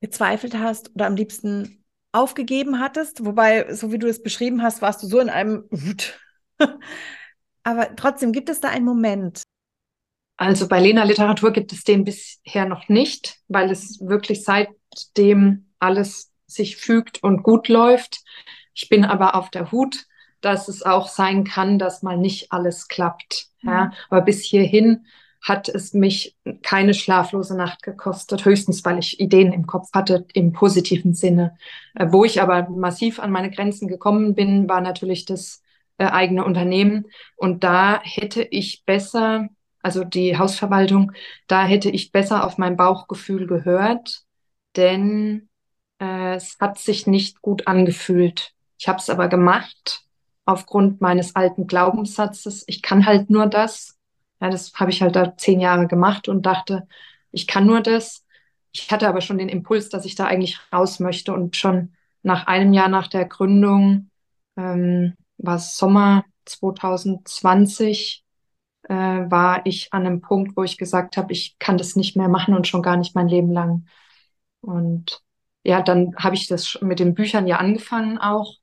gezweifelt 0.00 0.56
hast 0.56 0.94
oder 0.94 1.06
am 1.06 1.16
liebsten 1.16 1.79
aufgegeben 2.12 2.80
hattest? 2.80 3.24
Wobei, 3.24 3.72
so 3.74 3.92
wie 3.92 3.98
du 3.98 4.08
es 4.08 4.22
beschrieben 4.22 4.62
hast, 4.62 4.82
warst 4.82 5.02
du 5.02 5.06
so 5.06 5.20
in 5.20 5.28
einem 5.28 5.64
Wut. 5.70 6.18
Aber 7.62 7.94
trotzdem 7.96 8.32
gibt 8.32 8.48
es 8.48 8.60
da 8.60 8.68
einen 8.68 8.84
Moment. 8.84 9.42
Also 10.36 10.68
bei 10.68 10.80
Lena 10.80 11.04
Literatur 11.04 11.52
gibt 11.52 11.72
es 11.72 11.84
den 11.84 12.04
bisher 12.04 12.64
noch 12.64 12.88
nicht, 12.88 13.36
weil 13.48 13.70
es 13.70 14.00
wirklich 14.00 14.42
seitdem 14.42 15.70
alles 15.78 16.32
sich 16.46 16.76
fügt 16.76 17.22
und 17.22 17.42
gut 17.42 17.68
läuft. 17.68 18.24
Ich 18.74 18.88
bin 18.88 19.04
aber 19.04 19.34
auf 19.34 19.50
der 19.50 19.70
Hut, 19.70 20.06
dass 20.40 20.68
es 20.68 20.82
auch 20.82 21.08
sein 21.08 21.44
kann, 21.44 21.78
dass 21.78 22.02
mal 22.02 22.16
nicht 22.16 22.52
alles 22.52 22.88
klappt. 22.88 23.48
Ja, 23.62 23.86
mhm. 23.86 23.92
aber 24.08 24.22
bis 24.22 24.42
hierhin 24.42 25.04
hat 25.42 25.68
es 25.68 25.94
mich 25.94 26.36
keine 26.62 26.94
schlaflose 26.94 27.56
Nacht 27.56 27.82
gekostet, 27.82 28.44
höchstens 28.44 28.84
weil 28.84 28.98
ich 28.98 29.20
Ideen 29.20 29.52
im 29.52 29.66
Kopf 29.66 29.88
hatte 29.94 30.26
im 30.34 30.52
positiven 30.52 31.14
Sinne. 31.14 31.56
Äh, 31.94 32.06
wo 32.10 32.24
ich 32.24 32.42
aber 32.42 32.68
massiv 32.68 33.20
an 33.20 33.32
meine 33.32 33.50
Grenzen 33.50 33.88
gekommen 33.88 34.34
bin, 34.34 34.68
war 34.68 34.80
natürlich 34.80 35.24
das 35.24 35.62
äh, 35.98 36.06
eigene 36.06 36.44
Unternehmen. 36.44 37.06
Und 37.36 37.64
da 37.64 38.00
hätte 38.02 38.42
ich 38.42 38.84
besser, 38.84 39.48
also 39.82 40.04
die 40.04 40.36
Hausverwaltung, 40.38 41.12
da 41.46 41.64
hätte 41.64 41.90
ich 41.90 42.12
besser 42.12 42.44
auf 42.44 42.58
mein 42.58 42.76
Bauchgefühl 42.76 43.46
gehört, 43.46 44.22
denn 44.76 45.48
äh, 46.00 46.34
es 46.34 46.58
hat 46.60 46.78
sich 46.78 47.06
nicht 47.06 47.42
gut 47.42 47.66
angefühlt. 47.66 48.52
Ich 48.78 48.88
habe 48.88 48.98
es 48.98 49.10
aber 49.10 49.28
gemacht 49.28 50.04
aufgrund 50.44 51.00
meines 51.00 51.36
alten 51.36 51.66
Glaubenssatzes, 51.66 52.64
ich 52.66 52.82
kann 52.82 53.06
halt 53.06 53.30
nur 53.30 53.46
das. 53.46 53.96
Ja, 54.40 54.50
das 54.50 54.72
habe 54.74 54.90
ich 54.90 55.02
halt 55.02 55.16
da 55.16 55.36
zehn 55.36 55.60
Jahre 55.60 55.86
gemacht 55.86 56.28
und 56.28 56.46
dachte, 56.46 56.86
ich 57.30 57.46
kann 57.46 57.66
nur 57.66 57.80
das. 57.80 58.24
Ich 58.72 58.90
hatte 58.90 59.08
aber 59.08 59.20
schon 59.20 59.38
den 59.38 59.48
Impuls, 59.48 59.88
dass 59.88 60.04
ich 60.04 60.14
da 60.14 60.26
eigentlich 60.26 60.58
raus 60.72 61.00
möchte 61.00 61.32
und 61.32 61.56
schon 61.56 61.94
nach 62.22 62.46
einem 62.46 62.72
Jahr 62.72 62.88
nach 62.88 63.08
der 63.08 63.24
Gründung, 63.26 64.10
ähm, 64.56 65.14
war 65.38 65.56
es 65.56 65.76
Sommer 65.76 66.24
2020, 66.44 68.24
äh, 68.84 68.94
war 68.94 69.64
ich 69.66 69.92
an 69.92 70.06
einem 70.06 70.20
Punkt, 70.20 70.56
wo 70.56 70.62
ich 70.64 70.78
gesagt 70.78 71.16
habe, 71.16 71.32
ich 71.32 71.58
kann 71.58 71.78
das 71.78 71.96
nicht 71.96 72.16
mehr 72.16 72.28
machen 72.28 72.54
und 72.54 72.66
schon 72.66 72.82
gar 72.82 72.96
nicht 72.96 73.14
mein 73.14 73.28
Leben 73.28 73.52
lang. 73.52 73.86
Und 74.60 75.22
ja, 75.64 75.82
dann 75.82 76.14
habe 76.16 76.34
ich 76.36 76.46
das 76.48 76.78
mit 76.82 76.98
den 77.00 77.14
Büchern 77.14 77.46
ja 77.46 77.56
angefangen 77.58 78.18
auch 78.18 78.56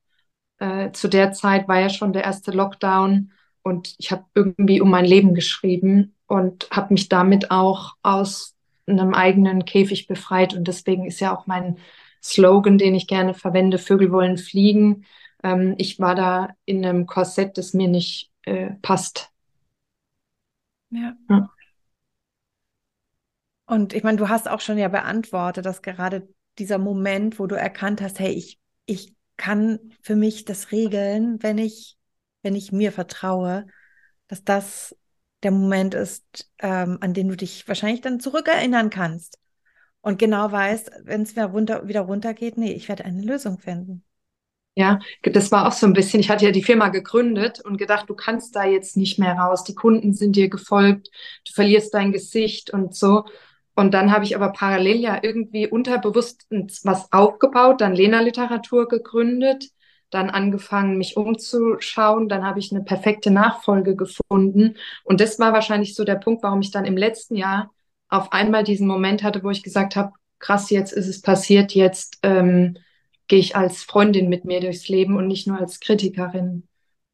äh, 0.59 0.91
zu 0.91 1.07
der 1.07 1.32
Zeit 1.34 1.67
war 1.67 1.80
ja 1.80 1.89
schon 1.89 2.13
der 2.13 2.23
erste 2.23 2.51
Lockdown 2.51 3.32
und 3.63 3.95
ich 3.97 4.11
habe 4.11 4.25
irgendwie 4.35 4.81
um 4.81 4.89
mein 4.89 5.05
Leben 5.05 5.33
geschrieben 5.33 6.15
und 6.27 6.69
habe 6.71 6.93
mich 6.93 7.09
damit 7.09 7.51
auch 7.51 7.95
aus 8.01 8.55
einem 8.85 9.13
eigenen 9.13 9.65
Käfig 9.65 10.07
befreit. 10.07 10.53
Und 10.53 10.67
deswegen 10.67 11.05
ist 11.05 11.19
ja 11.19 11.35
auch 11.35 11.47
mein 11.47 11.77
Slogan, 12.23 12.77
den 12.77 12.95
ich 12.95 13.07
gerne 13.07 13.33
verwende, 13.33 13.77
Vögel 13.77 14.11
wollen 14.11 14.37
fliegen. 14.37 15.05
Ähm, 15.43 15.75
ich 15.77 15.99
war 15.99 16.15
da 16.15 16.49
in 16.65 16.85
einem 16.85 17.05
Korsett, 17.05 17.57
das 17.57 17.73
mir 17.73 17.87
nicht 17.87 18.31
äh, 18.43 18.71
passt. 18.81 19.29
Ja. 20.89 21.15
ja. 21.29 21.49
Und 23.65 23.93
ich 23.93 24.03
meine, 24.03 24.17
du 24.17 24.29
hast 24.29 24.47
auch 24.47 24.61
schon 24.61 24.77
ja 24.77 24.87
beantwortet, 24.87 25.65
dass 25.65 25.81
gerade 25.81 26.27
dieser 26.57 26.77
Moment, 26.77 27.37
wo 27.37 27.47
du 27.47 27.55
erkannt 27.55 28.01
hast, 28.01 28.19
hey, 28.19 28.31
ich, 28.31 28.59
ich 28.85 29.13
kann 29.35 29.93
für 30.01 30.15
mich 30.15 30.45
das 30.45 30.71
regeln, 30.71 31.43
wenn 31.43 31.57
ich, 31.57 31.97
wenn 32.41 32.55
ich 32.55 32.71
mir 32.71 32.91
vertraue, 32.91 33.67
dass 34.27 34.43
das 34.43 34.95
der 35.43 35.51
Moment 35.51 35.93
ist, 35.93 36.51
ähm, 36.59 36.97
an 37.01 37.13
den 37.13 37.27
du 37.27 37.38
dich 37.38 37.67
wahrscheinlich 37.67 38.01
dann 38.01 38.19
zurückerinnern 38.19 38.89
kannst. 38.89 39.38
Und 40.01 40.19
genau 40.19 40.51
weißt, 40.51 40.91
wenn 41.03 41.23
es 41.23 41.35
wieder 41.35 41.47
runter, 41.47 41.88
wieder 41.88 42.01
runtergeht, 42.01 42.57
nee, 42.57 42.71
ich 42.71 42.88
werde 42.88 43.05
eine 43.05 43.21
Lösung 43.21 43.59
finden. 43.59 44.03
Ja, 44.75 44.99
das 45.23 45.51
war 45.51 45.67
auch 45.67 45.71
so 45.71 45.88
ein 45.88 45.93
bisschen, 45.93 46.19
ich 46.19 46.29
hatte 46.29 46.45
ja 46.45 46.51
die 46.51 46.63
Firma 46.63 46.89
gegründet 46.89 47.59
und 47.65 47.77
gedacht, 47.77 48.07
du 48.09 48.13
kannst 48.15 48.55
da 48.55 48.63
jetzt 48.63 48.95
nicht 48.95 49.17
mehr 49.17 49.33
raus. 49.33 49.63
Die 49.63 49.73
Kunden 49.73 50.13
sind 50.13 50.35
dir 50.35 50.49
gefolgt, 50.49 51.09
du 51.45 51.53
verlierst 51.53 51.95
dein 51.95 52.11
Gesicht 52.11 52.69
und 52.69 52.95
so. 52.95 53.25
Und 53.75 53.93
dann 53.93 54.11
habe 54.11 54.23
ich 54.23 54.35
aber 54.35 54.49
parallel 54.51 54.97
ja 54.97 55.19
irgendwie 55.21 55.67
unterbewusst 55.67 56.45
was 56.83 57.11
aufgebaut, 57.11 57.81
dann 57.81 57.95
Lena-Literatur 57.95 58.88
gegründet, 58.88 59.65
dann 60.09 60.29
angefangen, 60.29 60.97
mich 60.97 61.17
umzuschauen, 61.17 62.29
dann 62.29 62.45
habe 62.45 62.59
ich 62.59 62.71
eine 62.71 62.83
perfekte 62.83 63.31
Nachfolge 63.31 63.95
gefunden. 63.95 64.75
Und 65.03 65.21
das 65.21 65.39
war 65.39 65.53
wahrscheinlich 65.53 65.95
so 65.95 66.03
der 66.03 66.15
Punkt, 66.15 66.43
warum 66.43 66.61
ich 66.61 66.71
dann 66.71 66.85
im 66.85 66.97
letzten 66.97 67.35
Jahr 67.35 67.71
auf 68.09 68.31
einmal 68.31 68.63
diesen 68.63 68.87
Moment 68.87 69.23
hatte, 69.23 69.43
wo 69.43 69.49
ich 69.49 69.63
gesagt 69.63 69.95
habe, 69.95 70.13
krass, 70.39 70.69
jetzt 70.69 70.93
ist 70.93 71.07
es 71.07 71.21
passiert, 71.21 71.73
jetzt 71.73 72.19
ähm, 72.23 72.77
gehe 73.27 73.39
ich 73.39 73.55
als 73.55 73.83
Freundin 73.83 74.29
mit 74.29 74.45
mir 74.45 74.61
durchs 74.61 74.87
Leben 74.87 75.17
und 75.17 75.27
nicht 75.27 75.47
nur 75.47 75.59
als 75.59 75.79
Kritikerin. 75.79 76.67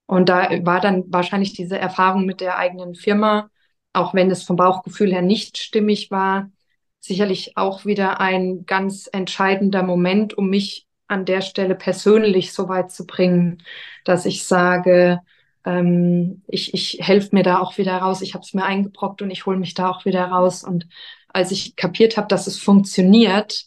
Und 0.06 0.30
da 0.30 0.50
war 0.66 0.82
dann 0.82 1.06
wahrscheinlich 1.08 1.54
diese 1.54 1.80
Erfahrung 1.80 2.26
mit 2.26 2.42
der 2.42 2.58
eigenen 2.58 2.94
Firma 2.94 3.50
auch 3.94 4.14
wenn 4.14 4.32
es 4.32 4.44
vom 4.44 4.56
Bauchgefühl 4.56 5.14
her 5.14 5.22
nicht 5.22 5.58
stimmig 5.58 6.12
war, 6.12 6.52
sicherlich 7.00 7.56
auch 7.58 7.86
wieder 7.86 8.20
ein 8.20 8.66
ganz 8.66 9.08
entscheidender 9.12 9.84
Moment, 9.84 10.34
um 10.34 10.50
mich 10.50 10.88
an 11.14 11.26
der 11.26 11.42
Stelle 11.42 11.76
persönlich 11.76 12.54
so 12.54 12.68
weit 12.68 12.92
zu 12.92 13.06
bringen, 13.06 13.64
dass 14.04 14.26
ich 14.26 14.46
sage, 14.46 15.22
ähm, 15.66 16.42
ich, 16.48 16.74
ich 16.74 17.00
helfe 17.02 17.30
mir 17.34 17.44
da 17.44 17.60
auch 17.60 17.78
wieder 17.78 17.98
raus, 17.98 18.22
ich 18.22 18.34
habe 18.34 18.44
es 18.44 18.54
mir 18.54 18.66
eingebrockt 18.66 19.22
und 19.22 19.32
ich 19.32 19.46
hole 19.46 19.58
mich 19.58 19.74
da 19.74 19.90
auch 19.90 20.06
wieder 20.06 20.26
raus. 20.26 20.64
Und 20.64 20.88
als 21.30 21.52
ich 21.52 21.76
kapiert 21.76 22.18
habe, 22.18 22.28
dass 22.28 22.48
es 22.48 22.60
funktioniert, 22.60 23.66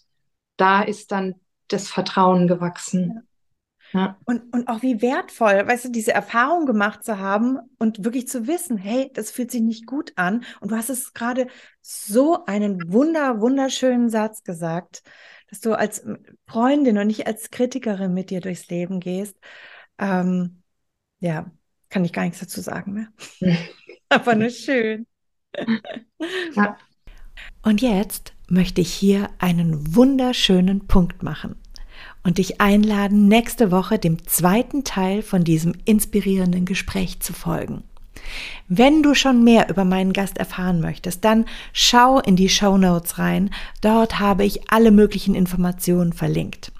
da 0.56 0.82
ist 0.82 1.12
dann 1.12 1.34
das 1.68 1.88
Vertrauen 1.88 2.48
gewachsen. 2.48 3.26
Ja. 3.92 4.18
Und, 4.24 4.52
und 4.52 4.68
auch 4.68 4.82
wie 4.82 5.00
wertvoll, 5.00 5.66
weißt 5.66 5.86
du, 5.86 5.88
diese 5.90 6.12
Erfahrung 6.12 6.66
gemacht 6.66 7.04
zu 7.04 7.18
haben 7.18 7.58
und 7.78 8.04
wirklich 8.04 8.28
zu 8.28 8.46
wissen, 8.46 8.76
hey, 8.76 9.10
das 9.14 9.30
fühlt 9.30 9.50
sich 9.50 9.62
nicht 9.62 9.86
gut 9.86 10.12
an. 10.16 10.44
Und 10.60 10.70
du 10.70 10.76
hast 10.76 10.90
es 10.90 11.14
gerade 11.14 11.46
so 11.80 12.44
einen 12.46 12.92
wunder, 12.92 13.40
wunderschönen 13.40 14.10
Satz 14.10 14.42
gesagt, 14.42 15.02
dass 15.48 15.60
du 15.60 15.74
als 15.74 16.04
Freundin 16.46 16.98
und 16.98 17.06
nicht 17.06 17.26
als 17.26 17.50
Kritikerin 17.50 18.12
mit 18.14 18.30
dir 18.30 18.40
durchs 18.40 18.68
Leben 18.68 19.00
gehst. 19.00 19.36
Ähm, 19.98 20.62
ja, 21.20 21.50
kann 21.88 22.04
ich 22.04 22.12
gar 22.12 22.24
nichts 22.24 22.40
dazu 22.40 22.60
sagen 22.60 22.92
mehr. 22.92 23.08
Aber 24.08 24.34
nur 24.34 24.50
schön. 24.50 25.06
Ja. 26.54 26.76
Und 27.62 27.82
jetzt 27.82 28.34
möchte 28.48 28.80
ich 28.80 28.92
hier 28.92 29.30
einen 29.38 29.94
wunderschönen 29.94 30.86
Punkt 30.86 31.22
machen 31.22 31.56
und 32.22 32.38
dich 32.38 32.60
einladen, 32.60 33.28
nächste 33.28 33.70
Woche 33.70 33.98
dem 33.98 34.26
zweiten 34.26 34.84
Teil 34.84 35.22
von 35.22 35.44
diesem 35.44 35.74
inspirierenden 35.84 36.64
Gespräch 36.64 37.20
zu 37.20 37.32
folgen. 37.32 37.84
Wenn 38.68 39.02
du 39.02 39.14
schon 39.14 39.44
mehr 39.44 39.68
über 39.68 39.84
meinen 39.84 40.12
Gast 40.12 40.38
erfahren 40.38 40.80
möchtest, 40.80 41.24
dann 41.24 41.44
schau 41.72 42.18
in 42.20 42.36
die 42.36 42.48
Show 42.48 42.76
Notes 42.76 43.18
rein. 43.18 43.50
Dort 43.80 44.18
habe 44.18 44.44
ich 44.44 44.70
alle 44.70 44.90
möglichen 44.90 45.34
Informationen 45.34 46.12
verlinkt. 46.12 46.72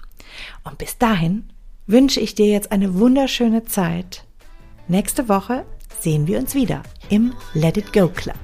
Und 0.63 0.77
bis 0.77 0.97
dahin 0.97 1.49
wünsche 1.85 2.19
ich 2.19 2.35
dir 2.35 2.47
jetzt 2.47 2.71
eine 2.71 2.95
wunderschöne 2.95 3.63
Zeit. 3.65 4.25
Nächste 4.87 5.29
Woche 5.29 5.65
sehen 6.01 6.27
wir 6.27 6.39
uns 6.39 6.55
wieder 6.55 6.83
im 7.09 7.33
Let 7.53 7.77
It 7.77 7.93
Go 7.93 8.09
Club. 8.09 8.35